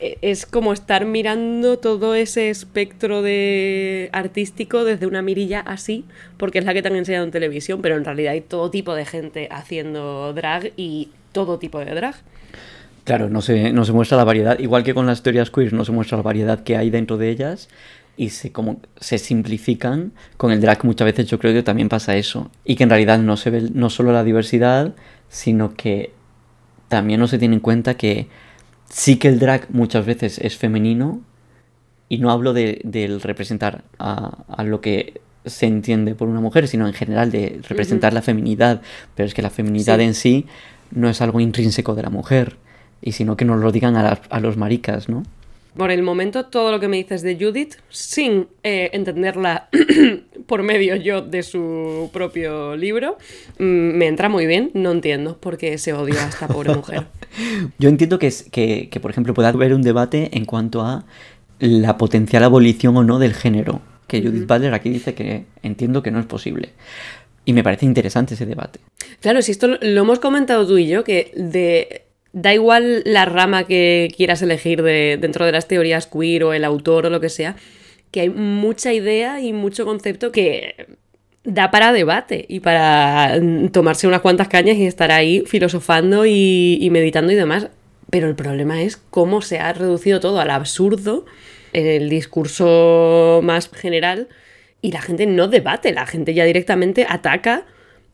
es, 0.00 0.16
es 0.22 0.46
como 0.46 0.72
estar 0.72 1.04
mirando 1.04 1.78
todo 1.78 2.14
ese 2.14 2.50
espectro 2.50 3.22
de 3.22 4.10
artístico 4.12 4.84
desde 4.84 5.06
una 5.06 5.22
mirilla 5.22 5.60
así, 5.60 6.04
porque 6.36 6.58
es 6.58 6.64
la 6.64 6.74
que 6.74 6.82
te 6.82 6.88
han 6.88 6.96
enseñado 6.96 7.24
en 7.24 7.30
televisión, 7.30 7.80
pero 7.82 7.96
en 7.96 8.04
realidad 8.04 8.32
hay 8.32 8.40
todo 8.40 8.70
tipo 8.70 8.94
de 8.94 9.04
gente 9.04 9.48
haciendo 9.50 10.32
drag 10.32 10.72
y 10.76 11.10
todo 11.32 11.58
tipo 11.58 11.78
de 11.78 11.94
drag. 11.94 12.14
Claro, 13.04 13.28
no 13.28 13.42
se, 13.42 13.72
no 13.72 13.84
se 13.84 13.92
muestra 13.92 14.16
la 14.16 14.24
variedad, 14.24 14.58
igual 14.58 14.82
que 14.82 14.94
con 14.94 15.06
las 15.06 15.22
teorías 15.22 15.50
queer 15.50 15.74
no 15.74 15.84
se 15.84 15.92
muestra 15.92 16.16
la 16.16 16.22
variedad 16.22 16.62
que 16.62 16.76
hay 16.76 16.88
dentro 16.88 17.18
de 17.18 17.28
ellas 17.28 17.68
y 18.16 18.30
se, 18.30 18.52
como, 18.52 18.80
se 18.96 19.18
simplifican. 19.18 20.12
Con 20.36 20.52
el 20.52 20.60
drag 20.60 20.84
muchas 20.84 21.06
veces 21.06 21.26
yo 21.26 21.38
creo 21.38 21.52
que 21.52 21.62
también 21.62 21.88
pasa 21.88 22.16
eso. 22.16 22.50
Y 22.64 22.76
que 22.76 22.84
en 22.84 22.90
realidad 22.90 23.18
no 23.18 23.36
se 23.36 23.50
ve 23.50 23.68
no 23.72 23.90
solo 23.90 24.12
la 24.12 24.24
diversidad, 24.24 24.94
sino 25.28 25.74
que 25.74 26.12
también 26.88 27.20
no 27.20 27.26
se 27.26 27.38
tiene 27.38 27.56
en 27.56 27.60
cuenta 27.60 27.94
que 27.94 28.28
sí 28.94 29.16
que 29.16 29.26
el 29.26 29.40
drag 29.40 29.66
muchas 29.70 30.06
veces 30.06 30.38
es 30.38 30.56
femenino 30.56 31.20
y 32.08 32.18
no 32.18 32.30
hablo 32.30 32.52
de, 32.52 32.80
del 32.84 33.20
representar 33.20 33.82
a, 33.98 34.44
a 34.48 34.62
lo 34.62 34.80
que 34.80 35.20
se 35.44 35.66
entiende 35.66 36.14
por 36.14 36.28
una 36.28 36.40
mujer, 36.40 36.68
sino 36.68 36.86
en 36.86 36.94
general 36.94 37.32
de 37.32 37.60
representar 37.68 38.12
la 38.12 38.22
feminidad, 38.22 38.82
pero 39.16 39.26
es 39.26 39.34
que 39.34 39.42
la 39.42 39.50
feminidad 39.50 39.98
Sí. 39.98 40.04
en 40.04 40.14
sí 40.14 40.46
no 40.92 41.08
es 41.08 41.20
algo 41.20 41.40
intrínseco 41.40 41.96
de 41.96 42.02
la 42.02 42.10
mujer, 42.10 42.56
y 43.02 43.12
sino 43.12 43.36
que 43.36 43.44
nos 43.44 43.60
lo 43.60 43.72
digan 43.72 43.96
a, 43.96 44.20
a 44.30 44.40
los 44.40 44.56
maricas, 44.56 45.08
¿no? 45.08 45.24
Por 45.76 45.90
el 45.90 46.02
momento, 46.04 46.46
todo 46.46 46.70
lo 46.70 46.78
que 46.78 46.86
me 46.86 46.98
dices 46.98 47.22
de 47.22 47.34
Judith, 47.36 47.74
sin 47.90 48.46
eh, 48.62 48.90
entenderla 48.92 49.68
por 50.46 50.62
medio 50.62 50.94
yo 50.94 51.20
de 51.20 51.42
su 51.42 52.10
propio 52.12 52.76
libro, 52.76 53.18
mm, 53.58 53.64
me 53.64 54.06
entra 54.06 54.28
muy 54.28 54.46
bien. 54.46 54.70
No 54.74 54.92
entiendo 54.92 55.36
por 55.36 55.58
qué 55.58 55.76
se 55.78 55.92
odia 55.92 56.24
a 56.24 56.28
esta 56.28 56.46
pobre 56.46 56.74
mujer. 56.76 57.06
Yo 57.78 57.88
entiendo 57.88 58.18
que, 58.18 58.26
es- 58.28 58.44
que, 58.50 58.88
que, 58.90 59.00
por 59.00 59.10
ejemplo, 59.10 59.34
pueda 59.34 59.48
haber 59.48 59.74
un 59.74 59.82
debate 59.82 60.30
en 60.36 60.44
cuanto 60.44 60.82
a 60.82 61.04
la 61.58 61.96
potencial 61.98 62.42
abolición 62.44 62.96
o 62.96 63.04
no 63.04 63.18
del 63.18 63.34
género, 63.34 63.80
que 64.06 64.20
Judith 64.22 64.46
Butler 64.46 64.74
aquí 64.74 64.90
dice 64.90 65.14
que 65.14 65.44
entiendo 65.62 66.02
que 66.02 66.10
no 66.10 66.20
es 66.20 66.26
posible. 66.26 66.70
Y 67.46 67.52
me 67.52 67.62
parece 67.62 67.86
interesante 67.86 68.34
ese 68.34 68.46
debate. 68.46 68.80
Claro, 69.20 69.42
si 69.42 69.52
esto 69.52 69.68
lo- 69.68 69.78
hemos 69.82 70.18
comentado 70.18 70.66
tú 70.66 70.78
y 70.78 70.86
yo, 70.86 71.04
que 71.04 71.32
de 71.36 72.02
da 72.32 72.52
igual 72.52 73.02
la 73.06 73.26
rama 73.26 73.64
que 73.64 74.12
quieras 74.16 74.42
elegir 74.42 74.82
de, 74.82 75.18
dentro 75.20 75.46
de 75.46 75.52
las 75.52 75.68
teorías 75.68 76.08
queer 76.08 76.42
o 76.44 76.52
el 76.52 76.64
autor 76.64 77.06
o 77.06 77.10
lo 77.10 77.20
que 77.20 77.28
sea, 77.28 77.54
que 78.10 78.22
hay 78.22 78.28
mucha 78.28 78.92
idea 78.92 79.40
y 79.40 79.52
mucho 79.52 79.84
concepto 79.84 80.32
que 80.32 80.93
da 81.44 81.70
para 81.70 81.92
debate 81.92 82.46
y 82.48 82.60
para 82.60 83.38
mm, 83.40 83.68
tomarse 83.68 84.06
unas 84.06 84.20
cuantas 84.20 84.48
cañas 84.48 84.76
y 84.76 84.86
estar 84.86 85.12
ahí 85.12 85.44
filosofando 85.46 86.26
y, 86.26 86.78
y 86.80 86.90
meditando 86.90 87.32
y 87.32 87.36
demás. 87.36 87.68
Pero 88.10 88.28
el 88.28 88.34
problema 88.34 88.82
es 88.82 88.96
cómo 88.96 89.42
se 89.42 89.58
ha 89.58 89.72
reducido 89.72 90.20
todo 90.20 90.40
al 90.40 90.50
absurdo 90.50 91.24
en 91.72 91.86
el 91.86 92.08
discurso 92.08 93.40
más 93.42 93.70
general 93.70 94.28
y 94.80 94.92
la 94.92 95.00
gente 95.00 95.26
no 95.26 95.48
debate, 95.48 95.92
la 95.92 96.06
gente 96.06 96.34
ya 96.34 96.44
directamente 96.44 97.06
ataca 97.08 97.64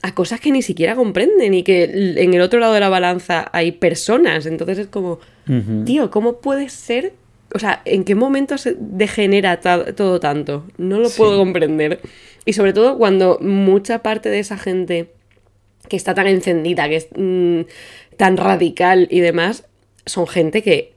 a 0.02 0.14
cosas 0.14 0.40
que 0.40 0.50
ni 0.50 0.62
siquiera 0.62 0.94
comprenden 0.94 1.52
y 1.52 1.62
que 1.62 2.14
en 2.16 2.32
el 2.32 2.40
otro 2.40 2.58
lado 2.58 2.72
de 2.72 2.80
la 2.80 2.88
balanza 2.88 3.50
hay 3.52 3.72
personas. 3.72 4.46
Entonces 4.46 4.78
es 4.78 4.86
como, 4.86 5.20
tío, 5.84 6.10
¿cómo 6.10 6.40
puede 6.40 6.68
ser? 6.68 7.12
O 7.54 7.58
sea, 7.58 7.82
¿en 7.84 8.04
qué 8.04 8.14
momento 8.14 8.56
se 8.58 8.76
degenera 8.78 9.60
todo 9.60 10.20
tanto? 10.20 10.64
No 10.78 10.98
lo 11.00 11.08
Sí. 11.08 11.18
puedo 11.18 11.36
comprender. 11.38 12.00
Y 12.44 12.52
sobre 12.52 12.72
todo 12.72 12.96
cuando 12.96 13.38
mucha 13.40 14.00
parte 14.02 14.28
de 14.28 14.38
esa 14.38 14.56
gente 14.56 15.10
que 15.88 15.96
está 15.96 16.14
tan 16.14 16.26
encendida, 16.26 16.88
que 16.88 16.96
es 16.96 17.08
mm, 17.16 17.60
tan 18.16 18.36
radical 18.36 19.08
y 19.10 19.20
demás, 19.20 19.64
son 20.06 20.26
gente 20.26 20.62
que 20.62 20.92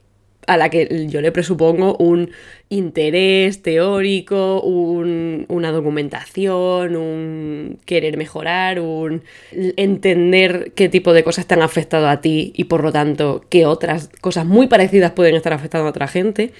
a 0.48 0.58
la 0.58 0.70
que 0.70 1.08
yo 1.10 1.22
le 1.22 1.32
presupongo 1.32 1.96
un 1.98 2.32
interés 2.70 3.62
teórico, 3.62 4.62
un- 4.62 5.46
una 5.48 5.72
documentación, 5.72 6.96
un 6.96 7.78
querer 7.86 8.18
mejorar, 8.18 8.80
un 8.80 9.22
entender 9.78 10.72
qué 10.76 10.90
tipo 10.90 11.14
de 11.14 11.24
cosas 11.24 11.46
te 11.46 11.54
han 11.54 11.62
afectado 11.62 12.08
a 12.08 12.22
ti 12.22 12.54
y 12.56 12.66
por 12.66 12.84
lo 12.84 12.92
tanto 12.92 13.46
qué 13.50 13.66
otras 13.66 14.10
cosas 14.22 14.46
muy 14.46 14.68
parecidas 14.68 15.12
pueden 15.12 15.36
estar 15.36 15.54
afectando 15.54 15.88
a 15.88 15.90
otra 15.90 16.08
gente. 16.08 16.52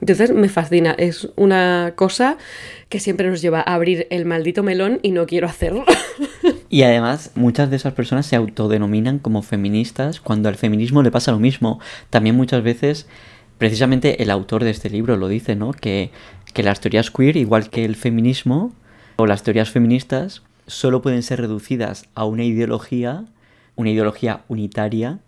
Entonces 0.00 0.32
me 0.32 0.48
fascina, 0.48 0.94
es 0.98 1.28
una 1.36 1.92
cosa 1.96 2.36
que 2.88 3.00
siempre 3.00 3.28
nos 3.30 3.40
lleva 3.40 3.60
a 3.60 3.74
abrir 3.74 4.06
el 4.10 4.26
maldito 4.26 4.62
melón 4.62 4.98
y 5.02 5.12
no 5.12 5.26
quiero 5.26 5.46
hacerlo. 5.46 5.84
Y 6.68 6.84
además, 6.84 7.32
muchas 7.34 7.68
de 7.68 7.76
esas 7.76 7.92
personas 7.92 8.24
se 8.24 8.34
autodenominan 8.34 9.18
como 9.18 9.42
feministas 9.42 10.20
cuando 10.20 10.48
al 10.48 10.54
feminismo 10.56 11.02
le 11.02 11.10
pasa 11.10 11.30
lo 11.30 11.38
mismo. 11.38 11.80
También 12.08 12.34
muchas 12.34 12.62
veces, 12.62 13.06
precisamente 13.62 14.24
el 14.24 14.32
autor 14.32 14.64
de 14.64 14.70
este 14.70 14.90
libro 14.90 15.16
lo 15.16 15.28
dice, 15.28 15.54
¿no? 15.54 15.70
Que, 15.70 16.10
que 16.52 16.64
las 16.64 16.80
teorías 16.80 17.12
queer, 17.12 17.36
igual 17.36 17.70
que 17.70 17.84
el 17.84 17.94
feminismo 17.94 18.72
o 19.14 19.24
las 19.24 19.44
teorías 19.44 19.70
feministas, 19.70 20.42
solo 20.66 21.00
pueden 21.00 21.22
ser 21.22 21.40
reducidas 21.40 22.08
a 22.16 22.24
una 22.24 22.42
ideología, 22.42 23.24
una 23.76 23.90
ideología 23.90 24.40
unitaria, 24.48 25.20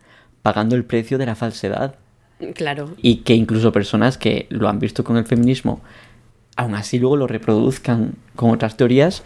pagando 0.42 0.74
el 0.74 0.84
precio 0.84 1.16
de 1.16 1.26
la 1.26 1.36
falsedad. 1.36 1.94
claro, 2.56 2.90
Y 3.00 3.18
que 3.18 3.34
incluso 3.34 3.70
personas 3.70 4.18
que 4.18 4.48
lo 4.50 4.68
han 4.68 4.80
visto 4.80 5.04
con 5.04 5.16
el 5.16 5.26
feminismo, 5.26 5.80
aún 6.56 6.74
así 6.74 6.98
luego 6.98 7.16
lo 7.16 7.28
reproduzcan 7.28 8.16
con 8.34 8.50
otras 8.50 8.76
teorías, 8.76 9.22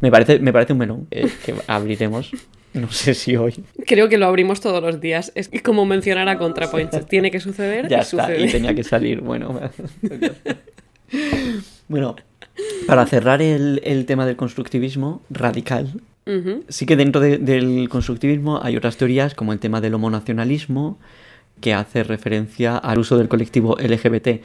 me 0.00 0.12
parece, 0.12 0.38
me 0.38 0.52
parece 0.52 0.74
un 0.74 0.78
melón 0.78 1.08
eh, 1.10 1.28
que 1.44 1.56
abriremos. 1.66 2.30
No 2.74 2.90
sé 2.90 3.14
si 3.14 3.36
hoy. 3.36 3.54
Creo 3.86 4.08
que 4.08 4.16
lo 4.18 4.26
abrimos 4.26 4.60
todos 4.60 4.82
los 4.82 5.00
días. 5.00 5.30
Es 5.34 5.50
como 5.62 5.84
mencionar 5.84 6.28
a 6.28 6.38
ContraPoints. 6.38 7.06
Tiene 7.06 7.30
que 7.30 7.38
suceder 7.40 7.88
Ya 7.88 7.98
y 7.98 8.00
está, 8.00 8.24
sucede. 8.26 8.46
y 8.46 8.50
tenía 8.50 8.74
que 8.74 8.82
salir. 8.84 9.20
Bueno, 9.20 9.60
bueno 11.88 12.16
para 12.86 13.06
cerrar 13.06 13.40
el, 13.42 13.80
el 13.84 14.06
tema 14.06 14.26
del 14.26 14.36
constructivismo 14.36 15.22
radical, 15.30 16.00
sí 16.68 16.86
que 16.86 16.96
dentro 16.96 17.20
de- 17.20 17.38
del 17.38 17.88
constructivismo 17.88 18.60
hay 18.62 18.76
otras 18.76 18.96
teorías, 18.96 19.34
como 19.34 19.52
el 19.52 19.58
tema 19.58 19.80
del 19.80 19.94
homonacionalismo, 19.94 20.98
que 21.60 21.74
hace 21.74 22.02
referencia 22.04 22.76
al 22.76 22.98
uso 22.98 23.16
del 23.18 23.28
colectivo 23.28 23.76
LGBT 23.78 24.40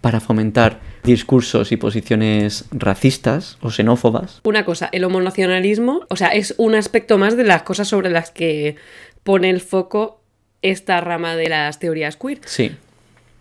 para 0.00 0.20
fomentar 0.20 0.80
discursos 1.04 1.72
y 1.72 1.76
posiciones 1.76 2.64
racistas 2.70 3.58
o 3.60 3.70
xenófobas. 3.70 4.40
Una 4.44 4.64
cosa, 4.64 4.88
el 4.92 5.04
homonacionalismo, 5.04 6.06
o 6.08 6.16
sea, 6.16 6.28
es 6.28 6.54
un 6.58 6.74
aspecto 6.74 7.18
más 7.18 7.36
de 7.36 7.44
las 7.44 7.62
cosas 7.62 7.88
sobre 7.88 8.10
las 8.10 8.30
que 8.30 8.76
pone 9.22 9.50
el 9.50 9.60
foco 9.60 10.20
esta 10.62 11.00
rama 11.00 11.36
de 11.36 11.48
las 11.48 11.78
teorías 11.78 12.16
queer. 12.16 12.40
Sí, 12.44 12.72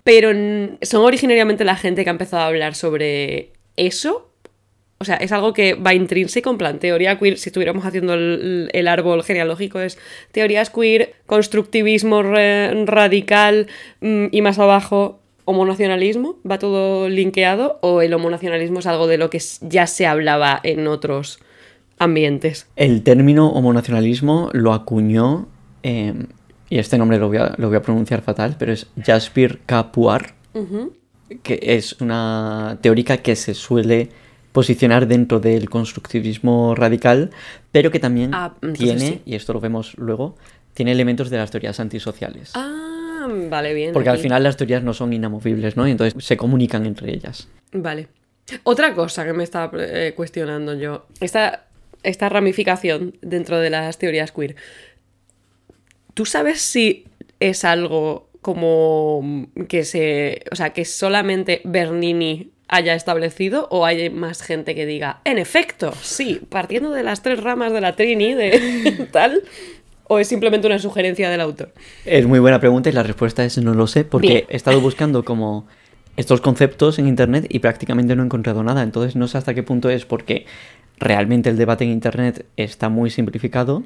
Pero 0.04 0.32
son 0.82 1.04
originariamente 1.06 1.64
la 1.66 1.76
gente 1.76 2.04
que 2.04 2.10
ha 2.10 2.12
empezado 2.12 2.44
a 2.44 2.48
hablar 2.48 2.76
sobre 2.76 3.52
eso. 3.76 4.26
O 5.02 5.06
sea, 5.06 5.16
es 5.16 5.32
algo 5.32 5.54
que 5.54 5.76
va 5.76 5.94
intrínseco 5.94 6.50
en 6.50 6.58
plan 6.58 6.80
teoría 6.80 7.18
queer. 7.18 7.38
Si 7.38 7.50
estuviéramos 7.50 7.86
haciendo 7.86 8.14
el, 8.16 8.70
el 8.74 8.88
árbol 8.90 9.24
genealógico, 9.24 9.80
es 9.80 9.98
teorías 10.34 10.70
queer, 10.70 11.14
constructivismo 11.26 12.22
re- 12.24 12.86
radical 12.86 13.68
mm, 14.02 14.26
y 14.32 14.42
más 14.42 14.60
abajo 14.60 15.19
homonacionalismo. 15.50 16.38
¿Va 16.50 16.60
todo 16.60 17.10
linkeado? 17.10 17.80
¿O 17.82 18.02
el 18.02 18.14
homonacionalismo 18.14 18.80
es 18.80 18.86
algo 18.86 19.08
de 19.08 19.18
lo 19.18 19.30
que 19.30 19.42
ya 19.62 19.88
se 19.88 20.06
hablaba 20.06 20.60
en 20.64 20.88
otros 20.88 21.40
ambientes? 21.98 22.68
El 22.76 23.02
término 23.04 23.50
homonacionalismo 23.52 24.50
lo 24.54 24.74
acuñó 24.74 25.48
eh, 25.84 26.14
y 26.70 26.78
este 26.78 26.98
nombre 26.98 27.18
lo 27.18 27.28
voy 27.30 27.38
a, 27.38 27.56
lo 27.58 27.68
voy 27.68 27.78
a 27.78 27.82
pronunciar 27.82 28.22
fatal, 28.22 28.56
pero 28.60 28.72
es 28.72 28.88
Jaspir 29.04 29.60
Kapuar, 29.66 30.36
que 31.42 31.60
es 31.62 32.00
una 32.00 32.78
teórica 32.82 33.18
que 33.18 33.36
se 33.36 33.54
suele 33.56 34.10
posicionar 34.52 35.08
dentro 35.08 35.40
del 35.40 35.70
constructivismo 35.70 36.76
radical, 36.76 37.32
pero 37.72 37.90
que 37.92 38.00
también 38.00 38.32
Ah, 38.34 38.54
tiene, 38.74 39.00
sí. 39.00 39.22
y 39.26 39.36
esto 39.36 39.54
lo 39.54 39.60
vemos 39.60 39.96
luego, 39.98 40.36
tiene 40.74 40.92
elementos 40.92 41.30
de 41.30 41.38
las 41.38 41.50
teorías 41.52 41.80
antisociales. 41.80 42.52
Ah, 42.56 42.89
vale, 43.28 43.74
bien. 43.74 43.94
Porque 43.94 44.10
al 44.10 44.18
final 44.18 44.44
las 44.44 44.58
teorías 44.58 44.84
no 44.84 44.94
son 44.94 45.14
inamovibles, 45.14 45.78
¿no? 45.78 45.88
Y 45.88 45.92
entonces 45.92 46.24
se 46.24 46.38
comunican 46.38 46.86
entre 46.86 47.12
ellas. 47.12 47.48
Vale. 47.72 48.08
Otra 48.64 48.94
cosa 48.94 49.26
que 49.26 49.34
me 49.34 49.44
estaba 49.44 49.72
eh, 49.78 50.14
cuestionando 50.16 50.74
yo. 50.74 51.06
Esta, 51.20 51.68
esta 52.04 52.30
ramificación 52.30 53.18
dentro 53.22 53.60
de 53.60 53.70
las 53.70 53.98
teorías 53.98 54.32
queer. 54.32 54.56
¿Tú 56.14 56.26
sabes 56.26 56.62
si 56.62 57.06
es 57.40 57.64
algo 57.64 58.30
como 58.42 59.48
que 59.68 59.84
se. 59.86 60.44
O 60.52 60.56
sea, 60.56 60.72
que 60.72 60.86
solamente 60.86 61.62
Bernini 61.64 62.52
haya 62.70 62.94
establecido 62.94 63.68
o 63.72 63.86
hay 63.86 64.10
más 64.10 64.42
gente 64.44 64.76
que 64.76 64.86
diga, 64.86 65.22
en 65.26 65.40
efecto, 65.40 65.92
sí, 66.02 66.40
partiendo 66.50 66.92
de 66.92 67.04
las 67.04 67.24
tres 67.24 67.42
ramas 67.42 67.74
de 67.74 67.82
la 67.82 67.96
Trini, 67.96 68.36
de 68.36 69.08
tal, 69.12 69.42
o 70.10 70.20
es 70.20 70.28
simplemente 70.28 70.68
una 70.68 70.80
sugerencia 70.80 71.30
del 71.30 71.40
autor? 71.40 71.72
Es 72.04 72.26
muy 72.26 72.40
buena 72.40 72.60
pregunta 72.60 72.90
y 72.90 72.92
la 72.92 73.04
respuesta 73.04 73.46
es 73.46 73.58
no 73.60 73.74
lo 73.74 73.88
sé, 73.88 74.04
porque 74.04 74.28
Bien. 74.28 74.46
he 74.50 74.56
estado 74.58 74.82
buscando 74.82 75.24
como 75.24 75.68
estos 76.18 76.42
conceptos 76.42 77.00
en 77.00 77.08
internet 77.08 77.46
y 77.48 77.60
prácticamente 77.60 78.16
no 78.16 78.24
he 78.24 78.26
encontrado 78.26 78.64
nada. 78.64 78.82
Entonces 78.82 79.16
no 79.16 79.28
sé 79.28 79.38
hasta 79.38 79.54
qué 79.54 79.64
punto 79.64 79.90
es 79.90 80.06
porque 80.06 80.46
realmente 80.98 81.50
el 81.50 81.58
debate 81.58 81.86
en 81.86 81.92
internet 81.92 82.46
está 82.58 82.90
muy 82.90 83.12
simplificado 83.12 83.84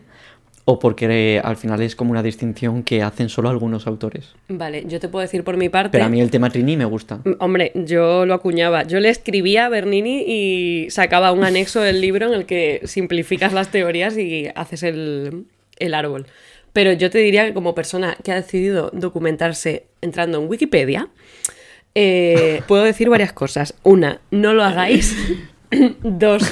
o 0.65 0.79
porque 0.79 1.35
eh, 1.35 1.41
al 1.43 1.57
final 1.57 1.81
es 1.81 1.95
como 1.97 2.11
una 2.11 2.23
distinción 2.23 2.83
que 2.83 3.03
hacen 3.03 3.27
solo 3.27 3.49
algunos 3.49 3.85
autores. 3.85 4.33
Vale, 4.47 4.85
yo 4.87 5.01
te 5.01 5.09
puedo 5.09 5.21
decir 5.21 5.43
por 5.43 5.57
mi 5.57 5.67
parte. 5.67 5.89
Pero 5.91 6.05
a 6.05 6.09
mí 6.09 6.21
el 6.21 6.31
tema 6.31 6.49
Trini 6.49 6.77
me 6.77 6.85
gusta. 6.85 7.19
Hombre, 7.39 7.73
yo 7.75 8.25
lo 8.25 8.33
acuñaba. 8.33 8.83
Yo 8.83 9.01
le 9.01 9.09
escribía 9.09 9.65
a 9.65 9.69
Bernini 9.69 10.23
y 10.25 10.89
sacaba 10.89 11.33
un 11.33 11.43
anexo 11.43 11.81
del 11.81 11.99
libro 11.99 12.27
en 12.27 12.33
el 12.33 12.45
que 12.45 12.79
simplificas 12.85 13.51
las 13.51 13.71
teorías 13.71 14.17
y 14.17 14.47
haces 14.55 14.83
el, 14.83 15.47
el 15.79 15.93
árbol. 15.93 16.25
Pero 16.73 16.91
yo 16.93 17.09
te 17.09 17.19
diría 17.19 17.45
que 17.45 17.53
como 17.53 17.75
persona 17.75 18.17
que 18.23 18.31
ha 18.31 18.35
decidido 18.35 18.89
documentarse 18.93 19.85
entrando 20.01 20.41
en 20.41 20.49
Wikipedia, 20.49 21.09
eh, 21.95 22.61
puedo 22.67 22.83
decir 22.83 23.09
varias 23.09 23.33
cosas. 23.33 23.75
Una, 23.83 24.19
no 24.31 24.53
lo 24.53 24.63
hagáis. 24.63 25.15
Dos, 26.03 26.43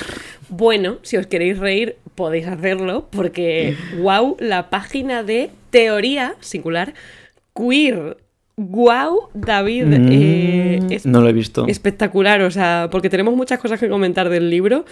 bueno, 0.49 0.97
si 1.01 1.17
os 1.17 1.27
queréis 1.27 1.57
reír, 1.59 1.95
podéis 2.15 2.47
hacerlo, 2.47 3.07
porque, 3.11 3.75
wow, 3.99 4.35
la 4.39 4.69
página 4.69 5.23
de 5.23 5.49
teoría 5.69 6.35
singular 6.39 6.93
queer. 7.55 8.17
Wow, 8.57 9.29
David. 9.33 9.85
eh, 10.11 10.79
Mm, 10.81 10.91
es 10.91 11.05
no 11.05 11.21
lo 11.21 11.29
he 11.29 11.33
visto. 11.33 11.65
espectacular, 11.67 12.41
o 12.41 12.51
sea, 12.51 12.89
porque 12.91 13.09
tenemos 13.09 13.35
muchas 13.35 13.59
cosas 13.59 13.79
que 13.79 13.89
comentar 13.89 14.29
del 14.29 14.49
libro, 14.51 14.85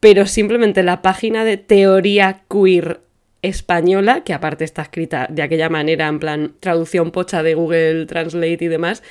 pero 0.00 0.26
simplemente 0.26 0.82
la 0.82 1.00
página 1.02 1.44
de 1.44 1.56
teoría 1.56 2.42
queer 2.50 3.00
española, 3.46 4.22
que 4.24 4.32
aparte 4.34 4.64
está 4.64 4.82
escrita 4.82 5.26
de 5.30 5.42
aquella 5.42 5.68
manera, 5.68 6.06
en 6.08 6.18
plan 6.18 6.52
traducción 6.60 7.10
pocha 7.10 7.42
de 7.42 7.54
Google 7.54 8.06
Translate 8.06 8.58
y 8.64 8.68
demás, 8.68 9.02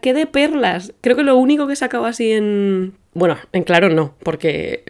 que 0.00 0.12
de 0.14 0.26
perlas. 0.26 0.92
Creo 1.00 1.16
que 1.16 1.22
lo 1.22 1.36
único 1.36 1.66
que 1.68 1.76
sacaba 1.76 2.08
así 2.08 2.32
en... 2.32 2.94
Bueno, 3.14 3.36
en 3.52 3.62
claro 3.62 3.88
no, 3.90 4.14
porque 4.22 4.84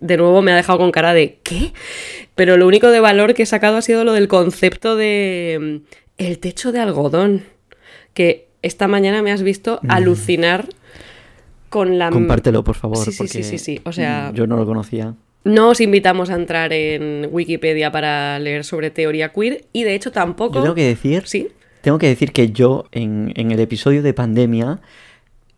de 0.00 0.16
nuevo 0.16 0.40
me 0.42 0.50
ha 0.52 0.56
dejado 0.56 0.78
con 0.78 0.90
cara 0.92 1.12
de 1.12 1.38
¿qué? 1.42 1.72
Pero 2.34 2.56
lo 2.56 2.66
único 2.66 2.88
de 2.90 3.00
valor 3.00 3.34
que 3.34 3.42
he 3.42 3.46
sacado 3.46 3.76
ha 3.76 3.82
sido 3.82 4.02
lo 4.02 4.12
del 4.14 4.28
concepto 4.28 4.96
de 4.96 5.82
mm, 5.82 5.86
el 6.18 6.38
techo 6.38 6.72
de 6.72 6.80
algodón, 6.80 7.44
que 8.14 8.48
esta 8.62 8.88
mañana 8.88 9.22
me 9.22 9.30
has 9.30 9.42
visto 9.42 9.78
alucinar 9.88 10.68
con 11.68 11.98
la... 11.98 12.10
Compártelo, 12.10 12.64
por 12.64 12.74
favor. 12.76 12.98
Sí, 13.04 13.12
sí, 13.12 13.18
porque 13.18 13.32
sí, 13.32 13.42
sí, 13.42 13.58
sí, 13.58 13.80
o 13.84 13.92
sea- 13.92 14.30
mm, 14.32 14.34
Yo 14.36 14.46
no 14.46 14.56
lo 14.56 14.64
conocía. 14.66 15.14
No 15.46 15.68
os 15.68 15.80
invitamos 15.80 16.28
a 16.30 16.34
entrar 16.34 16.72
en 16.72 17.28
Wikipedia 17.30 17.92
para 17.92 18.36
leer 18.40 18.64
sobre 18.64 18.90
teoría 18.90 19.28
queer 19.28 19.64
y 19.72 19.84
de 19.84 19.94
hecho 19.94 20.10
tampoco... 20.10 20.56
Yo 20.56 20.62
tengo 20.62 20.74
que 20.74 20.84
decir 20.84 21.22
Sí. 21.24 21.48
Tengo 21.82 21.98
que 21.98 22.08
decir 22.08 22.32
que 22.32 22.50
yo 22.50 22.86
en, 22.90 23.32
en 23.36 23.52
el 23.52 23.60
episodio 23.60 24.02
de 24.02 24.12
pandemia 24.12 24.80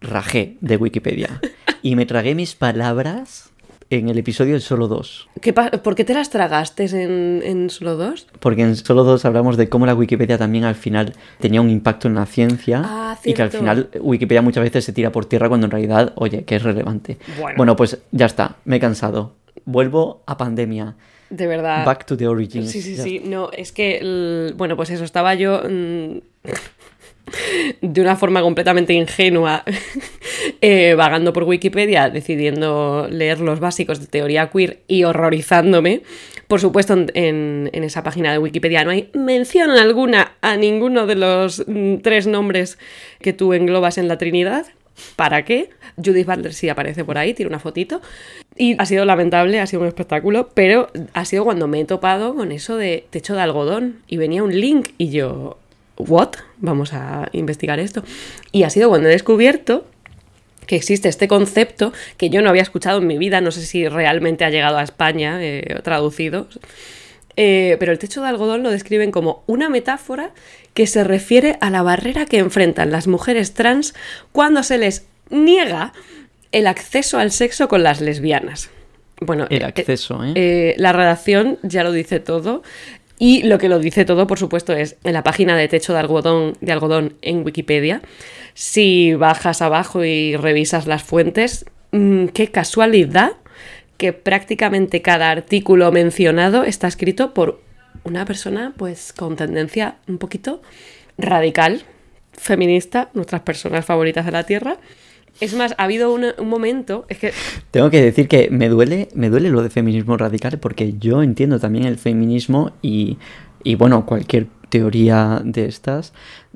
rajé 0.03 0.57
de 0.61 0.77
Wikipedia 0.77 1.41
y 1.83 1.97
me 1.97 2.05
tragué 2.05 2.35
mis 2.35 2.55
palabras 2.55 3.49
en 3.89 4.11
el 4.11 4.19
episodio 4.19 4.53
del 4.53 4.61
Solo 4.61 4.89
2. 4.89 5.31
¿Qué 5.41 5.55
¿Por 5.55 5.95
qué 5.95 6.05
te 6.05 6.13
las 6.13 6.29
tragaste 6.29 6.85
en, 6.85 7.41
en 7.43 7.71
solo 7.71 7.97
dos? 7.97 8.27
Porque 8.41 8.61
en 8.61 8.77
Solo 8.77 9.05
2 9.05 9.25
hablamos 9.25 9.57
de 9.57 9.71
cómo 9.71 9.87
la 9.87 9.95
Wikipedia 9.95 10.37
también 10.37 10.65
al 10.65 10.75
final 10.75 11.15
tenía 11.41 11.63
un 11.63 11.71
impacto 11.71 12.09
en 12.09 12.15
la 12.15 12.27
ciencia 12.27 12.83
Ah, 12.85 13.19
y 13.25 13.33
que 13.33 13.41
al 13.41 13.51
final 13.51 13.89
Wikipedia 13.99 14.43
muchas 14.43 14.65
veces 14.65 14.85
se 14.85 14.93
tira 14.93 15.11
por 15.13 15.25
tierra 15.25 15.49
cuando 15.49 15.67
en 15.67 15.71
realidad, 15.71 16.13
oye, 16.17 16.45
que 16.45 16.57
es 16.57 16.63
relevante. 16.63 17.17
Bueno. 17.57 17.75
pues 17.75 17.99
ya 18.13 18.27
está, 18.27 18.57
me 18.67 18.77
he 18.77 18.81
cansado. 18.81 19.39
Vuelvo 19.65 20.23
a 20.27 20.37
pandemia. 20.37 20.97
De 21.31 21.47
verdad. 21.47 21.85
Back 21.85 22.07
to 22.07 22.17
the 22.17 22.27
origins. 22.27 22.71
Sí, 22.71 22.81
sí, 22.83 22.95
Ya 22.97 23.03
sí. 23.03 23.21
No, 23.25 23.51
es 23.53 23.73
que, 23.73 24.53
bueno, 24.57 24.77
pues 24.77 24.91
eso, 24.91 25.05
estaba 25.05 25.35
yo 25.35 25.61
mm, 25.69 26.19
de 27.83 28.01
una 28.01 28.17
forma 28.17 28.41
completamente 28.41 28.95
ingenua 28.95 29.63
eh, 30.63 30.95
vagando 30.97 31.33
por 31.35 31.45
Wikipedia, 31.45 32.09
decidiendo 32.09 33.07
leer 33.11 33.41
los 33.41 33.61
básicos 33.61 34.01
de 34.01 34.07
teoría 34.07 34.49
queer 34.51 34.81
y 34.89 35.05
horrorizándome. 35.05 36.03
Por 36.47 36.61
supuesto, 36.63 36.95
en, 36.95 37.11
en- 37.13 37.69
en 37.75 37.85
esa 37.85 38.03
página 38.03 38.33
de 38.33 38.39
Wikipedia 38.39 38.83
no 38.85 38.91
hay 38.91 39.11
mención 39.13 39.69
alguna 39.71 40.33
a 40.41 40.57
ninguno 40.57 41.07
de 41.07 41.15
los 41.17 41.63
mm, 41.67 41.97
tres 41.99 42.27
nombres 42.27 42.79
que 43.21 43.35
tú 43.35 43.53
englobas 43.53 43.99
en 43.99 44.09
la 44.09 44.17
Trinidad. 44.17 44.65
¿Para 45.17 45.45
qué? 45.45 45.71
Judith 45.97 46.27
Butler 46.27 46.55
sí 46.55 46.69
aparece 46.69 47.05
por 47.05 47.19
ahí, 47.19 47.35
tiene 47.35 47.49
una 47.49 47.59
fotito. 47.59 48.01
Y 48.57 48.81
ha 48.81 48.87
sido 48.87 49.05
lamentable, 49.05 49.61
ha 49.61 49.67
sido 49.67 49.83
un 49.83 49.89
espectáculo, 49.89 50.51
pero 50.55 50.91
ha 51.13 51.25
sido 51.25 51.45
cuando 51.45 51.69
me 51.69 51.81
he 51.81 51.85
topado 51.85 52.35
con 52.35 52.53
eso 52.53 52.77
de 52.77 53.07
techo 53.11 53.35
de 53.35 53.43
algodón 53.43 54.01
y 54.09 54.17
venía 54.17 54.43
un 54.43 54.59
link 54.59 54.91
y 54.99 55.11
yo, 55.11 55.59
¿what? 55.97 56.31
Vamos 56.59 56.93
a 56.93 57.29
investigar 57.33 57.79
esto. 57.79 58.03
Y 58.53 58.65
ha 58.65 58.71
sido 58.71 58.89
cuando 58.89 59.09
he 59.09 59.13
descubierto 59.13 59.87
que 60.67 60.77
existe 60.77 61.09
este 61.09 61.29
concepto 61.29 61.93
que 62.17 62.31
yo 62.31 62.43
no 62.43 62.51
había 62.51 62.63
escuchado 62.63 62.99
en 62.99 63.07
mi 63.07 63.19
vida, 63.19 63.41
no 63.41 63.51
sé 63.51 63.63
si 63.65 63.89
realmente 63.89 64.45
ha 64.45 64.51
llegado 64.51 64.77
a 64.77 64.83
España 64.83 65.39
eh, 65.41 65.81
traducido, 65.83 66.47
eh, 67.37 67.77
pero 67.81 67.93
el 67.93 67.99
techo 67.99 68.21
de 68.21 68.29
algodón 68.29 68.63
lo 68.63 68.71
describen 68.71 69.11
como 69.11 69.45
una 69.47 69.69
metáfora 69.69 70.33
que 70.79 70.87
se 70.87 71.03
refiere 71.03 71.59
a 71.61 71.71
la 71.71 71.83
barrera 71.83 72.25
que 72.25 72.39
enfrentan 72.39 72.93
las 72.93 73.09
mujeres 73.09 73.53
trans 73.53 73.95
cuando 74.31 74.63
se 74.63 74.79
les 74.79 75.09
niega 75.29 75.93
el 76.53 76.69
acceso 76.69 77.19
al 77.19 77.33
sexo 77.33 77.67
con 77.67 77.83
las 77.83 78.01
lesbianas. 78.01 78.71
Bueno, 79.21 79.49
El 79.51 79.63
eh, 79.63 79.65
acceso, 79.65 80.23
¿eh? 80.25 80.35
eh, 80.37 80.75
la 80.79 80.93
redacción 80.93 81.59
ya 81.65 81.83
lo 81.83 81.91
dice 81.91 82.21
todo. 82.21 82.63
Y 83.19 83.43
lo 83.43 83.59
que 83.59 83.69
lo 83.69 83.81
dice 83.81 84.05
todo, 84.05 84.29
por 84.29 84.39
supuesto, 84.39 84.73
es 84.73 84.95
en 85.03 85.15
la 85.15 85.25
página 85.25 85.57
de 85.57 85.67
techo 85.67 85.95
de 85.95 85.99
algodón, 85.99 86.57
de 86.61 86.71
algodón 86.71 87.15
en 87.23 87.45
Wikipedia. 87.45 88.01
Si 88.55 89.15
bajas 89.15 89.63
abajo 89.63 90.05
y 90.05 90.37
revisas 90.37 90.87
las 90.87 91.03
fuentes, 91.03 91.65
mm, 91.91 92.27
qué 92.27 92.53
casualidad 92.53 93.33
que 93.97 94.13
prácticamente 94.13 95.03
cada 95.03 95.33
artículo 95.33 95.91
mencionado 95.91 96.63
está 96.63 96.87
escrito 96.87 97.35
por 97.35 97.67
una 98.09 98.25
persona 98.25 98.75
pues 98.77 99.13
con 99.13 99.37
tendencia 99.37 99.97
un 100.09 100.19
poquito 100.19 100.63
radical, 101.17 101.83
feminista, 102.33 103.11
nuestras 103.15 103.43
personas 103.43 103.85
favoritas 103.85 104.25
de 104.25 104.33
la 104.33 104.45
Tierra. 104.45 104.77
Es 105.41 105.55
más, 105.55 105.75
ha 105.79 105.85
habido 105.85 106.13
un 106.13 106.49
momento, 106.49 107.05
es 107.09 107.19
que 107.19 107.33
Tengo 107.71 107.91
que 107.91 108.03
decir 108.03 108.27
que 108.27 108.49
me 108.51 108.69
duele, 108.69 109.09
me 109.15 109.31
duele 109.31 109.51
lo 109.51 109.63
de 109.63 109.71
feminismo 109.71 110.17
radical 110.17 110.59
porque 110.59 110.95
yo 110.99 111.23
entiendo 111.23 111.61
también 111.61 111.85
el 111.85 111.97
feminismo 111.97 112.73
y, 112.83 113.19
y, 113.63 113.77
bueno, 113.77 114.05
cualquier 114.05 114.49
teoría 114.69 115.41
de 115.45 115.67
estas 115.67 116.13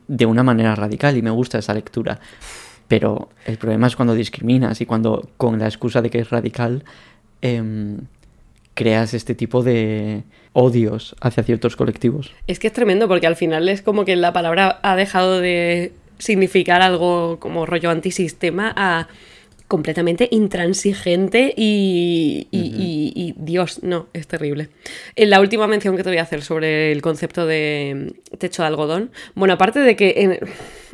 de 0.09 0.27
una 0.27 0.43
manera 0.43 0.75
radical 0.75 1.17
y 1.17 1.23
me 1.23 1.31
gusta 1.31 1.59
esa 1.59 1.75
lectura. 1.75 2.19
Pero 2.89 3.31
el 3.47 3.57
problema 3.57 3.87
es 3.87 3.97
cuando 3.97 4.15
discriminas 4.15 4.81
y 4.81 4.87
cuando 4.87 5.31
con 5.37 5.59
la 5.59 5.67
excusa 5.67 6.03
de 6.03 6.11
que 6.11 6.19
es 6.19 6.31
radical 6.31 6.85
em, 7.41 7.99
creas 8.75 9.15
este 9.15 9.35
tipo 9.35 9.63
de 9.63 10.23
odios 10.53 11.15
hacia 11.21 11.43
ciertos 11.43 11.77
colectivos. 11.77 12.33
Es 12.47 12.59
que 12.59 12.67
es 12.69 12.73
tremendo 12.73 13.09
porque 13.09 13.27
al 13.27 13.37
final 13.37 13.69
es 13.69 13.83
como 13.83 14.05
que 14.05 14.17
la 14.17 14.33
palabra 14.33 14.81
ha 14.83 14.97
dejado 14.97 15.41
de 15.41 15.93
significar 16.19 16.83
algo 16.83 17.39
como 17.41 17.67
rollo 17.67 17.91
antisistema 17.91 18.73
a 18.77 19.09
completamente 19.69 20.29
intransigente 20.77 21.55
y, 21.57 22.47
y- 22.51 22.59
y- 22.61 23.13
y 23.15 23.35
Dios, 23.39 23.83
no, 23.83 24.07
es 24.13 24.27
terrible. 24.27 24.69
En 25.17 25.31
la 25.31 25.41
última 25.41 25.67
mención 25.67 25.97
que 25.97 26.03
te 26.03 26.11
voy 26.11 26.19
a 26.19 26.23
hacer 26.23 26.43
sobre 26.43 26.93
el 26.93 27.01
concepto 27.01 27.47
de 27.47 28.13
techo 28.39 28.63
de 28.63 28.69
algodón, 28.69 29.11
bueno, 29.35 29.55
aparte 29.55 29.81
de 29.81 29.97
que, 29.97 30.15
en- 30.19 30.39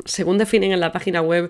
según 0.05 0.37
definen 0.37 0.71
en 0.71 0.79
la 0.79 0.93
página 0.93 1.21
web, 1.21 1.49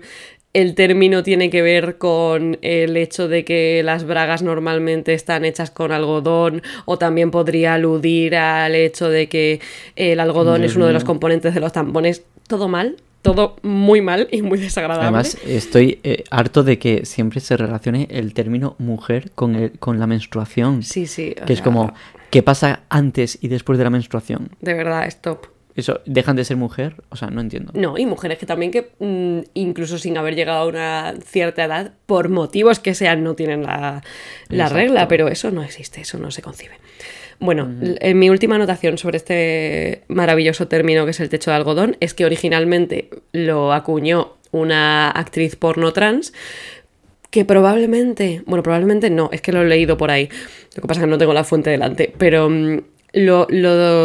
el 0.52 0.74
término 0.74 1.22
tiene 1.22 1.48
que 1.48 1.62
ver 1.62 1.98
con 1.98 2.58
el 2.62 2.96
hecho 2.96 3.28
de 3.28 3.44
que 3.44 3.82
las 3.84 4.04
bragas 4.04 4.42
normalmente 4.42 5.14
están 5.14 5.44
hechas 5.44 5.70
con 5.70 5.92
algodón 5.92 6.62
o 6.86 6.98
también 6.98 7.30
podría 7.30 7.74
aludir 7.74 8.34
al 8.34 8.74
hecho 8.74 9.08
de 9.08 9.28
que 9.28 9.60
el 9.94 10.18
algodón 10.18 10.60
Dios 10.60 10.72
es 10.72 10.76
uno 10.76 10.86
de 10.86 10.92
los 10.92 11.04
componentes 11.04 11.54
de 11.54 11.60
los 11.60 11.72
tampones. 11.72 12.24
Todo 12.48 12.66
mal, 12.66 12.96
todo 13.22 13.56
muy 13.62 14.00
mal 14.00 14.26
y 14.32 14.42
muy 14.42 14.58
desagradable. 14.58 15.06
Además, 15.06 15.38
estoy 15.46 16.00
eh, 16.02 16.24
harto 16.30 16.64
de 16.64 16.80
que 16.80 17.06
siempre 17.06 17.38
se 17.38 17.56
relacione 17.56 18.08
el 18.10 18.34
término 18.34 18.74
mujer 18.78 19.30
con, 19.36 19.54
el, 19.54 19.78
con 19.78 20.00
la 20.00 20.08
menstruación. 20.08 20.82
sí, 20.82 21.06
sí. 21.06 21.36
que 21.46 21.52
es 21.52 21.62
como, 21.62 21.94
¿qué 22.30 22.42
pasa 22.42 22.80
antes 22.88 23.38
y 23.40 23.46
después 23.46 23.78
de 23.78 23.84
la 23.84 23.90
menstruación? 23.90 24.48
De 24.60 24.74
verdad, 24.74 25.06
stop. 25.06 25.46
¿Eso 25.80 26.00
dejan 26.06 26.36
de 26.36 26.44
ser 26.44 26.56
mujer? 26.56 26.94
O 27.08 27.16
sea, 27.16 27.28
no 27.28 27.40
entiendo. 27.40 27.72
No, 27.74 27.98
y 27.98 28.06
mujeres 28.06 28.38
que 28.38 28.46
también 28.46 28.70
que 28.70 28.90
mm, 28.98 29.50
incluso 29.54 29.98
sin 29.98 30.16
haber 30.16 30.34
llegado 30.34 30.60
a 30.60 30.66
una 30.66 31.14
cierta 31.24 31.64
edad, 31.64 31.92
por 32.06 32.28
motivos 32.28 32.78
que 32.78 32.94
sean, 32.94 33.24
no 33.24 33.34
tienen 33.34 33.62
la, 33.62 34.02
la 34.48 34.68
regla, 34.68 35.08
pero 35.08 35.28
eso 35.28 35.50
no 35.50 35.62
existe, 35.62 36.00
eso 36.00 36.18
no 36.18 36.30
se 36.30 36.42
concibe. 36.42 36.74
Bueno, 37.40 37.70
en 37.80 38.18
mi 38.18 38.28
última 38.28 38.56
anotación 38.56 38.98
sobre 38.98 39.16
este 39.16 40.02
maravilloso 40.08 40.68
término 40.68 41.06
que 41.06 41.12
es 41.12 41.20
el 41.20 41.30
techo 41.30 41.50
de 41.50 41.56
algodón 41.56 41.96
es 42.00 42.12
que 42.12 42.26
originalmente 42.26 43.08
lo 43.32 43.72
acuñó 43.72 44.34
una 44.50 45.10
actriz 45.10 45.56
porno 45.56 45.94
trans 45.94 46.34
que 47.30 47.46
probablemente, 47.46 48.42
bueno, 48.44 48.62
probablemente 48.62 49.08
no, 49.08 49.30
es 49.32 49.40
que 49.40 49.52
lo 49.52 49.62
he 49.62 49.66
leído 49.66 49.96
por 49.96 50.10
ahí, 50.10 50.28
lo 50.74 50.82
que 50.82 50.88
pasa 50.88 51.00
es 51.00 51.04
que 51.06 51.10
no 51.10 51.16
tengo 51.16 51.32
la 51.32 51.44
fuente 51.44 51.70
delante, 51.70 52.12
pero 52.18 52.50
mm, 52.50 52.80
lo, 53.12 53.46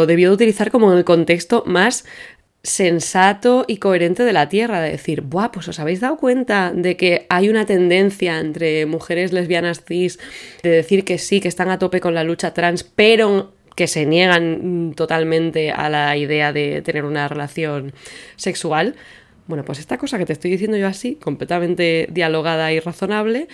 debió 0.06 0.28
de 0.30 0.34
utilizar 0.34 0.70
como 0.70 0.92
en 0.92 0.98
el 0.98 1.04
contexto 1.04 1.64
más 1.66 2.04
sensato 2.62 3.64
y 3.68 3.76
coherente 3.76 4.24
de 4.24 4.32
la 4.32 4.48
Tierra, 4.48 4.80
de 4.80 4.90
decir, 4.90 5.20
Buah, 5.20 5.52
pues 5.52 5.68
os 5.68 5.78
habéis 5.78 6.00
dado 6.00 6.16
cuenta 6.16 6.72
de 6.74 6.96
que 6.96 7.26
hay 7.28 7.48
una 7.48 7.64
tendencia 7.64 8.40
entre 8.40 8.86
mujeres 8.86 9.32
lesbianas 9.32 9.84
cis 9.84 10.18
de 10.64 10.70
decir 10.70 11.04
que 11.04 11.18
sí, 11.18 11.40
que 11.40 11.48
están 11.48 11.70
a 11.70 11.78
tope 11.78 12.00
con 12.00 12.14
la 12.14 12.24
lucha 12.24 12.54
trans, 12.54 12.82
pero 12.82 13.52
que 13.76 13.86
se 13.86 14.06
niegan 14.06 14.88
mm, 14.88 14.94
totalmente 14.94 15.70
a 15.70 15.88
la 15.88 16.16
idea 16.16 16.52
de 16.52 16.82
tener 16.82 17.04
una 17.04 17.28
relación 17.28 17.92
sexual. 18.34 18.96
Bueno, 19.46 19.64
pues 19.64 19.78
esta 19.78 19.96
cosa 19.96 20.18
que 20.18 20.26
te 20.26 20.32
estoy 20.32 20.50
diciendo 20.50 20.76
yo 20.76 20.88
así, 20.88 21.14
completamente 21.14 22.08
dialogada 22.10 22.72
y 22.72 22.80
razonable, 22.80 23.46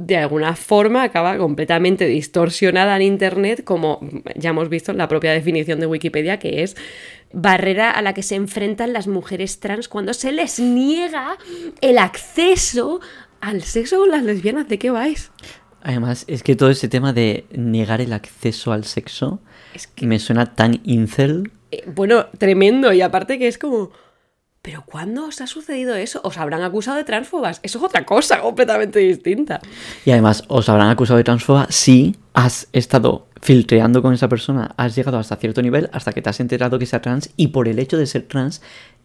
de 0.00 0.16
alguna 0.16 0.56
forma 0.56 1.02
acaba 1.02 1.36
completamente 1.36 2.06
distorsionada 2.06 2.96
en 2.96 3.02
Internet, 3.02 3.64
como 3.64 4.00
ya 4.34 4.50
hemos 4.50 4.70
visto 4.70 4.92
en 4.92 4.98
la 4.98 5.08
propia 5.08 5.32
definición 5.32 5.78
de 5.78 5.86
Wikipedia, 5.86 6.38
que 6.38 6.62
es 6.62 6.74
barrera 7.34 7.90
a 7.90 8.00
la 8.00 8.14
que 8.14 8.22
se 8.22 8.34
enfrentan 8.34 8.94
las 8.94 9.06
mujeres 9.06 9.60
trans 9.60 9.88
cuando 9.88 10.14
se 10.14 10.32
les 10.32 10.58
niega 10.58 11.36
el 11.82 11.98
acceso 11.98 13.00
al 13.42 13.62
sexo 13.62 13.98
con 13.98 14.10
las 14.10 14.22
lesbianas. 14.22 14.68
¿De 14.68 14.78
qué 14.78 14.90
vais? 14.90 15.32
Además, 15.82 16.24
es 16.28 16.42
que 16.42 16.56
todo 16.56 16.70
ese 16.70 16.88
tema 16.88 17.12
de 17.12 17.44
negar 17.50 18.00
el 18.00 18.14
acceso 18.14 18.72
al 18.72 18.84
sexo 18.84 19.40
Es 19.74 19.86
que, 19.86 20.06
me 20.06 20.18
suena 20.18 20.54
tan 20.54 20.80
incel. 20.82 21.52
eh, 21.72 21.84
bueno, 21.86 22.26
tremendo. 22.38 22.90
Y 22.94 23.02
aparte 23.02 23.38
que 23.38 23.48
es 23.48 23.58
como... 23.58 23.90
¿Pero 24.62 24.84
cuándo 24.84 25.26
os 25.26 25.40
ha 25.40 25.46
sucedido 25.46 25.94
eso? 25.94 26.20
¿Os 26.22 26.36
habrán 26.36 26.62
acusado 26.62 26.98
de 26.98 27.04
transfobas? 27.04 27.60
Eso 27.62 27.78
es 27.78 27.84
otra 27.84 28.04
cosa 28.04 28.40
completamente 28.42 28.98
distinta. 28.98 29.60
Y 30.04 30.10
además, 30.10 30.44
os 30.48 30.68
habrán 30.68 30.90
acusado 30.90 31.16
de 31.16 31.24
transfoba 31.24 31.66
si 31.70 32.16
has 32.34 32.68
estado 32.74 33.26
filtreando 33.40 34.02
con 34.02 34.12
esa 34.12 34.28
persona, 34.28 34.74
has 34.76 34.94
llegado 34.94 35.18
hasta 35.18 35.36
cierto 35.36 35.62
nivel, 35.62 35.88
hasta 35.94 36.12
que 36.12 36.20
te 36.20 36.28
has 36.28 36.40
enterado 36.40 36.78
que 36.78 36.84
sea 36.84 37.00
trans, 37.00 37.30
y 37.36 37.48
por 37.48 37.68
el 37.68 37.78
hecho 37.78 37.96
de 37.96 38.04
ser 38.04 38.28
trans 38.28 38.60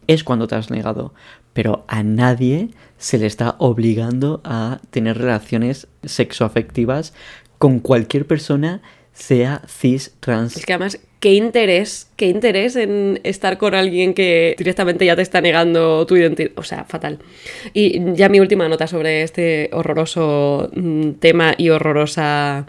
es 0.06 0.24
cuando 0.24 0.46
te 0.46 0.56
has 0.56 0.70
negado. 0.70 1.14
Pero 1.54 1.86
a 1.88 2.02
nadie 2.02 2.68
se 2.98 3.16
le 3.16 3.24
está 3.24 3.56
obligando 3.58 4.42
a 4.44 4.80
tener 4.90 5.16
relaciones 5.16 5.88
sexoafectivas 6.04 7.14
con 7.56 7.80
cualquier 7.80 8.26
persona, 8.26 8.82
sea 9.16 9.62
cis, 9.66 10.14
trans. 10.20 10.56
Es 10.56 10.66
que 10.66 10.74
además, 10.74 11.00
qué 11.20 11.32
interés, 11.32 12.08
qué 12.16 12.26
interés 12.26 12.76
en 12.76 13.18
estar 13.24 13.56
con 13.56 13.74
alguien 13.74 14.12
que 14.12 14.54
directamente 14.58 15.06
ya 15.06 15.16
te 15.16 15.22
está 15.22 15.40
negando 15.40 16.06
tu 16.06 16.16
identidad. 16.16 16.52
O 16.56 16.62
sea, 16.62 16.84
fatal. 16.84 17.18
Y 17.72 18.14
ya 18.14 18.28
mi 18.28 18.40
última 18.40 18.68
nota 18.68 18.86
sobre 18.86 19.22
este 19.22 19.70
horroroso 19.72 20.70
mm, 20.74 21.12
tema 21.12 21.54
y 21.56 21.70
horrorosa 21.70 22.66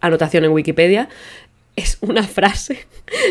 anotación 0.00 0.44
en 0.44 0.52
Wikipedia 0.52 1.08
es 1.76 1.98
una 2.00 2.22
frase 2.22 2.78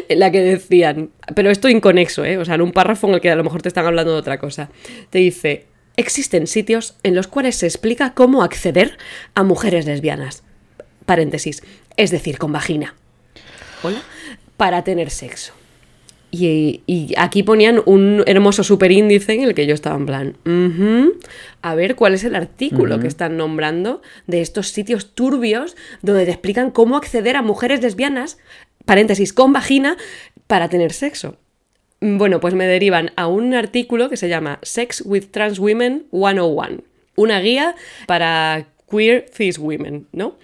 en 0.08 0.20
la 0.20 0.32
que 0.32 0.42
decían, 0.42 1.10
pero 1.36 1.50
esto 1.50 1.68
inconexo, 1.68 2.24
¿eh? 2.26 2.38
O 2.38 2.46
sea, 2.46 2.56
en 2.56 2.62
un 2.62 2.72
párrafo 2.72 3.08
en 3.08 3.16
el 3.16 3.22
que 3.22 3.32
a 3.32 3.36
lo 3.36 3.44
mejor 3.44 3.64
te 3.64 3.70
están 3.70 3.88
hablando 3.88 4.14
de 4.14 4.20
otra 4.20 4.40
cosa. 4.40 4.70
Te 5.10 5.18
dice, 5.18 5.66
existen 5.98 6.46
sitios 6.46 6.96
en 7.02 7.16
los 7.16 7.28
cuales 7.28 7.56
se 7.56 7.66
explica 7.66 8.14
cómo 8.14 8.44
acceder 8.44 8.98
a 9.34 9.44
mujeres 9.44 9.86
lesbianas. 9.88 10.44
Paréntesis, 11.12 11.62
es 11.98 12.10
decir, 12.10 12.38
con 12.38 12.54
vagina. 12.54 12.96
Hola. 13.84 14.02
Para 14.56 14.86
tener 14.86 15.10
sexo. 15.10 15.52
Y, 16.32 16.84
y 16.88 17.14
aquí 17.18 17.44
ponían 17.44 17.82
un 17.86 18.24
hermoso 18.28 18.64
superíndice 18.64 19.34
en 19.34 19.44
el 19.44 19.54
que 19.54 19.68
yo 19.68 19.74
estaba 19.74 19.98
en 19.98 20.06
plan, 20.06 20.38
"Ujú, 20.46 21.20
a 21.62 21.76
ver 21.76 21.98
cuál 21.98 22.14
es 22.14 22.24
el 22.24 22.34
artículo 22.34 23.02
que 23.02 23.08
están 23.08 23.36
nombrando 23.36 24.02
de 24.28 24.40
estos 24.40 24.70
sitios 24.70 25.14
turbios 25.14 25.76
donde 26.02 26.24
te 26.24 26.32
explican 26.32 26.72
cómo 26.72 26.96
acceder 26.96 27.36
a 27.36 27.42
mujeres 27.42 27.82
lesbianas, 27.82 28.38
paréntesis, 28.86 29.34
con 29.34 29.52
vagina, 29.52 29.98
para 30.48 30.70
tener 30.70 30.94
sexo. 30.94 31.36
Bueno, 32.00 32.40
pues 32.40 32.54
me 32.54 32.68
derivan 32.68 33.12
a 33.18 33.28
un 33.28 33.54
artículo 33.54 34.10
que 34.10 34.16
se 34.16 34.30
llama 34.30 34.60
Sex 34.62 35.04
with 35.06 35.26
Trans 35.32 35.60
Women 35.60 36.06
101, 36.12 36.84
una 37.18 37.42
guía 37.42 37.76
para 38.08 38.68
queer 38.90 39.26
cis 39.34 39.58
women, 39.58 40.08
¿no? 40.12 40.38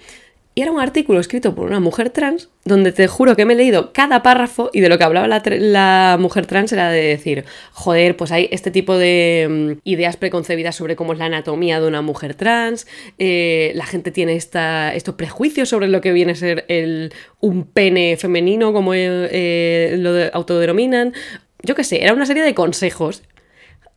Y 0.57 0.63
era 0.63 0.71
un 0.71 0.79
artículo 0.79 1.19
escrito 1.19 1.53
por 1.53 1.67
una 1.67 1.79
mujer 1.79 2.09
trans, 2.09 2.49
donde 2.65 2.91
te 2.91 3.07
juro 3.07 3.35
que 3.35 3.45
me 3.45 3.53
he 3.53 3.55
leído 3.55 3.93
cada 3.93 4.23
párrafo 4.23 4.71
y 4.73 4.81
de 4.81 4.89
lo 4.89 4.97
que 4.97 5.03
hablaba 5.03 5.27
la, 5.27 6.17
mujer 6.19 6.47
trans 6.47 6.71
era 6.73 6.89
de 6.89 6.99
decir, 7.03 7.45
joder, 7.73 8.17
pues 8.17 8.31
hay 8.31 8.49
este 8.49 8.71
tipo 8.71 8.97
de 8.97 9.45
mm, 9.47 9.81
ideas 9.83 10.17
preconcebidas 10.17 10.75
sobre 10.75 10.95
cómo 10.95 11.13
es 11.13 11.19
la 11.19 11.25
anatomía 11.25 11.79
de 11.79 11.87
una 11.87 12.01
mujer 12.01 12.33
trans, 12.33 12.87
eh, 13.19 13.71
la 13.75 13.85
gente 13.85 14.09
tiene 14.09 14.35
esta, 14.35 14.95
estos 14.95 15.13
prejuicios 15.13 15.69
sobre 15.69 15.89
lo 15.89 16.01
que 16.01 16.11
viene 16.11 16.31
a 16.31 16.35
ser 16.35 16.65
el, 16.69 17.13
un 17.39 17.63
pene 17.63 18.17
femenino, 18.17 18.73
como 18.73 18.95
eh, 18.95 19.29
eh, 19.29 19.95
lo 19.99 20.11
de- 20.11 20.31
autodenominan. 20.33 21.13
Yo 21.61 21.75
qué 21.75 21.83
sé, 21.83 22.03
era 22.03 22.13
una 22.15 22.25
serie 22.25 22.41
de 22.41 22.55
consejos 22.55 23.21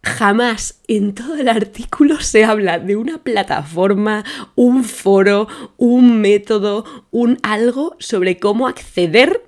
Jamás 0.02 0.80
en 0.88 1.14
todo 1.14 1.34
el 1.36 1.48
artículo 1.48 2.20
se 2.20 2.44
habla 2.44 2.78
de 2.78 2.96
una 2.96 3.18
plataforma, 3.18 4.24
un 4.54 4.84
foro, 4.84 5.46
un 5.76 6.20
método, 6.20 6.84
un 7.10 7.38
algo 7.42 7.96
sobre 7.98 8.38
cómo 8.38 8.66
acceder 8.66 9.42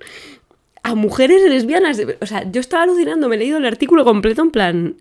a 0.83 0.93
mujeres 0.93 1.41
lesbianas. 1.49 1.99
O 2.21 2.25
sea, 2.27 2.49
yo 2.51 2.61
estaba 2.61 2.83
alucinando, 2.83 3.29
me 3.29 3.35
he 3.35 3.39
leído 3.39 3.57
el 3.57 3.65
artículo 3.65 4.03
completo 4.05 4.43
en 4.43 4.51
plan, 4.51 4.97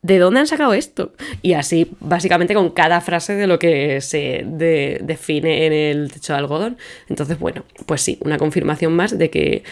¿de 0.00 0.18
dónde 0.18 0.40
han 0.40 0.46
sacado 0.46 0.72
esto? 0.72 1.12
Y 1.42 1.52
así, 1.54 1.90
básicamente 2.00 2.54
con 2.54 2.70
cada 2.70 3.02
frase 3.02 3.34
de 3.34 3.46
lo 3.46 3.58
que 3.58 4.00
se 4.00 4.44
de- 4.46 5.00
define 5.02 5.66
en 5.66 5.72
el 5.74 6.10
techo 6.12 6.32
de 6.32 6.38
algodón. 6.38 6.78
Entonces, 7.10 7.38
bueno, 7.38 7.64
pues 7.84 8.00
sí, 8.00 8.18
una 8.22 8.38
confirmación 8.38 8.94
más 8.94 9.18
de 9.18 9.28
que 9.28 9.62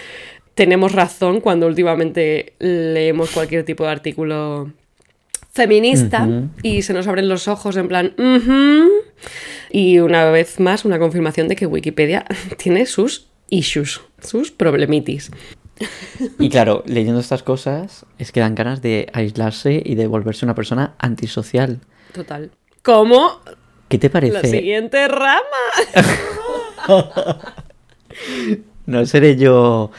tenemos 0.55 0.93
razón 0.93 1.40
cuando 1.40 1.66
últimamente 1.66 2.53
leemos 2.59 3.30
cualquier 3.30 3.64
tipo 3.64 3.84
de 3.84 3.90
artículo 3.90 4.70
feminista 5.53 6.28
y 6.62 6.82
se 6.82 6.94
nos 6.94 7.07
abren 7.07 7.28
los 7.28 7.46
ojos 7.48 7.76
en 7.76 7.88
plan, 7.88 8.14
y 9.70 9.98
una 9.98 10.30
vez 10.30 10.61
más 10.61 10.84
una 10.84 10.98
confirmación 10.98 11.48
de 11.48 11.57
que 11.57 11.66
Wikipedia 11.66 12.24
tiene 12.57 12.86
sus 12.86 13.28
issues, 13.48 14.00
sus 14.20 14.50
problemitis. 14.50 15.30
Y 16.38 16.48
claro, 16.48 16.84
leyendo 16.86 17.20
estas 17.20 17.42
cosas 17.42 18.07
es 18.18 18.30
que 18.32 18.40
dan 18.40 18.55
ganas 18.55 18.82
de 18.82 19.09
aislarse 19.12 19.82
y 19.84 19.94
de 19.94 20.07
volverse 20.07 20.44
una 20.44 20.55
persona 20.55 20.94
antisocial. 20.98 21.80
Total. 22.12 22.50
Como 22.82 23.40
¿Qué 23.88 23.98
te 23.98 24.09
la 24.09 24.12
parece? 24.12 24.48
siguiente 24.50 25.09
rama. 25.09 25.40
No 28.84 29.07
seré 29.07 29.36
yo 29.36 29.90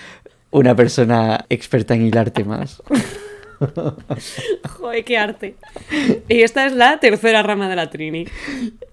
una 0.52 0.76
persona 0.76 1.46
experta 1.50 1.96
en 1.96 2.06
hilarte 2.06 2.44
más. 2.44 2.84
Joder, 4.70 5.04
qué 5.04 5.18
arte. 5.18 5.56
Y 6.30 6.42
esta 6.42 6.66
es 6.66 6.74
la 6.74 7.00
tercera 7.00 7.44
rama 7.44 7.70
de 7.70 7.76
la 7.76 7.90
Trini. 7.90 8.28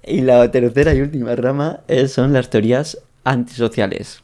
Y 0.05 0.21
la 0.23 0.51
tercera 0.51 0.95
y 0.95 1.01
última 1.01 1.35
rama 1.37 1.81
eh, 1.89 2.09
son 2.09 2.33
las 2.33 2.51
teorías 2.51 2.99
antisociales. 3.25 4.23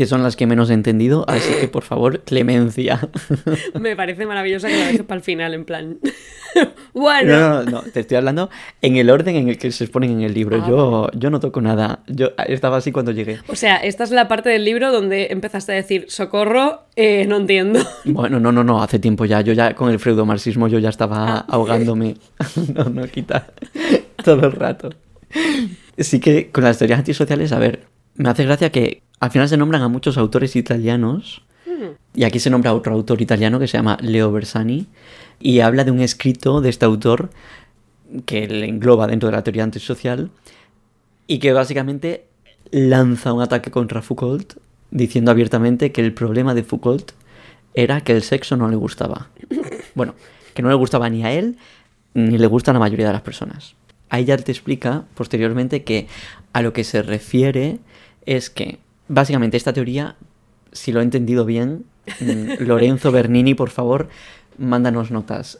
Que 0.00 0.06
son 0.06 0.22
las 0.22 0.34
que 0.34 0.46
menos 0.46 0.70
he 0.70 0.72
entendido, 0.72 1.26
así 1.28 1.52
que 1.60 1.68
por 1.68 1.82
favor, 1.82 2.20
clemencia. 2.20 3.10
Me 3.78 3.94
parece 3.94 4.24
maravillosa 4.24 4.68
que 4.68 4.78
lo 4.78 4.84
dejes 4.86 5.02
para 5.02 5.18
el 5.18 5.22
final, 5.22 5.52
en 5.52 5.66
plan. 5.66 5.98
bueno. 6.94 7.38
No, 7.38 7.62
no, 7.64 7.70
no, 7.70 7.82
te 7.82 8.00
estoy 8.00 8.16
hablando 8.16 8.48
en 8.80 8.96
el 8.96 9.10
orden 9.10 9.36
en 9.36 9.50
el 9.50 9.58
que 9.58 9.70
se 9.70 9.84
exponen 9.84 10.12
en 10.12 10.20
el 10.22 10.32
libro. 10.32 10.58
Ah, 10.62 10.66
yo, 10.66 11.10
yo 11.12 11.28
no 11.28 11.38
toco 11.38 11.60
nada. 11.60 11.98
Yo 12.06 12.30
estaba 12.46 12.78
así 12.78 12.92
cuando 12.92 13.12
llegué. 13.12 13.40
O 13.48 13.56
sea, 13.56 13.76
esta 13.76 14.04
es 14.04 14.10
la 14.10 14.26
parte 14.26 14.48
del 14.48 14.64
libro 14.64 14.90
donde 14.90 15.26
empezaste 15.32 15.72
a 15.72 15.74
decir, 15.74 16.06
socorro, 16.08 16.84
eh, 16.96 17.26
no 17.26 17.36
entiendo. 17.36 17.80
Bueno, 18.06 18.40
no, 18.40 18.52
no, 18.52 18.64
no, 18.64 18.82
hace 18.82 18.98
tiempo 18.98 19.26
ya. 19.26 19.42
Yo 19.42 19.52
ya 19.52 19.74
con 19.74 19.90
el 19.90 19.98
freudomarxismo 19.98 20.66
yo 20.68 20.78
ya 20.78 20.88
estaba 20.88 21.40
Ah. 21.40 21.44
ahogándome. 21.46 22.16
no, 22.74 22.84
no, 22.84 23.06
quita. 23.06 23.48
Todo 24.24 24.46
el 24.46 24.52
rato. 24.52 24.88
Sí 25.98 26.20
que 26.20 26.50
con 26.50 26.64
las 26.64 26.78
teorías 26.78 27.00
antisociales, 27.00 27.52
a 27.52 27.58
ver, 27.58 27.84
me 28.14 28.30
hace 28.30 28.44
gracia 28.46 28.70
que 28.72 29.02
al 29.20 29.30
final 29.30 29.48
se 29.48 29.56
nombran 29.56 29.82
a 29.82 29.88
muchos 29.88 30.16
autores 30.16 30.56
italianos. 30.56 31.42
Y 32.14 32.24
aquí 32.24 32.40
se 32.40 32.50
nombra 32.50 32.72
a 32.72 32.74
otro 32.74 32.94
autor 32.94 33.22
italiano 33.22 33.58
que 33.58 33.68
se 33.68 33.76
llama 33.76 33.96
Leo 34.00 34.32
Bersani. 34.32 34.86
Y 35.38 35.60
habla 35.60 35.84
de 35.84 35.90
un 35.90 36.00
escrito 36.00 36.60
de 36.60 36.70
este 36.70 36.84
autor 36.84 37.30
que 38.26 38.48
le 38.48 38.66
engloba 38.66 39.06
dentro 39.06 39.28
de 39.28 39.36
la 39.36 39.44
teoría 39.44 39.62
antisocial. 39.62 40.30
Y 41.26 41.38
que 41.38 41.52
básicamente 41.52 42.24
lanza 42.70 43.32
un 43.32 43.42
ataque 43.42 43.70
contra 43.70 44.02
Foucault 44.02 44.54
diciendo 44.90 45.30
abiertamente 45.30 45.92
que 45.92 46.00
el 46.00 46.12
problema 46.12 46.54
de 46.54 46.64
Foucault 46.64 47.12
era 47.74 48.00
que 48.00 48.12
el 48.12 48.22
sexo 48.22 48.56
no 48.56 48.68
le 48.68 48.76
gustaba. 48.76 49.28
Bueno, 49.94 50.14
que 50.54 50.62
no 50.62 50.68
le 50.68 50.76
gustaba 50.76 51.10
ni 51.10 51.24
a 51.24 51.32
él 51.32 51.56
ni 52.14 52.38
le 52.38 52.46
gusta 52.46 52.70
a 52.70 52.74
la 52.74 52.80
mayoría 52.80 53.08
de 53.08 53.12
las 53.12 53.22
personas. 53.22 53.74
Ahí 54.08 54.24
ya 54.24 54.36
te 54.36 54.52
explica 54.52 55.04
posteriormente 55.14 55.82
que 55.82 56.06
a 56.52 56.62
lo 56.62 56.72
que 56.72 56.84
se 56.84 57.02
refiere 57.02 57.78
es 58.24 58.50
que 58.50 58.78
básicamente 59.10 59.56
esta 59.56 59.72
teoría, 59.72 60.16
si 60.72 60.92
lo 60.92 61.00
he 61.00 61.02
entendido 61.02 61.44
bien, 61.44 61.84
mm, 62.20 62.62
Lorenzo 62.62 63.12
Bernini, 63.12 63.54
por 63.54 63.70
favor, 63.70 64.08
mándanos 64.56 65.10
notas. 65.10 65.58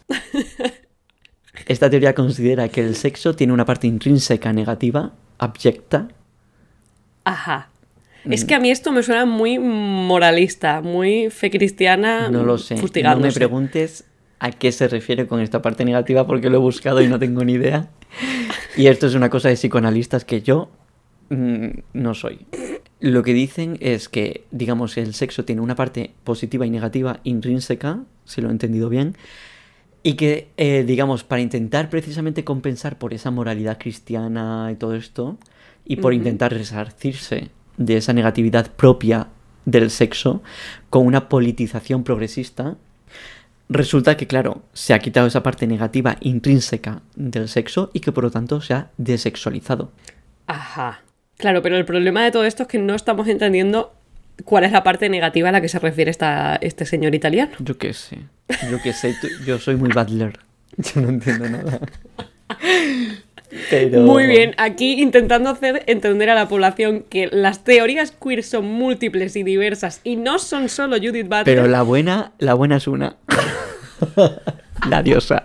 Esta 1.66 1.90
teoría 1.90 2.14
considera 2.14 2.68
que 2.68 2.80
el 2.80 2.94
sexo 2.94 3.34
tiene 3.34 3.52
una 3.52 3.66
parte 3.66 3.86
intrínseca 3.86 4.52
negativa, 4.52 5.12
abyecta, 5.38 6.08
Ajá. 7.24 7.68
Es 8.24 8.44
que 8.44 8.54
a 8.54 8.60
mí 8.60 8.70
esto 8.70 8.92
me 8.92 9.02
suena 9.02 9.24
muy 9.24 9.58
moralista, 9.58 10.82
muy 10.82 11.30
fe 11.30 11.50
cristiana. 11.50 12.28
No 12.28 12.44
lo 12.44 12.58
sé. 12.58 12.76
No 12.76 13.16
me 13.16 13.32
preguntes 13.32 14.04
a 14.38 14.50
qué 14.50 14.72
se 14.72 14.88
refiere 14.88 15.26
con 15.26 15.40
esta 15.40 15.62
parte 15.62 15.84
negativa 15.84 16.26
porque 16.26 16.50
lo 16.50 16.56
he 16.56 16.60
buscado 16.60 17.00
y 17.00 17.08
no 17.08 17.18
tengo 17.18 17.44
ni 17.44 17.54
idea. 17.54 17.88
Y 18.76 18.88
esto 18.88 19.06
es 19.06 19.14
una 19.14 19.30
cosa 19.30 19.48
de 19.48 19.54
psicoanalistas 19.54 20.24
que 20.24 20.42
yo 20.42 20.70
mm, 21.30 21.68
no 21.94 22.14
soy. 22.14 22.46
Lo 23.00 23.22
que 23.22 23.32
dicen 23.32 23.78
es 23.80 24.10
que, 24.10 24.44
digamos, 24.50 24.98
el 24.98 25.14
sexo 25.14 25.46
tiene 25.46 25.62
una 25.62 25.74
parte 25.74 26.12
positiva 26.22 26.66
y 26.66 26.70
negativa 26.70 27.20
intrínseca, 27.24 28.00
si 28.26 28.42
lo 28.42 28.48
he 28.48 28.52
entendido 28.52 28.90
bien, 28.90 29.16
y 30.02 30.14
que, 30.14 30.48
eh, 30.58 30.84
digamos, 30.86 31.24
para 31.24 31.40
intentar 31.40 31.88
precisamente 31.88 32.44
compensar 32.44 32.98
por 32.98 33.14
esa 33.14 33.30
moralidad 33.30 33.78
cristiana 33.78 34.68
y 34.70 34.76
todo 34.76 34.94
esto, 34.94 35.38
y 35.86 35.96
por 35.96 36.12
intentar 36.12 36.52
resarcirse 36.52 37.48
de 37.78 37.96
esa 37.96 38.12
negatividad 38.12 38.70
propia 38.70 39.28
del 39.64 39.90
sexo, 39.90 40.42
con 40.90 41.06
una 41.06 41.30
politización 41.30 42.04
progresista, 42.04 42.76
resulta 43.70 44.16
que, 44.18 44.26
claro, 44.26 44.62
se 44.74 44.92
ha 44.92 44.98
quitado 44.98 45.26
esa 45.26 45.42
parte 45.42 45.66
negativa 45.66 46.18
intrínseca 46.20 47.02
del 47.16 47.48
sexo 47.48 47.90
y 47.94 48.00
que 48.00 48.12
por 48.12 48.24
lo 48.24 48.30
tanto 48.30 48.60
se 48.60 48.74
ha 48.74 48.90
desexualizado. 48.98 49.90
Ajá. 50.46 51.02
Claro, 51.40 51.62
pero 51.62 51.76
el 51.76 51.84
problema 51.84 52.22
de 52.24 52.30
todo 52.30 52.44
esto 52.44 52.64
es 52.64 52.68
que 52.68 52.78
no 52.78 52.94
estamos 52.94 53.26
entendiendo 53.28 53.92
cuál 54.44 54.64
es 54.64 54.72
la 54.72 54.82
parte 54.82 55.08
negativa 55.08 55.48
a 55.48 55.52
la 55.52 55.60
que 55.60 55.68
se 55.68 55.78
refiere 55.78 56.10
esta, 56.10 56.56
este 56.60 56.86
señor 56.86 57.14
italiano. 57.14 57.52
Yo 57.58 57.78
qué 57.78 57.92
sé, 57.92 58.18
yo 58.70 58.80
qué 58.82 58.92
sé, 58.92 59.14
yo 59.46 59.58
soy 59.58 59.76
muy 59.76 59.90
Butler. 59.90 60.38
Yo 60.94 61.00
no 61.00 61.08
entiendo 61.08 61.48
nada. 61.48 61.80
Pero... 63.68 64.02
Muy 64.02 64.26
bien, 64.26 64.54
aquí 64.56 65.02
intentando 65.02 65.50
hacer 65.50 65.82
entender 65.86 66.30
a 66.30 66.34
la 66.34 66.48
población 66.48 67.04
que 67.08 67.28
las 67.32 67.64
teorías 67.64 68.12
queer 68.12 68.44
son 68.44 68.66
múltiples 68.66 69.34
y 69.34 69.42
diversas 69.42 70.00
y 70.04 70.14
no 70.16 70.38
son 70.38 70.68
solo 70.68 70.96
Judith 70.96 71.26
Butler. 71.26 71.44
Pero 71.44 71.66
la 71.66 71.82
buena, 71.82 72.32
la 72.38 72.54
buena 72.54 72.76
es 72.76 72.86
una. 72.86 73.16
la 74.88 75.02
diosa. 75.02 75.42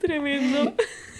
Tremendo. 0.00 0.74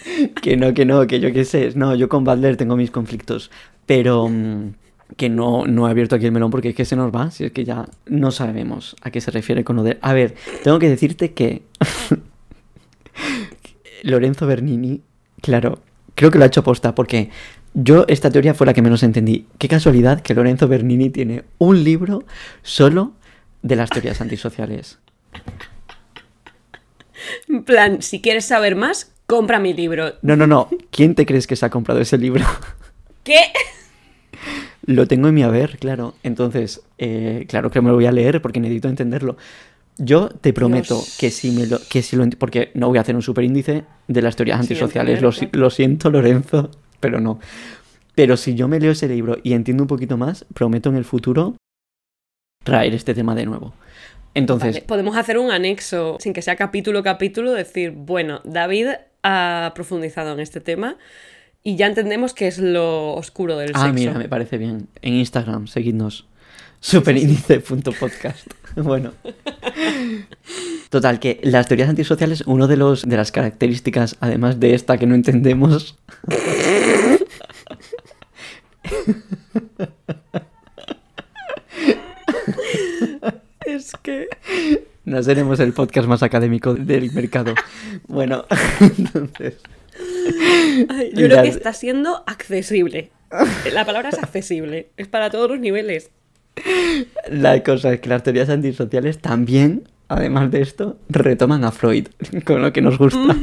Que 0.41 0.57
no, 0.57 0.73
que 0.73 0.85
no, 0.85 1.07
que 1.07 1.19
yo 1.19 1.31
qué 1.33 1.45
sé. 1.45 1.71
No, 1.75 1.95
yo 1.95 2.09
con 2.09 2.23
Butler 2.23 2.57
tengo 2.57 2.75
mis 2.75 2.91
conflictos. 2.91 3.51
Pero 3.85 4.27
mm, 4.29 4.73
que 5.17 5.29
no, 5.29 5.65
no 5.65 5.87
he 5.87 5.91
abierto 5.91 6.15
aquí 6.15 6.25
el 6.25 6.31
melón 6.31 6.51
porque 6.51 6.69
es 6.69 6.75
que 6.75 6.85
se 6.85 6.95
nos 6.95 7.13
va. 7.13 7.31
Si 7.31 7.45
es 7.45 7.51
que 7.51 7.65
ya 7.65 7.85
no 8.05 8.31
sabemos 8.31 8.95
a 9.01 9.11
qué 9.11 9.21
se 9.21 9.31
refiere 9.31 9.63
con 9.63 9.75
lo 9.75 9.83
de. 9.83 9.97
A 10.01 10.13
ver, 10.13 10.35
tengo 10.63 10.79
que 10.79 10.89
decirte 10.89 11.33
que. 11.33 11.63
Lorenzo 14.03 14.47
Bernini, 14.47 15.01
claro, 15.41 15.79
creo 16.15 16.31
que 16.31 16.37
lo 16.37 16.45
ha 16.45 16.47
hecho 16.47 16.63
posta 16.63 16.95
porque 16.95 17.29
yo 17.73 18.05
esta 18.07 18.29
teoría 18.29 18.53
fue 18.53 18.65
la 18.65 18.73
que 18.73 18.81
menos 18.81 19.03
entendí. 19.03 19.47
Qué 19.57 19.67
casualidad 19.67 20.21
que 20.21 20.33
Lorenzo 20.33 20.69
Bernini 20.69 21.09
tiene 21.09 21.43
un 21.57 21.83
libro 21.83 22.23
solo 22.61 23.13
de 23.61 23.75
las 23.75 23.89
teorías 23.89 24.21
antisociales. 24.21 24.99
En 27.47 27.63
plan, 27.63 28.01
si 28.01 28.21
quieres 28.21 28.45
saber 28.45 28.75
más, 28.75 29.11
compra 29.29 29.59
mi 29.59 29.73
libro. 29.73 30.15
No, 30.23 30.35
no, 30.35 30.47
no. 30.47 30.67
¿Quién 30.89 31.13
te 31.13 31.25
crees 31.25 31.45
que 31.45 31.55
se 31.55 31.65
ha 31.65 31.69
comprado 31.69 32.01
ese 32.01 32.17
libro? 32.17 32.43
¿Qué? 33.23 33.39
Lo 34.85 35.07
tengo 35.07 35.27
en 35.27 35.35
mi 35.35 35.43
haber, 35.43 35.77
claro. 35.77 36.15
Entonces, 36.23 36.81
eh, 36.97 37.45
claro 37.47 37.69
que 37.69 37.79
me 37.79 37.89
lo 37.89 37.95
voy 37.95 38.07
a 38.07 38.11
leer 38.11 38.41
porque 38.41 38.59
necesito 38.59 38.89
entenderlo. 38.89 39.37
Yo 39.97 40.29
te 40.29 40.51
prometo 40.51 40.95
Dios. 40.95 41.17
que 41.19 41.29
si 41.29 41.51
me 41.51 41.67
lo, 41.67 41.77
que 41.89 42.01
si 42.01 42.15
lo 42.15 42.27
porque 42.39 42.71
no 42.73 42.87
voy 42.87 42.97
a 42.97 43.01
hacer 43.01 43.15
un 43.15 43.21
superíndice 43.21 43.83
de 44.07 44.21
las 44.23 44.35
teorías 44.35 44.57
Sí, 44.57 44.73
antisociales. 44.73 45.21
Lo, 45.21 45.69
siento, 45.69 46.09
Lorenzo, 46.09 46.71
pero 46.99 47.19
no. 47.19 47.39
Pero 48.15 48.35
si 48.35 48.55
yo 48.55 48.67
me 48.67 48.79
leo 48.79 48.93
ese 48.93 49.07
libro 49.07 49.37
y 49.43 49.53
entiendo 49.53 49.83
un 49.83 49.87
poquito 49.87 50.17
más, 50.17 50.43
prometo 50.55 50.89
en 50.89 50.95
el 50.95 51.05
futuro 51.05 51.55
traer 52.63 52.95
este 52.95 53.13
tema 53.13 53.35
de 53.35 53.45
nuevo. 53.45 53.73
Entonces, 54.33 54.75
Vale, 54.75 54.85
podemos 54.87 55.17
hacer 55.17 55.37
un 55.37 55.51
anexo 55.51 56.17
sin 56.19 56.33
que 56.33 56.41
sea 56.41 56.55
capítulo 56.55 57.03
capítulo, 57.03 57.51
decir, 57.51 57.91
bueno, 57.91 58.41
David 58.43 58.87
ha 59.23 59.71
profundizado 59.75 60.33
en 60.33 60.39
este 60.39 60.61
tema 60.61 60.97
y 61.63 61.75
ya 61.75 61.87
entendemos 61.87 62.33
qué 62.33 62.47
es 62.47 62.57
lo 62.59 63.13
oscuro 63.13 63.57
del 63.57 63.71
ah, 63.73 63.81
sexo. 63.81 63.93
mira, 63.93 64.13
me 64.13 64.29
parece 64.29 64.57
bien. 64.57 64.87
En 65.01 65.13
Instagram, 65.15 65.67
seguidnos. 65.67 66.27
Superíndice.podcast. 66.79 68.47
Bueno. 68.75 69.13
Total, 70.89 71.19
que 71.19 71.39
las 71.43 71.67
teorías 71.67 71.89
antisociales, 71.89 72.43
uno 72.45 72.67
de 72.67 72.77
los 72.77 73.01
de 73.01 73.17
las 73.17 73.31
características, 73.31 74.15
además 74.19 74.59
de 74.59 74.75
esta 74.75 74.97
que 74.99 75.07
no 75.07 75.15
entendemos. 75.15 75.97
Es 83.65 83.91
que... 84.01 84.27
No 85.09 85.23
seremos 85.23 85.59
el 85.59 85.73
podcast 85.73 86.07
más 86.07 86.21
académico 86.21 86.75
del 86.75 87.11
mercado. 87.11 87.55
Bueno, 88.07 88.45
entonces. 88.79 89.57
Ay, 90.87 91.11
yo 91.15 91.25
creo 91.25 91.41
que 91.41 91.49
está 91.49 91.73
siendo 91.73 92.23
accesible. 92.27 93.09
La 93.73 93.85
palabra 93.85 94.09
es 94.09 94.19
accesible, 94.19 94.89
es 94.97 95.07
para 95.07 95.31
todos 95.31 95.49
los 95.49 95.59
niveles. 95.59 96.11
La 97.27 97.63
cosa 97.63 97.93
es 97.93 98.01
que 98.01 98.09
las 98.09 98.21
teorías 98.23 98.49
antisociales 98.49 99.19
también, 99.19 99.87
además 100.07 100.51
de 100.51 100.61
esto, 100.61 100.97
retoman 101.09 101.63
a 101.63 101.71
Freud, 101.71 102.07
con 102.45 102.61
lo 102.61 102.71
que 102.71 102.81
nos 102.81 102.99
gusta. 102.99 103.35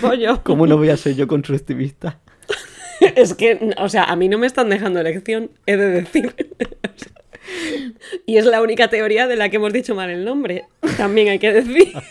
Pollo. 0.00 0.42
¿Cómo 0.42 0.66
no 0.66 0.76
voy 0.76 0.90
a 0.90 0.96
ser 0.96 1.14
yo 1.14 1.28
constructivista? 1.28 2.18
Es 3.14 3.34
que, 3.34 3.74
o 3.78 3.88
sea, 3.88 4.04
a 4.04 4.16
mí 4.16 4.28
no 4.28 4.38
me 4.38 4.48
están 4.48 4.68
dejando 4.70 5.00
elección, 5.00 5.50
he 5.66 5.76
de 5.76 5.88
decir. 5.88 6.34
Y 8.26 8.36
es 8.36 8.46
la 8.46 8.62
única 8.62 8.88
teoría 8.88 9.26
de 9.26 9.36
la 9.36 9.48
que 9.48 9.56
hemos 9.56 9.72
dicho 9.72 9.94
mal 9.94 10.10
el 10.10 10.24
nombre. 10.24 10.64
También 10.96 11.28
hay 11.28 11.38
que 11.38 11.52
decir. 11.52 11.92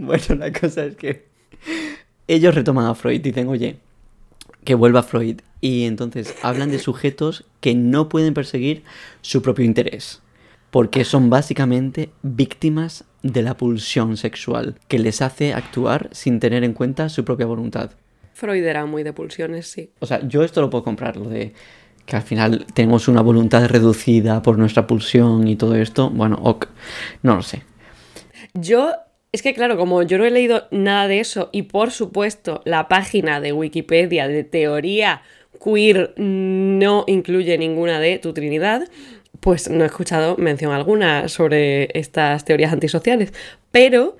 Bueno, 0.00 0.36
la 0.36 0.52
cosa 0.52 0.84
es 0.84 0.94
que 0.94 1.26
ellos 2.28 2.54
retoman 2.54 2.86
a 2.86 2.94
Freud, 2.94 3.20
dicen, 3.20 3.48
oye, 3.48 3.78
que 4.64 4.76
vuelva 4.76 5.02
Freud. 5.02 5.40
Y 5.60 5.86
entonces 5.86 6.36
hablan 6.42 6.70
de 6.70 6.78
sujetos 6.78 7.44
que 7.60 7.74
no 7.74 8.08
pueden 8.08 8.32
perseguir 8.32 8.84
su 9.22 9.42
propio 9.42 9.64
interés, 9.64 10.22
porque 10.70 11.04
son 11.04 11.30
básicamente 11.30 12.10
víctimas 12.22 13.04
de 13.22 13.42
la 13.42 13.56
pulsión 13.56 14.16
sexual, 14.16 14.76
que 14.86 15.00
les 15.00 15.20
hace 15.20 15.52
actuar 15.52 16.10
sin 16.12 16.38
tener 16.38 16.62
en 16.62 16.74
cuenta 16.74 17.08
su 17.08 17.24
propia 17.24 17.46
voluntad. 17.46 17.90
Freud 18.34 18.64
era 18.64 18.86
muy 18.86 19.02
de 19.02 19.12
pulsiones, 19.12 19.66
sí. 19.66 19.90
O 19.98 20.06
sea, 20.06 20.20
yo 20.28 20.44
esto 20.44 20.60
lo 20.60 20.70
puedo 20.70 20.84
comprar, 20.84 21.16
lo 21.16 21.28
de 21.28 21.54
que 22.08 22.16
al 22.16 22.22
final 22.22 22.64
tenemos 22.72 23.06
una 23.06 23.20
voluntad 23.20 23.68
reducida 23.68 24.40
por 24.40 24.56
nuestra 24.56 24.86
pulsión 24.86 25.46
y 25.46 25.56
todo 25.56 25.76
esto. 25.76 26.08
Bueno, 26.08 26.38
ok, 26.42 26.66
no 27.22 27.36
lo 27.36 27.42
sé. 27.42 27.64
Yo, 28.54 28.92
es 29.30 29.42
que 29.42 29.52
claro, 29.52 29.76
como 29.76 30.02
yo 30.02 30.16
no 30.16 30.24
he 30.24 30.30
leído 30.30 30.68
nada 30.70 31.06
de 31.06 31.20
eso 31.20 31.50
y 31.52 31.64
por 31.64 31.90
supuesto 31.90 32.62
la 32.64 32.88
página 32.88 33.42
de 33.42 33.52
Wikipedia 33.52 34.26
de 34.26 34.42
teoría 34.42 35.20
queer 35.62 36.14
no 36.16 37.04
incluye 37.06 37.58
ninguna 37.58 38.00
de 38.00 38.18
tu 38.18 38.32
trinidad, 38.32 38.88
pues 39.40 39.68
no 39.68 39.84
he 39.84 39.86
escuchado 39.86 40.38
mención 40.38 40.72
alguna 40.72 41.28
sobre 41.28 41.90
estas 41.92 42.46
teorías 42.46 42.72
antisociales. 42.72 43.34
Pero 43.70 44.16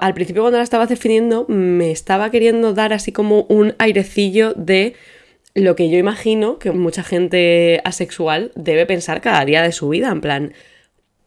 al 0.00 0.14
principio 0.14 0.42
cuando 0.42 0.58
la 0.58 0.64
estabas 0.64 0.88
definiendo 0.88 1.46
me 1.46 1.92
estaba 1.92 2.32
queriendo 2.32 2.74
dar 2.74 2.92
así 2.92 3.12
como 3.12 3.42
un 3.42 3.76
airecillo 3.78 4.52
de 4.54 4.94
lo 5.54 5.74
que 5.76 5.90
yo 5.90 5.98
imagino 5.98 6.58
que 6.58 6.70
mucha 6.72 7.02
gente 7.02 7.80
asexual 7.84 8.52
debe 8.54 8.86
pensar 8.86 9.20
cada 9.20 9.44
día 9.44 9.62
de 9.62 9.72
su 9.72 9.88
vida, 9.88 10.08
en 10.10 10.20
plan, 10.20 10.52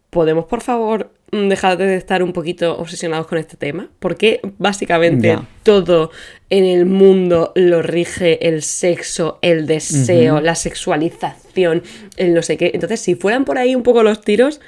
¿podemos 0.09 0.45
por 0.45 0.61
favor 0.61 1.11
dejar 1.31 1.77
de 1.77 1.95
estar 1.95 2.23
un 2.23 2.33
poquito 2.33 2.77
obsesionados 2.77 3.27
con 3.27 3.37
este 3.37 3.55
tema? 3.57 3.89
Porque 3.99 4.41
básicamente 4.57 5.29
todo 5.63 6.11
en 6.49 6.65
el 6.65 6.85
mundo 6.85 7.51
lo 7.55 7.81
rige 7.81 8.47
el 8.47 8.61
sexo, 8.63 9.39
el 9.41 9.65
deseo, 9.67 10.41
la 10.41 10.55
sexualización, 10.55 11.83
el 12.17 12.33
no 12.33 12.41
sé 12.41 12.57
qué. 12.57 12.71
Entonces, 12.73 12.99
si 12.99 13.15
fueran 13.15 13.45
por 13.45 13.57
ahí 13.57 13.75
un 13.75 13.83
poco 13.83 14.03
los 14.03 14.21
tiros, 14.21 14.59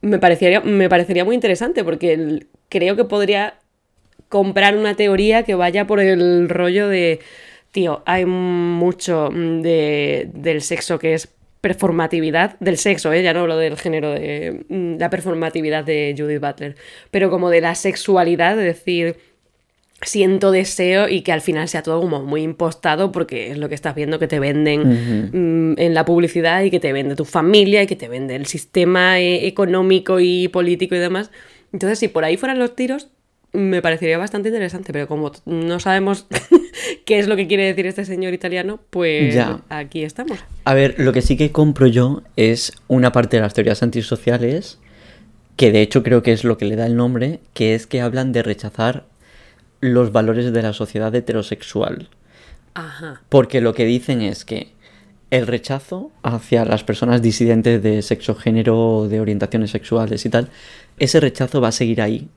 me 0.00 0.18
parecería, 0.18 0.60
me 0.60 0.88
parecería 0.88 1.24
muy 1.24 1.34
interesante 1.34 1.82
porque 1.84 2.12
el- 2.12 2.46
creo 2.68 2.96
que 2.96 3.04
podría 3.04 3.54
comprar 4.28 4.76
una 4.76 4.94
teoría 4.94 5.42
que 5.44 5.54
vaya 5.54 5.86
por 5.86 6.00
el 6.00 6.48
rollo 6.48 6.88
de, 6.88 7.20
tío, 7.70 8.02
hay 8.06 8.24
mucho 8.24 9.30
mm, 9.30 9.60
de, 9.62 10.30
del 10.34 10.62
sexo 10.62 10.98
que 10.98 11.14
es 11.14 11.28
performatividad, 11.60 12.58
del 12.60 12.78
sexo, 12.78 13.12
¿eh? 13.12 13.22
ya 13.22 13.32
no 13.32 13.40
hablo 13.40 13.56
del 13.56 13.76
género 13.76 14.12
de 14.12 14.64
mm, 14.68 14.98
la 14.98 15.10
performatividad 15.10 15.84
de 15.84 16.14
Judith 16.16 16.40
Butler, 16.40 16.76
pero 17.10 17.30
como 17.30 17.50
de 17.50 17.60
la 17.60 17.74
sexualidad, 17.74 18.56
de 18.56 18.64
decir, 18.64 19.16
siento 20.02 20.52
deseo 20.52 21.08
y 21.08 21.22
que 21.22 21.32
al 21.32 21.40
final 21.40 21.68
sea 21.68 21.82
todo 21.82 22.00
como 22.00 22.22
muy 22.22 22.42
impostado 22.42 23.10
porque 23.10 23.50
es 23.50 23.58
lo 23.58 23.68
que 23.68 23.74
estás 23.74 23.96
viendo 23.96 24.18
que 24.20 24.28
te 24.28 24.38
venden 24.38 25.72
mm, 25.72 25.78
en 25.78 25.94
la 25.94 26.04
publicidad 26.04 26.62
y 26.62 26.70
que 26.70 26.78
te 26.78 26.92
vende 26.92 27.16
tu 27.16 27.24
familia 27.24 27.82
y 27.82 27.86
que 27.86 27.96
te 27.96 28.08
vende 28.08 28.36
el 28.36 28.46
sistema 28.46 29.18
eh, 29.18 29.46
económico 29.46 30.20
y 30.20 30.48
político 30.48 30.94
y 30.94 30.98
demás. 30.98 31.30
Entonces, 31.72 31.98
si 31.98 32.08
por 32.08 32.24
ahí 32.24 32.36
fueran 32.36 32.58
los 32.58 32.76
tiros, 32.76 33.08
me 33.52 33.80
parecería 33.82 34.18
bastante 34.18 34.48
interesante, 34.48 34.92
pero 34.92 35.08
como 35.08 35.32
no 35.46 35.80
sabemos 35.80 36.26
qué 37.06 37.18
es 37.18 37.26
lo 37.28 37.36
que 37.36 37.46
quiere 37.46 37.64
decir 37.64 37.86
este 37.86 38.04
señor 38.04 38.34
italiano, 38.34 38.78
pues 38.90 39.34
Ya. 39.34 39.60
aquí 39.68 40.02
estamos. 40.04 40.38
A 40.64 40.74
ver, 40.74 40.94
lo 40.98 41.12
que 41.12 41.22
sí 41.22 41.36
que 41.36 41.50
compro 41.50 41.86
yo 41.86 42.22
es 42.36 42.72
una 42.88 43.12
parte 43.12 43.36
de 43.38 43.42
las 43.42 43.54
teorías 43.54 43.82
antisociales, 43.82 44.78
que 45.56 45.72
de 45.72 45.80
hecho 45.82 46.02
creo 46.02 46.22
que 46.22 46.32
es 46.32 46.44
lo 46.44 46.58
que 46.58 46.66
le 46.66 46.76
da 46.76 46.86
el 46.86 46.94
nombre, 46.96 47.40
que 47.54 47.74
es 47.74 47.86
que 47.86 48.00
hablan 48.00 48.32
de 48.32 48.42
rechazar 48.42 49.06
los 49.80 50.12
valores 50.12 50.52
de 50.52 50.62
la 50.62 50.72
sociedad 50.72 51.14
heterosexual. 51.14 52.08
Ajá. 52.74 53.22
Porque 53.28 53.60
lo 53.60 53.74
que 53.74 53.84
dicen 53.84 54.20
es 54.22 54.44
que 54.44 54.72
el 55.30 55.46
rechazo 55.46 56.10
hacia 56.22 56.64
las 56.64 56.84
personas 56.84 57.22
disidentes 57.22 57.82
de 57.82 58.02
sexo, 58.02 58.34
género, 58.34 59.08
de 59.08 59.20
orientaciones 59.20 59.70
sexuales 59.70 60.24
y 60.24 60.30
tal, 60.30 60.48
ese 60.98 61.20
rechazo 61.20 61.60
va 61.60 61.68
a 61.68 61.72
seguir 61.72 62.00
ahí. 62.00 62.28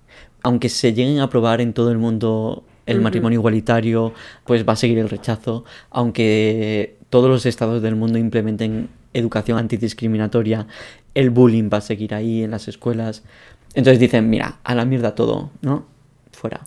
Aunque 0.44 0.70
se 0.70 0.94
lleguen 0.94 1.20
a 1.20 1.24
aprobar 1.24 1.62
en 1.62 1.74
todo 1.74 1.92
el 1.92 1.98
mundo 1.98 2.64
el 2.86 3.00
matrimonio 3.02 3.40
igualitario, 3.40 4.14
pues 4.46 4.68
va 4.68 4.74
a 4.74 4.76
seguir 4.76 4.98
el 4.98 5.10
rechazo. 5.10 5.64
Aunque 5.92 6.98
todos 7.10 7.30
los 7.30 7.46
estados 7.46 7.82
del 7.82 7.96
mundo 7.96 8.18
implementen 8.18 8.90
educación 9.14 9.58
antidiscriminatoria, 9.58 10.68
el 11.14 11.30
bullying 11.30 11.70
va 11.72 11.78
a 11.78 11.82
seguir 11.82 12.14
ahí 12.14 12.44
en 12.44 12.52
las 12.52 12.68
escuelas. 12.68 13.24
Entonces 13.74 14.00
dicen, 14.00 14.30
mira, 14.30 14.60
a 14.64 14.76
la 14.76 14.86
mierda 14.86 15.16
todo, 15.16 15.52
¿no? 15.62 15.86
Fuera. 16.32 16.62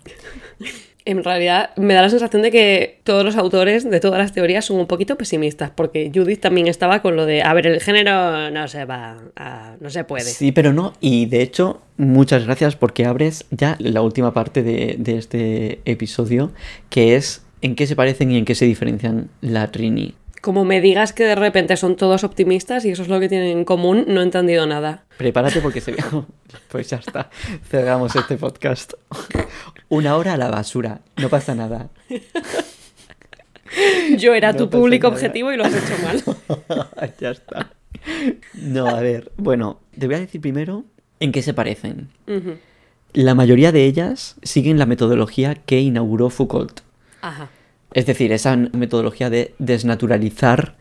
En 1.07 1.23
realidad 1.23 1.71
me 1.77 1.93
da 1.93 2.01
la 2.01 2.09
sensación 2.09 2.41
de 2.41 2.51
que 2.51 3.01
todos 3.05 3.25
los 3.27 3.37
autores 3.37 3.89
de 3.89 4.01
todas 4.01 4.19
las 4.19 4.33
teorías 4.33 4.65
son 4.65 4.79
un 4.79 4.87
poquito 4.87 5.17
pesimistas, 5.17 5.71
porque 5.71 6.11
Judith 6.15 6.41
también 6.41 6.67
estaba 6.67 7.03
con 7.03 7.15
lo 7.15 7.27
de, 7.27 7.43
a 7.43 7.53
ver, 7.53 7.67
el 7.67 7.81
género 7.81 8.51
no 8.51 8.67
se 8.69 8.87
va, 8.87 9.19
a- 9.37 9.77
no 9.81 9.91
se 9.91 10.05
puede. 10.05 10.25
Sí, 10.25 10.51
pero 10.51 10.73
no. 10.73 10.95
Y 11.01 11.27
de 11.27 11.43
hecho, 11.43 11.83
muchas 11.99 12.45
gracias 12.47 12.75
porque 12.77 13.05
abres 13.05 13.45
ya 13.51 13.77
la 13.81 14.01
última 14.01 14.33
parte 14.33 14.63
de, 14.63 14.97
de 14.99 15.19
este 15.19 15.81
episodio, 15.85 16.53
que 16.89 17.17
es 17.17 17.43
en 17.61 17.75
qué 17.75 17.87
se 17.87 17.97
parecen 17.97 18.31
y 18.31 18.39
en 18.39 18.47
qué 18.47 18.55
se 18.55 18.65
diferencian 18.65 19.29
la 19.43 19.71
Trini. 19.73 20.15
Como 20.45 20.67
me 20.67 20.83
digas 20.83 21.15
que 21.15 21.25
de 21.25 21.37
repente 21.37 21.75
son 21.79 21.97
todos 21.97 22.23
optimistas 22.23 22.85
y 22.85 22.91
eso 22.91 23.01
es 23.01 23.09
lo 23.09 23.19
que 23.19 23.31
tienen 23.31 23.49
en 23.57 23.65
común, 23.65 24.05
no 24.09 24.21
he 24.21 24.25
entendido 24.25 24.67
nada. 24.67 25.05
Prepárate 25.17 25.63
porque 25.63 25.81
se 25.81 25.95
Pues 26.69 26.91
ya 26.91 26.99
está. 26.99 27.31
Cerramos 27.71 28.15
este 28.15 28.37
podcast. 28.37 28.93
Una 29.89 30.17
hora 30.19 30.35
a 30.35 30.37
la 30.37 30.51
basura. 30.51 31.01
No 31.17 31.31
pasa 31.31 31.55
nada. 31.55 31.89
Yo 34.19 34.35
era 34.35 34.53
No 34.53 34.59
tu 34.59 34.69
público 34.69 35.07
nada. 35.07 35.15
objetivo 35.17 35.51
y 35.51 35.57
lo 35.57 35.65
has 35.65 35.73
hecho 35.75 36.03
mal. 36.03 37.11
ya 37.21 37.31
está. 37.31 37.71
No, 38.53 38.89
a 38.89 39.01
ver. 39.01 39.33
Bueno, 39.39 39.81
te 39.99 40.05
voy 40.09 40.17
a 40.17 40.21
decir 40.21 40.43
primero 40.43 40.85
en 41.21 41.33
qué 41.33 41.41
se 41.41 41.55
parecen. 41.55 42.11
La 43.15 43.35
mayoría 43.35 43.73
de 43.73 43.87
ellas 43.87 44.37
siguen 44.43 44.79
la 44.79 44.85
metodología 44.85 45.55
que 45.55 45.81
inauguró 45.81 46.29
Foucault. 46.29 46.81
Ajá. 47.23 47.49
Es 47.95 48.07
decir, 48.07 48.33
esa 48.33 48.57
metodología 48.57 49.31
de 49.31 49.55
desnaturalizar 49.59 50.77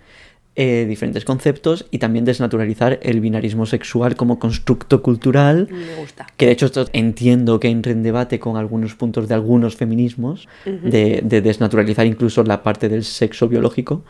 eh, 0.56 0.86
diferentes 0.88 1.26
conceptos 1.26 1.88
y 1.90 1.98
también 1.98 2.26
desnaturalizar 2.26 3.00
el 3.02 3.22
binarismo 3.22 3.66
sexual 3.66 4.16
como 4.16 4.38
constructo 4.38 5.02
cultural, 5.02 5.68
Me 5.72 5.96
gusta. 5.96 6.28
que 6.38 6.46
de 6.46 6.52
hecho 6.52 6.68
esto 6.68 6.86
entiendo 6.94 7.60
que 7.60 7.70
entra 7.70 7.92
en 7.92 8.04
debate 8.04 8.40
con 8.40 8.56
algunos 8.58 8.94
puntos 8.94 9.28
de 9.28 9.34
algunos 9.34 9.76
feminismos, 9.76 10.48
de, 10.66 11.22
de 11.24 11.42
desnaturalizar 11.42 12.06
incluso 12.06 12.44
la 12.44 12.62
parte 12.62 12.88
del 12.88 13.04
sexo 13.04 13.48
biológico 13.48 14.04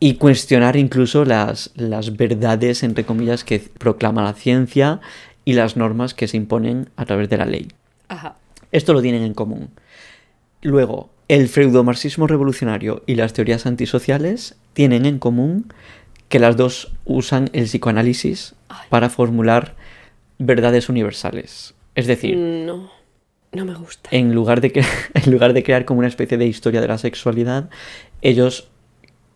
y 0.00 0.14
cuestionar 0.14 0.76
incluso 0.76 1.24
las, 1.26 1.72
las 1.74 2.16
verdades, 2.16 2.82
entre 2.82 3.04
comillas, 3.04 3.44
que 3.44 3.58
proclama 3.58 4.22
la 4.22 4.32
ciencia 4.32 5.00
y 5.44 5.52
las 5.54 5.76
normas 5.76 6.14
que 6.14 6.26
se 6.26 6.36
imponen 6.38 6.88
a 6.96 7.04
través 7.04 7.28
de 7.28 7.36
la 7.36 7.44
ley. 7.44 7.68
Ajá. 8.08 8.36
Esto 8.72 8.92
lo 8.94 9.02
tienen 9.02 9.22
en 9.22 9.34
común. 9.34 9.68
Luego, 10.62 11.10
el 11.28 11.48
freudomarxismo 11.48 12.26
revolucionario 12.26 13.02
y 13.06 13.16
las 13.16 13.32
teorías 13.32 13.66
antisociales 13.66 14.56
tienen 14.72 15.06
en 15.06 15.18
común 15.18 15.72
que 16.28 16.38
las 16.38 16.56
dos 16.56 16.92
usan 17.04 17.50
el 17.52 17.64
psicoanálisis 17.64 18.54
Ay. 18.68 18.86
para 18.90 19.10
formular 19.10 19.74
verdades 20.38 20.88
universales. 20.88 21.74
Es 21.94 22.06
decir, 22.06 22.36
No. 22.36 22.90
No 23.52 23.64
me 23.64 23.74
gusta. 23.74 24.10
en 24.12 24.34
lugar, 24.34 24.60
de 24.60 24.84
en 25.14 25.32
lugar 25.32 25.52
de 25.52 25.62
crear 25.62 25.84
como 25.84 26.00
una 26.00 26.08
especie 26.08 26.36
de 26.36 26.46
historia 26.46 26.80
de 26.80 26.88
la 26.88 26.98
sexualidad, 26.98 27.70
ellos 28.20 28.68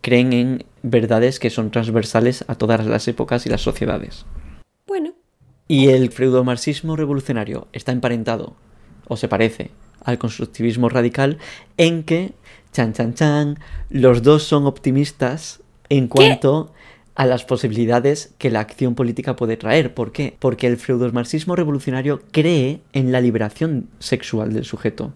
creen 0.03 0.33
en 0.33 0.65
verdades 0.83 1.39
que 1.39 1.51
son 1.51 1.71
transversales 1.71 2.45
a 2.49 2.55
todas 2.57 2.85
las 2.85 3.09
épocas 3.09 3.47
y 3.47 3.49
las 3.49 3.63
sociedades. 3.63 4.27
Bueno. 4.87 5.13
Y 5.69 5.89
el 5.89 6.11
freudomarxismo 6.11 6.97
revolucionario 6.97 7.69
está 7.73 7.93
emparentado, 7.93 8.57
o 9.09 9.17
se 9.17 9.29
parece, 9.29 9.71
al 10.05 10.19
constructivismo 10.19 10.89
radical 10.89 11.39
en 11.77 12.03
que, 12.03 12.33
chan 12.73 12.93
chan 12.93 13.15
chan, 13.15 13.59
los 13.89 14.23
dos 14.23 14.43
son 14.45 14.67
optimistas 14.67 15.61
en 15.89 16.09
cuanto 16.09 16.73
a 17.15 17.27
las 17.27 17.45
posibilidades 17.45 18.33
que 18.39 18.51
la 18.51 18.61
acción 18.61 18.95
política 18.95 19.37
puede 19.37 19.57
traer. 19.57 19.93
¿Por 19.93 20.13
qué? 20.13 20.37
Porque 20.39 20.67
el 20.67 20.77
freudomarxismo 20.77 21.57
revolucionario 21.57 22.23
cree 22.33 22.81
en 22.93 23.13
la 23.13 23.21
liberación 23.21 23.89
sexual 23.99 24.53
del 24.53 24.65
sujeto. 24.65 25.13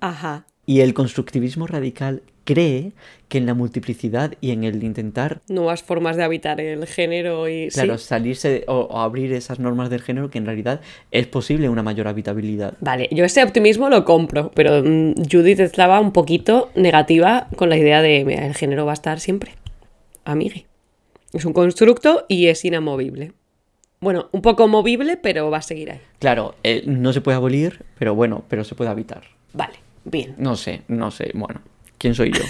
Ajá. 0.00 0.46
Y 0.66 0.80
el 0.80 0.94
constructivismo 0.94 1.66
radical 1.66 2.22
cree 2.44 2.92
que 3.28 3.38
en 3.38 3.46
la 3.46 3.54
multiplicidad 3.54 4.34
y 4.40 4.50
en 4.50 4.64
el 4.64 4.82
intentar 4.84 5.40
Nuevas 5.48 5.82
formas 5.82 6.16
de 6.16 6.24
habitar 6.24 6.60
el 6.60 6.86
género 6.86 7.48
y. 7.48 7.68
Claro, 7.68 7.96
sí. 7.98 8.04
salirse 8.06 8.48
de- 8.50 8.64
o, 8.68 8.80
o 8.90 8.98
abrir 9.00 9.32
esas 9.32 9.58
normas 9.58 9.88
del 9.90 10.02
género 10.02 10.28
que 10.30 10.38
en 10.38 10.46
realidad 10.46 10.80
es 11.10 11.26
posible 11.26 11.68
una 11.68 11.82
mayor 11.82 12.08
habitabilidad. 12.08 12.74
Vale, 12.80 13.08
yo 13.10 13.24
ese 13.24 13.42
optimismo 13.42 13.88
lo 13.88 14.04
compro, 14.04 14.50
pero 14.54 14.82
mm, 14.84 15.14
Judith 15.30 15.60
estaba 15.60 15.98
un 16.00 16.12
poquito 16.12 16.70
negativa 16.74 17.48
con 17.56 17.68
la 17.70 17.76
idea 17.78 18.02
de, 18.02 18.24
mira, 18.24 18.46
el 18.46 18.54
género 18.54 18.84
va 18.84 18.92
a 18.92 18.94
estar 18.94 19.18
siempre. 19.20 19.52
Amigue. 20.24 20.66
Es 21.32 21.44
un 21.46 21.52
constructo 21.54 22.26
y 22.28 22.48
es 22.48 22.64
inamovible. 22.64 23.32
Bueno, 24.00 24.28
un 24.32 24.42
poco 24.42 24.66
movible, 24.68 25.16
pero 25.16 25.50
va 25.50 25.58
a 25.58 25.62
seguir 25.62 25.92
ahí. 25.92 26.00
Claro, 26.18 26.54
eh, 26.64 26.82
no 26.86 27.12
se 27.12 27.20
puede 27.20 27.36
abolir, 27.36 27.84
pero 27.98 28.14
bueno, 28.14 28.44
pero 28.48 28.64
se 28.64 28.74
puede 28.74 28.90
habitar. 28.90 29.22
Vale, 29.54 29.74
bien. 30.04 30.34
No 30.38 30.56
sé, 30.56 30.82
no 30.88 31.10
sé, 31.12 31.30
bueno, 31.34 31.60
¿quién 32.02 32.16
soy 32.16 32.32
yo? 32.32 32.42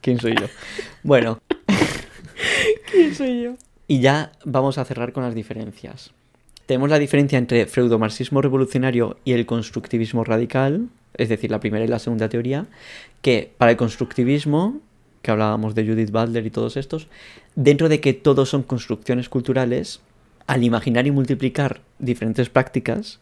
¿Quién 0.00 0.18
soy 0.18 0.34
yo? 0.34 0.46
Bueno, 1.02 1.42
¿Quién 2.90 3.14
soy 3.14 3.42
yo? 3.42 3.56
y 3.86 4.00
ya 4.00 4.32
vamos 4.46 4.78
a 4.78 4.84
cerrar 4.86 5.12
con 5.12 5.22
las 5.24 5.34
diferencias. 5.34 6.12
Tenemos 6.64 6.88
la 6.88 6.98
diferencia 6.98 7.38
entre 7.38 7.66
freudomarxismo 7.66 8.40
revolucionario 8.40 9.18
y 9.26 9.32
el 9.32 9.44
constructivismo 9.44 10.24
radical, 10.24 10.88
es 11.14 11.28
decir, 11.28 11.50
la 11.50 11.60
primera 11.60 11.84
y 11.84 11.88
la 11.88 11.98
segunda 11.98 12.30
teoría, 12.30 12.66
que 13.20 13.52
para 13.58 13.72
el 13.72 13.76
constructivismo, 13.76 14.80
que 15.20 15.30
hablábamos 15.30 15.74
de 15.74 15.86
Judith 15.86 16.10
Butler 16.10 16.46
y 16.46 16.50
todos 16.50 16.78
estos, 16.78 17.08
dentro 17.56 17.90
de 17.90 18.00
que 18.00 18.14
todos 18.14 18.48
son 18.48 18.62
construcciones 18.62 19.28
culturales, 19.28 20.00
al 20.46 20.64
imaginar 20.64 21.06
y 21.06 21.10
multiplicar 21.10 21.82
diferentes 21.98 22.48
prácticas. 22.48 23.20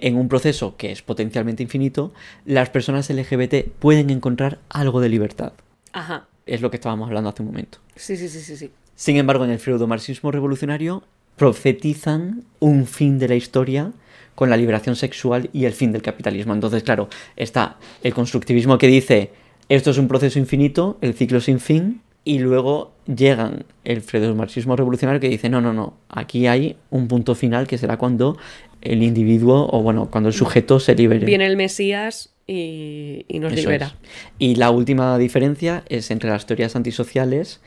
En 0.00 0.16
un 0.16 0.28
proceso 0.28 0.76
que 0.76 0.92
es 0.92 1.02
potencialmente 1.02 1.62
infinito, 1.62 2.12
las 2.44 2.70
personas 2.70 3.08
LGBT 3.10 3.68
pueden 3.78 4.10
encontrar 4.10 4.58
algo 4.68 5.00
de 5.00 5.08
libertad. 5.08 5.52
Ajá. 5.92 6.26
Es 6.46 6.60
lo 6.60 6.70
que 6.70 6.76
estábamos 6.76 7.08
hablando 7.08 7.30
hace 7.30 7.42
un 7.42 7.48
momento. 7.48 7.78
Sí, 7.96 8.16
sí, 8.16 8.28
sí, 8.28 8.40
sí, 8.40 8.56
sí. 8.56 8.70
Sin 8.94 9.16
embargo, 9.16 9.44
en 9.44 9.50
el 9.50 9.58
feudomarxismo 9.58 10.30
revolucionario 10.30 11.04
profetizan 11.36 12.44
un 12.58 12.86
fin 12.86 13.18
de 13.18 13.28
la 13.28 13.34
historia 13.34 13.92
con 14.34 14.50
la 14.50 14.56
liberación 14.56 14.96
sexual 14.96 15.50
y 15.52 15.64
el 15.64 15.72
fin 15.72 15.92
del 15.92 16.02
capitalismo. 16.02 16.52
Entonces, 16.52 16.82
claro, 16.82 17.08
está 17.36 17.78
el 18.02 18.14
constructivismo 18.14 18.78
que 18.78 18.86
dice 18.88 19.30
esto 19.68 19.90
es 19.90 19.98
un 19.98 20.08
proceso 20.08 20.38
infinito, 20.38 20.98
el 21.00 21.14
ciclo 21.14 21.40
sin 21.40 21.60
fin, 21.60 22.02
y 22.24 22.40
luego 22.40 22.92
llegan 23.06 23.64
el 23.84 24.02
marxismo 24.34 24.76
revolucionario 24.76 25.20
que 25.20 25.28
dice 25.28 25.48
no, 25.48 25.60
no, 25.60 25.72
no, 25.72 25.94
aquí 26.08 26.46
hay 26.46 26.76
un 26.90 27.08
punto 27.08 27.34
final 27.34 27.66
que 27.66 27.78
será 27.78 27.96
cuando 27.96 28.36
el 28.82 29.02
individuo 29.02 29.68
o 29.70 29.82
bueno, 29.82 30.10
cuando 30.10 30.28
el 30.28 30.34
sujeto 30.34 30.80
se 30.80 30.94
libere. 30.94 31.26
Viene 31.26 31.46
el 31.46 31.56
Mesías 31.56 32.30
y, 32.46 33.24
y 33.28 33.38
nos 33.38 33.52
Eso 33.52 33.62
libera. 33.62 33.86
es. 33.86 33.92
Y 34.38 34.54
la 34.56 34.70
última 34.70 35.16
diferencia 35.18 35.84
es 35.88 36.10
entre 36.10 36.30
las 36.30 36.46
teorías 36.46 36.76
antisociales 36.76 37.60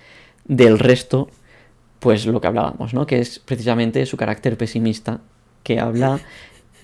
del 0.45 0.79
resto, 0.79 1.29
pues 1.99 2.25
lo 2.25 2.41
que 2.41 2.47
hablábamos, 2.47 2.93
¿no? 2.93 3.05
Que 3.05 3.19
es 3.19 3.39
precisamente 3.39 4.05
su 4.05 4.17
carácter 4.17 4.57
pesimista, 4.57 5.21
que 5.63 5.79
habla 5.79 6.19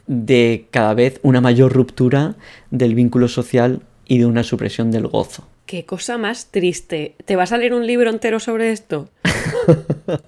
de 0.08 0.68
cada 0.72 0.94
vez 0.94 1.20
una 1.24 1.42
mayor 1.42 1.74
ruptura 1.74 2.36
del 2.72 2.96
vínculo 2.96 3.28
social 3.28 3.82
y 4.08 4.18
de 4.18 4.26
una 4.26 4.44
supresión 4.44 4.92
del 4.92 5.08
gozo. 5.08 5.48
Qué 5.66 5.86
cosa 5.86 6.18
más 6.18 6.48
triste. 6.48 7.16
¿Te 7.26 7.36
vas 7.36 7.52
a 7.52 7.58
leer 7.58 7.76
un 7.76 7.86
libro 7.86 8.10
entero 8.10 8.40
sobre 8.40 8.72
esto? 8.72 9.10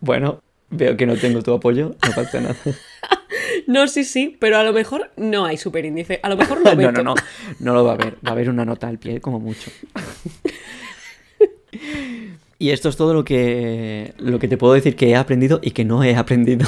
Bueno, 0.00 0.42
veo 0.70 0.96
que 0.96 1.06
no 1.06 1.16
tengo 1.16 1.42
tu 1.42 1.52
apoyo, 1.52 1.96
no 2.06 2.14
pasa 2.14 2.40
nada. 2.40 2.56
No, 3.66 3.86
sí, 3.86 4.04
sí, 4.04 4.36
pero 4.40 4.56
a 4.58 4.64
lo 4.64 4.72
mejor 4.72 5.10
no 5.16 5.44
hay 5.44 5.56
superíndice. 5.56 6.18
A 6.22 6.28
lo 6.28 6.36
mejor 6.36 6.60
no, 6.64 6.70
No, 6.70 6.76
Beto. 6.76 6.92
no, 6.92 7.02
no, 7.02 7.14
no 7.60 7.74
lo 7.74 7.84
va 7.84 7.92
a 7.92 7.94
haber. 7.94 8.14
Va 8.14 8.30
a 8.30 8.32
haber 8.32 8.50
una 8.50 8.64
nota 8.64 8.88
al 8.88 8.98
pie, 8.98 9.20
como 9.20 9.38
mucho. 9.38 9.70
Y 12.58 12.70
esto 12.70 12.90
es 12.90 12.96
todo 12.96 13.14
lo 13.14 13.24
que, 13.24 14.12
lo 14.18 14.38
que 14.38 14.46
te 14.46 14.58
puedo 14.58 14.74
decir 14.74 14.94
que 14.94 15.08
he 15.08 15.16
aprendido 15.16 15.60
y 15.62 15.70
que 15.70 15.86
no 15.86 16.04
he 16.04 16.14
aprendido. 16.16 16.66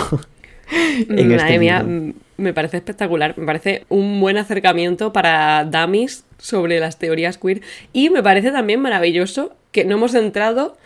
en 0.70 1.28
Madre 1.28 1.34
este 1.36 1.59
mía, 1.59 1.82
mm, 1.82 2.14
me 2.38 2.55
parece 2.55 2.78
espectacular. 2.78 3.34
Me 3.36 3.44
parece 3.44 3.84
un 3.90 4.18
buen 4.18 4.38
acercamiento 4.38 5.12
para 5.12 5.64
dummies 5.66 6.24
sobre 6.38 6.80
las 6.80 6.98
teorías 6.98 7.36
queer. 7.36 7.61
Y 7.92 8.09
me 8.09 8.22
parece 8.22 8.53
también 8.53 8.80
maravilloso 8.80 9.55
que 9.70 9.84
no 9.84 9.96
hemos 9.96 10.14
entrado. 10.14 10.78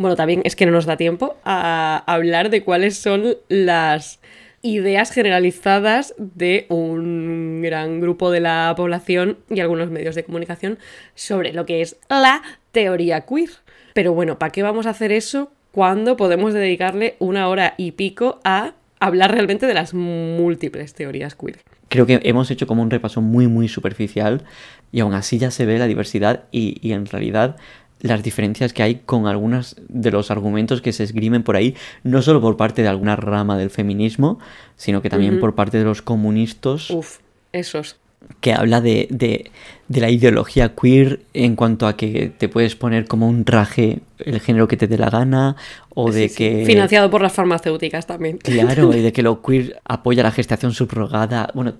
Bueno, 0.00 0.16
también 0.16 0.40
es 0.44 0.56
que 0.56 0.64
no 0.64 0.72
nos 0.72 0.86
da 0.86 0.96
tiempo 0.96 1.36
a 1.44 2.02
hablar 2.06 2.48
de 2.48 2.64
cuáles 2.64 2.96
son 2.96 3.36
las 3.50 4.18
ideas 4.62 5.12
generalizadas 5.12 6.14
de 6.16 6.64
un 6.70 7.60
gran 7.60 8.00
grupo 8.00 8.30
de 8.30 8.40
la 8.40 8.72
población 8.78 9.36
y 9.50 9.60
algunos 9.60 9.90
medios 9.90 10.14
de 10.14 10.24
comunicación 10.24 10.78
sobre 11.14 11.52
lo 11.52 11.66
que 11.66 11.82
es 11.82 11.98
la 12.08 12.40
teoría 12.72 13.26
queer. 13.26 13.50
Pero 13.92 14.14
bueno, 14.14 14.38
¿para 14.38 14.52
qué 14.52 14.62
vamos 14.62 14.86
a 14.86 14.90
hacer 14.90 15.12
eso 15.12 15.52
cuando 15.70 16.16
podemos 16.16 16.54
dedicarle 16.54 17.16
una 17.18 17.46
hora 17.48 17.74
y 17.76 17.92
pico 17.92 18.40
a 18.42 18.72
hablar 19.00 19.32
realmente 19.32 19.66
de 19.66 19.74
las 19.74 19.92
múltiples 19.92 20.94
teorías 20.94 21.34
queer? 21.34 21.58
Creo 21.88 22.06
que 22.06 22.20
hemos 22.22 22.50
hecho 22.50 22.66
como 22.66 22.80
un 22.80 22.90
repaso 22.90 23.20
muy, 23.20 23.48
muy 23.48 23.68
superficial 23.68 24.44
y 24.92 25.00
aún 25.00 25.12
así 25.12 25.36
ya 25.36 25.50
se 25.50 25.66
ve 25.66 25.78
la 25.78 25.88
diversidad 25.88 26.44
y, 26.52 26.78
y 26.80 26.92
en 26.92 27.04
realidad 27.04 27.56
las 28.00 28.22
diferencias 28.22 28.72
que 28.72 28.82
hay 28.82 28.94
con 29.04 29.26
algunos 29.26 29.76
de 29.88 30.10
los 30.10 30.30
argumentos 30.30 30.80
que 30.80 30.92
se 30.92 31.04
esgrimen 31.04 31.42
por 31.42 31.56
ahí, 31.56 31.74
no 32.02 32.22
solo 32.22 32.40
por 32.40 32.56
parte 32.56 32.82
de 32.82 32.88
alguna 32.88 33.16
rama 33.16 33.58
del 33.58 33.70
feminismo, 33.70 34.38
sino 34.76 35.02
que 35.02 35.10
también 35.10 35.38
por 35.40 35.54
parte 35.54 35.78
de 35.78 35.84
los 35.84 36.00
comunistas 36.02 36.90
Uf, 36.90 37.18
esos. 37.52 37.96
que 38.40 38.52
habla 38.54 38.80
de, 38.80 39.06
de- 39.10 39.50
de 39.88 40.00
la 40.00 40.08
ideología 40.10 40.74
queer 40.74 41.20
en 41.34 41.56
cuanto 41.56 41.86
a 41.86 41.96
que 41.96 42.30
te 42.38 42.48
puedes 42.48 42.76
poner 42.76 43.06
como 43.06 43.28
un 43.28 43.44
traje 43.44 44.00
el 44.18 44.38
género 44.40 44.68
que 44.68 44.76
te 44.76 44.86
dé 44.86 44.96
la 44.98 45.10
gana 45.10 45.56
o 45.94 46.12
de 46.12 46.28
sí. 46.28 46.36
que... 46.36 46.64
Financiado 46.64 47.10
por 47.10 47.22
las 47.22 47.32
farmacéuticas 47.32 48.06
también. 48.06 48.38
Claro, 48.38 48.94
y 48.96 49.00
de 49.00 49.12
que 49.14 49.22
lo 49.22 49.42
queer 49.42 49.80
apoya 49.84 50.22
la 50.22 50.30
gestación 50.30 50.72
subrogada. 50.72 51.50
Bueno, 51.54 51.74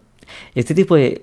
este 0.54 0.74
tipo 0.74 0.96
de 0.96 1.22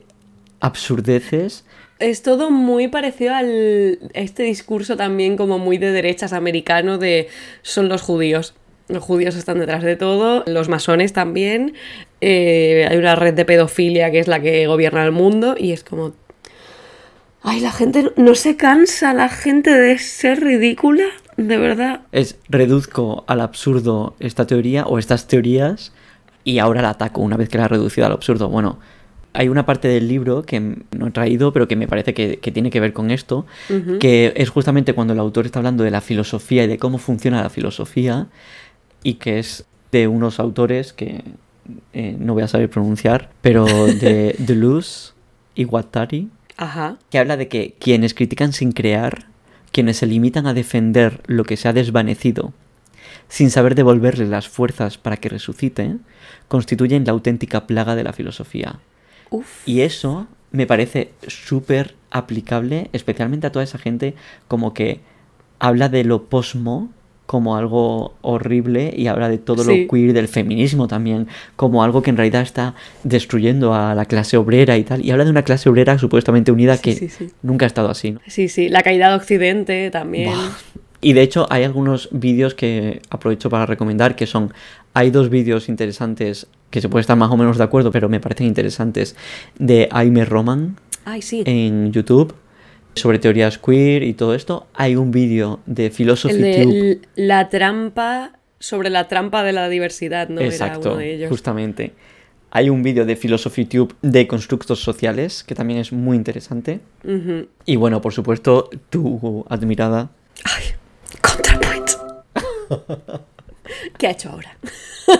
absurdeces 0.59 1.65
Es 1.99 2.21
todo 2.21 2.51
muy 2.51 2.87
parecido 2.87 3.33
al 3.33 3.99
este 4.13 4.43
discurso 4.43 4.97
también 4.97 5.35
como 5.35 5.57
muy 5.57 5.77
de 5.77 5.91
derechas 5.91 6.33
americano 6.33 6.97
de 6.97 7.27
son 7.63 7.89
los 7.89 8.01
judíos. 8.01 8.53
Los 8.87 9.03
judíos 9.03 9.35
están 9.35 9.59
detrás 9.59 9.83
de 9.83 9.95
todo, 9.95 10.43
los 10.45 10.69
masones 10.69 11.11
también. 11.11 11.73
eh, 12.21 12.87
hay 12.89 12.97
una 12.97 13.15
red 13.15 13.33
de 13.33 13.45
pedofilia 13.45 14.11
que 14.11 14.19
es 14.19 14.27
la 14.27 14.39
que 14.39 14.67
gobierna 14.67 15.03
el 15.03 15.11
mundo 15.11 15.55
y 15.57 15.71
es 15.71 15.83
como... 15.83 16.13
Ay, 17.41 17.61
la 17.61 17.71
gente 17.71 18.11
no 18.15 18.35
se 18.35 18.57
cansa, 18.57 19.13
la 19.13 19.29
gente 19.29 19.71
de 19.71 19.97
ser 19.97 20.41
ridícula, 20.41 21.05
de 21.37 21.57
verdad. 21.57 22.01
es 22.11 22.37
reduzco 22.49 23.23
al 23.27 23.41
absurdo 23.41 24.15
esta 24.19 24.45
teoría 24.47 24.85
o 24.85 24.99
estas 24.99 25.27
teorías 25.27 25.93
y 26.43 26.59
ahora 26.59 26.81
la 26.81 26.91
ataco 26.91 27.21
una 27.21 27.37
vez 27.37 27.49
que 27.49 27.57
la 27.57 27.65
he 27.65 27.67
reducido 27.67 28.07
al 28.07 28.13
absurdo. 28.13 28.49
Bueno, 28.49 28.79
hay 29.33 29.49
una 29.49 29.65
parte 29.65 29.87
del 29.87 30.07
libro 30.07 30.43
que 30.43 30.59
no 30.59 31.07
he 31.07 31.11
traído, 31.11 31.53
pero 31.53 31.67
que 31.67 31.75
me 31.75 31.87
parece 31.87 32.13
que, 32.13 32.37
que 32.37 32.51
tiene 32.51 32.69
que 32.69 32.79
ver 32.79 32.93
con 32.93 33.11
esto, 33.11 33.45
que 33.99 34.33
es 34.35 34.49
justamente 34.49 34.93
cuando 34.93 35.13
el 35.13 35.19
autor 35.19 35.45
está 35.45 35.59
hablando 35.59 35.83
de 35.83 35.91
la 35.91 36.01
filosofía 36.01 36.63
y 36.63 36.67
de 36.67 36.77
cómo 36.77 36.97
funciona 36.97 37.43
la 37.43 37.49
filosofía, 37.49 38.27
y 39.03 39.15
que 39.15 39.39
es 39.39 39.65
de 39.91 40.07
unos 40.07 40.39
autores 40.39 40.93
que 40.93 41.23
eh, 41.93 42.15
no 42.19 42.33
voy 42.33 42.43
a 42.43 42.47
saber 42.47 42.69
pronunciar, 42.69 43.29
pero 43.41 43.65
de 43.65 44.35
Deleuze 44.39 45.13
y 45.55 45.65
Guattari, 45.65 46.29
Ajá. 46.57 46.97
que 47.09 47.19
habla 47.19 47.37
de 47.37 47.47
que 47.47 47.75
quienes 47.79 48.13
critican 48.13 48.53
sin 48.53 48.71
crear, 48.71 49.27
quienes 49.71 49.97
se 49.97 50.07
limitan 50.07 50.47
a 50.47 50.53
defender 50.53 51.21
lo 51.27 51.43
que 51.43 51.57
se 51.57 51.67
ha 51.67 51.73
desvanecido, 51.73 52.53
sin 53.29 53.51
saber 53.51 53.75
devolverle 53.75 54.25
las 54.25 54.47
fuerzas 54.47 54.97
para 54.97 55.17
que 55.17 55.29
resucite, 55.29 55.97
constituyen 56.47 57.05
la 57.05 57.11
auténtica 57.11 57.67
plaga 57.67 57.95
de 57.95 58.03
la 58.03 58.13
filosofía. 58.13 58.79
Uf. 59.29 59.67
Y 59.67 59.81
eso 59.81 60.27
me 60.51 60.65
parece 60.67 61.11
súper 61.27 61.95
aplicable, 62.11 62.89
especialmente 62.93 63.47
a 63.47 63.51
toda 63.51 63.63
esa 63.63 63.77
gente 63.77 64.13
como 64.47 64.73
que 64.73 64.99
habla 65.59 65.89
de 65.89 66.03
lo 66.03 66.23
posmo 66.23 66.89
como 67.25 67.57
algo 67.57 68.13
horrible 68.21 68.93
y 68.95 69.07
habla 69.07 69.27
de 69.27 69.37
todo 69.37 69.63
Sí. 69.65 69.81
lo 69.83 69.87
queer 69.93 70.13
del 70.13 70.29
feminismo 70.29 70.87
también 70.87 71.27
como 71.57 71.83
algo 71.83 72.01
que 72.01 72.09
en 72.09 72.15
realidad 72.15 72.41
está 72.41 72.73
destruyendo 73.03 73.73
a 73.73 73.93
la 73.95 74.05
clase 74.05 74.37
obrera 74.37 74.77
y 74.77 74.83
tal 74.85 75.03
y 75.03 75.11
habla 75.11 75.25
de 75.25 75.31
una 75.31 75.41
clase 75.43 75.67
obrera 75.69 75.97
supuestamente 75.97 76.53
unida 76.53 76.77
Sí, 76.77 76.81
que 76.83 77.09
sí, 77.09 77.27
nunca 77.41 77.65
ha 77.65 77.67
estado 77.67 77.89
así 77.89 78.11
¿no? 78.11 78.21
Sí, 78.27 78.47
sí, 78.47 78.69
la 78.69 78.81
caída 78.81 79.09
de 79.09 79.15
Occidente 79.17 79.91
también. 79.91 80.29
Buah. 80.29 80.51
y 81.01 81.11
de 81.13 81.21
hecho 81.21 81.47
hay 81.49 81.65
algunos 81.65 82.07
vídeos 82.13 82.53
que 82.53 83.01
aprovecho 83.09 83.49
para 83.49 83.65
recomendar 83.65 84.15
que 84.15 84.25
son 84.25 84.53
hay 84.97 85.11
dos 85.11 85.29
vídeos 85.29 85.69
interesantes 85.69 86.47
que 86.71 86.81
se 86.81 86.89
puede 86.89 87.01
estar 87.01 87.15
más 87.15 87.29
o 87.31 87.37
menos 87.37 87.57
de 87.57 87.63
acuerdo 87.63 87.91
pero 87.91 88.09
me 88.09 88.19
parecen 88.19 88.47
interesantes 88.47 89.15
de 89.59 89.87
Aime 89.91 90.25
Roman 90.25 90.75
Ay, 91.05 91.21
sí. 91.21 91.43
en 91.45 91.91
YouTube 91.93 92.33
sobre 92.95 93.19
teorías 93.19 93.59
queer 93.59 94.01
y 94.01 94.13
todo 94.13 94.33
esto. 94.33 94.65
Hay 94.73 94.95
un 94.95 95.11
vídeo 95.11 95.59
de 95.67 95.91
Philosophy 95.91 96.33
El 96.35 96.41
de 96.41 96.63
Tube. 96.63 96.99
la 97.15 97.47
trampa 97.49 98.31
sobre 98.59 98.89
la 98.89 99.07
trampa 99.07 99.43
de 99.43 99.53
la 99.53 99.69
diversidad, 99.69 100.29
¿no? 100.29 100.41
Era 100.41 100.49
Exacto, 100.49 100.89
uno 100.93 100.97
de 100.97 101.13
ellos. 101.13 101.29
justamente. 101.29 101.93
Hay 102.49 102.71
un 102.71 102.81
vídeo 102.81 103.05
de 103.05 103.15
Philosophy 103.15 103.65
Tube 103.65 103.93
de 104.01 104.25
constructos 104.25 104.81
sociales 104.81 105.43
que 105.43 105.53
también 105.53 105.79
es 105.79 105.91
muy 105.93 106.17
interesante. 106.17 106.79
Y 107.65 107.75
bueno, 107.75 108.01
por 108.01 108.13
supuesto, 108.13 108.69
tu 108.89 109.45
admirada. 109.47 110.09
Ay, 110.43 110.63
ContraPoint. 111.21 111.91
¿Qué 113.97 114.07
ha 114.07 114.11
hecho 114.11 114.29
ahora? 114.29 114.57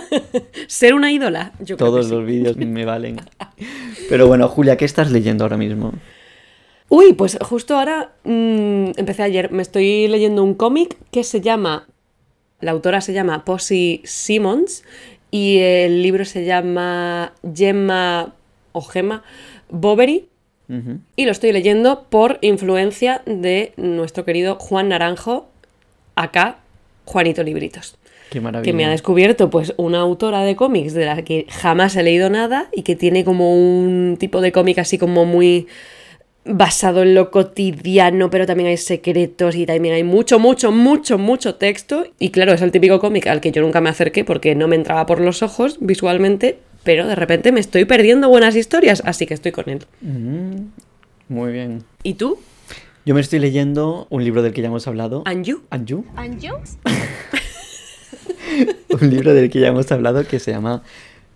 ¿Ser 0.68 0.94
una 0.94 1.12
ídola? 1.12 1.54
Yo 1.60 1.78
creo 1.78 1.90
Todos 1.90 2.08
sí. 2.08 2.12
los 2.12 2.26
vídeos 2.26 2.58
me 2.58 2.86
valen. 2.86 3.18
Pero 4.10 4.28
bueno, 4.28 4.48
Julia, 4.48 4.78
¿qué 4.78 4.86
estás 4.86 5.12
leyendo 5.12 5.44
ahora 5.44 5.58
mismo? 5.58 5.94
Uy, 6.90 7.14
pues 7.14 7.38
justo 7.42 7.78
ahora 7.78 8.12
mm, 8.24 8.92
empecé 8.96 9.24
ayer. 9.24 9.52
Me 9.52 9.62
estoy 9.62 10.08
leyendo 10.08 10.44
un 10.44 10.54
cómic 10.54 10.98
que 11.12 11.24
se 11.24 11.42
llama. 11.42 11.88
La 12.60 12.72
autora 12.72 13.02
se 13.02 13.14
llama 13.14 13.46
Posy 13.46 14.02
Simmons 14.04 14.84
y 15.30 15.60
el 15.60 16.02
libro 16.02 16.26
se 16.26 16.46
llama 16.46 17.34
Gemma 17.54 18.34
o 18.72 18.82
Gemma. 18.82 19.24
Ujú. 20.70 21.00
Y 21.16 21.26
lo 21.26 21.32
estoy 21.32 21.52
leyendo 21.52 22.06
por 22.10 22.40
influencia 22.42 23.22
de 23.26 23.74
nuestro 23.78 24.26
querido 24.26 24.56
Juan 24.56 24.90
Naranjo, 24.90 25.48
acá 26.16 26.60
Juanito 27.06 27.44
Libritos, 27.44 27.98
Qué 28.30 28.42
maravilla. 28.42 28.70
que 28.70 28.76
me 28.76 28.86
ha 28.86 28.90
descubierto 28.90 29.50
pues 29.50 29.74
una 29.78 30.00
autora 30.00 30.42
de 30.42 30.56
cómics 30.56 30.94
de 30.94 31.06
la 31.06 31.22
que 31.24 31.46
jamás 31.50 31.96
he 31.96 32.04
leído 32.04 32.30
nada 32.30 32.70
y 32.74 32.84
que 32.84 32.96
tiene 32.96 33.24
como 33.24 33.56
un 33.56 34.18
tipo 34.20 34.42
de 34.42 34.52
cómic 34.52 34.80
así 34.80 34.98
como 34.98 35.26
muy 35.26 35.68
basado 36.48 37.04
en 37.04 37.14
lo 37.14 37.30
cotidiano, 37.30 38.30
pero 38.30 38.46
también 38.46 38.70
hay 38.70 38.78
secretos 38.78 39.56
y 39.56 39.66
también 39.66 39.96
hay 39.96 40.04
mucho, 40.04 40.40
mucho, 40.40 40.72
mucho, 40.72 41.18
mucho 41.18 41.56
texto. 41.56 42.06
Y 42.20 42.30
claro, 42.30 42.54
es 42.54 42.62
el 42.62 42.72
típico 42.72 43.00
cómic 43.00 43.28
al 43.28 43.42
que 43.42 43.52
yo 43.52 43.62
nunca 43.62 43.82
me 43.82 43.90
acerqué 43.90 44.24
porque 44.24 44.56
no 44.56 44.68
me 44.68 44.76
entraba 44.76 45.06
por 45.06 45.20
los 45.20 45.44
ojos 45.44 45.78
visualmente, 45.82 46.60
pero 46.84 47.08
de 47.08 47.16
repente 47.16 47.52
me 47.52 47.60
estoy 47.60 47.86
perdiendo 47.86 48.30
buenas 48.30 48.56
historias, 48.56 49.04
así 49.06 49.26
que 49.26 49.34
estoy 49.34 49.52
con 49.52 49.70
él. 49.70 49.86
Mm. 50.02 50.70
Muy 51.30 51.52
bien. 51.52 51.84
¿Y 52.04 52.14
tú? 52.14 52.40
Yo 53.06 53.14
me 53.14 53.22
estoy 53.22 53.40
leyendo 53.40 54.08
un 54.10 54.24
libro 54.24 54.42
del 54.42 54.54
que 54.54 54.62
ya 54.62 54.68
hemos 54.68 54.88
hablado. 54.88 55.24
¿And 55.26 55.46
you? 55.46 55.64
Anju. 55.70 56.06
¿And 56.16 56.42
you? 56.42 56.54
un 59.02 59.10
libro 59.10 59.34
del 59.34 59.50
que 59.50 59.60
ya 59.60 59.68
hemos 59.68 59.92
hablado 59.92 60.26
que 60.26 60.40
se 60.40 60.52
llama 60.52 60.84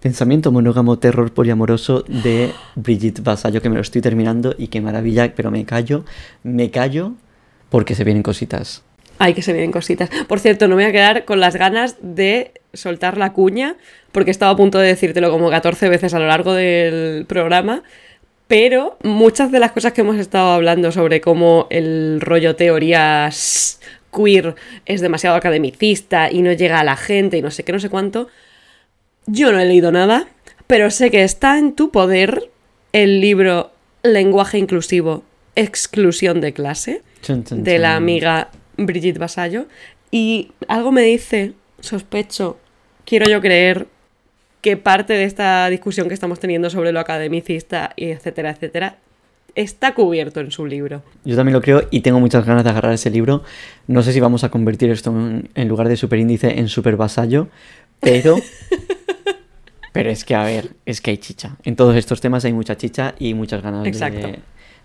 Pensamiento 0.01 0.51
monógamo, 0.51 0.97
terror 0.97 1.31
poliamoroso 1.31 2.03
de 2.07 2.51
Brigitte 2.75 3.21
Vasallo, 3.21 3.61
que 3.61 3.69
me 3.69 3.75
lo 3.75 3.81
estoy 3.81 4.01
terminando 4.01 4.55
y 4.57 4.67
qué 4.67 4.81
maravilla, 4.81 5.33
pero 5.35 5.51
me 5.51 5.63
callo, 5.63 6.05
me 6.41 6.71
callo 6.71 7.13
porque 7.69 7.93
se 7.93 8.03
vienen 8.03 8.23
cositas. 8.23 8.83
Ay, 9.19 9.35
que 9.35 9.43
se 9.43 9.53
vienen 9.53 9.71
cositas. 9.71 10.09
Por 10.27 10.39
cierto, 10.39 10.67
no 10.67 10.75
me 10.75 10.81
voy 10.81 10.89
a 10.89 10.91
quedar 10.91 11.25
con 11.25 11.39
las 11.39 11.55
ganas 11.55 11.97
de 12.01 12.51
soltar 12.73 13.19
la 13.19 13.33
cuña, 13.33 13.75
porque 14.11 14.31
he 14.31 14.33
estado 14.33 14.51
a 14.51 14.57
punto 14.57 14.79
de 14.79 14.87
decírtelo 14.87 15.29
como 15.29 15.51
14 15.51 15.87
veces 15.89 16.15
a 16.15 16.19
lo 16.19 16.25
largo 16.25 16.53
del 16.53 17.27
programa, 17.27 17.83
pero 18.47 18.97
muchas 19.03 19.51
de 19.51 19.59
las 19.59 19.71
cosas 19.71 19.93
que 19.93 20.01
hemos 20.01 20.17
estado 20.17 20.51
hablando 20.51 20.91
sobre 20.91 21.21
cómo 21.21 21.67
el 21.69 22.19
rollo 22.21 22.55
teorías 22.55 23.79
queer 24.11 24.55
es 24.85 25.01
demasiado 25.01 25.35
academicista 25.35 26.31
y 26.31 26.41
no 26.41 26.51
llega 26.51 26.79
a 26.79 26.83
la 26.83 26.95
gente 26.95 27.37
y 27.37 27.41
no 27.41 27.51
sé 27.51 27.63
qué, 27.63 27.71
no 27.71 27.79
sé 27.79 27.89
cuánto, 27.89 28.27
yo 29.25 29.51
no 29.51 29.59
he 29.59 29.65
leído 29.65 29.91
nada, 29.91 30.27
pero 30.67 30.89
sé 30.91 31.11
que 31.11 31.23
está 31.23 31.57
en 31.57 31.73
tu 31.73 31.91
poder 31.91 32.49
el 32.93 33.21
libro 33.21 33.71
Lenguaje 34.03 34.57
Inclusivo, 34.57 35.23
Exclusión 35.55 36.41
de 36.41 36.53
Clase, 36.53 37.01
de 37.27 37.79
la 37.79 37.95
amiga 37.95 38.49
Brigitte 38.77 39.19
Vasallo, 39.19 39.67
y 40.09 40.51
algo 40.67 40.91
me 40.91 41.03
dice, 41.03 41.53
sospecho, 41.79 42.57
quiero 43.05 43.29
yo 43.29 43.41
creer 43.41 43.87
que 44.61 44.77
parte 44.77 45.13
de 45.13 45.23
esta 45.23 45.69
discusión 45.69 46.07
que 46.07 46.13
estamos 46.13 46.39
teniendo 46.39 46.69
sobre 46.69 46.91
lo 46.91 46.99
academicista 46.99 47.93
y 47.95 48.11
etcétera, 48.11 48.51
etcétera, 48.51 48.97
está 49.55 49.93
cubierto 49.93 50.39
en 50.39 50.51
su 50.51 50.65
libro. 50.65 51.03
Yo 51.25 51.35
también 51.35 51.53
lo 51.53 51.61
creo 51.61 51.87
y 51.91 52.01
tengo 52.01 52.19
muchas 52.19 52.45
ganas 52.45 52.63
de 52.63 52.69
agarrar 52.69 52.93
ese 52.93 53.09
libro. 53.09 53.43
No 53.87 54.03
sé 54.03 54.13
si 54.13 54.19
vamos 54.19 54.43
a 54.43 54.49
convertir 54.49 54.89
esto 54.89 55.11
en, 55.11 55.49
en 55.55 55.67
lugar 55.67 55.87
de 55.87 55.97
superíndice 55.97 56.59
en 56.59 56.67
super 56.67 56.97
vasallo, 56.97 57.49
pero... 57.99 58.37
pero 59.93 60.09
es 60.09 60.23
que, 60.23 60.35
a 60.35 60.43
ver, 60.43 60.71
es 60.85 61.01
que 61.01 61.11
hay 61.11 61.17
chicha. 61.17 61.57
En 61.63 61.75
todos 61.75 61.95
estos 61.95 62.21
temas 62.21 62.45
hay 62.45 62.53
mucha 62.53 62.77
chicha 62.77 63.15
y 63.19 63.33
muchas 63.33 63.61
ganas 63.61 63.85
Exacto. 63.85 64.27
de, 64.27 64.39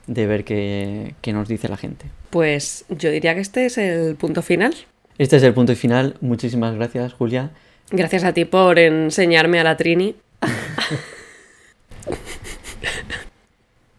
de 0.06 0.26
ver 0.26 0.44
qué, 0.44 1.14
qué 1.20 1.32
nos 1.32 1.48
dice 1.48 1.68
la 1.68 1.76
gente. 1.76 2.06
Pues 2.30 2.84
yo 2.88 3.10
diría 3.10 3.34
que 3.34 3.40
este 3.40 3.66
es 3.66 3.78
el 3.78 4.16
punto 4.16 4.42
final. 4.42 4.74
Este 5.18 5.36
es 5.36 5.42
el 5.42 5.54
punto 5.54 5.74
final. 5.74 6.16
Muchísimas 6.20 6.74
gracias, 6.74 7.12
Julia. 7.12 7.50
Gracias 7.90 8.24
a 8.24 8.32
ti 8.32 8.44
por 8.44 8.78
enseñarme 8.78 9.60
a 9.60 9.64
la 9.64 9.76
Trini. 9.76 10.16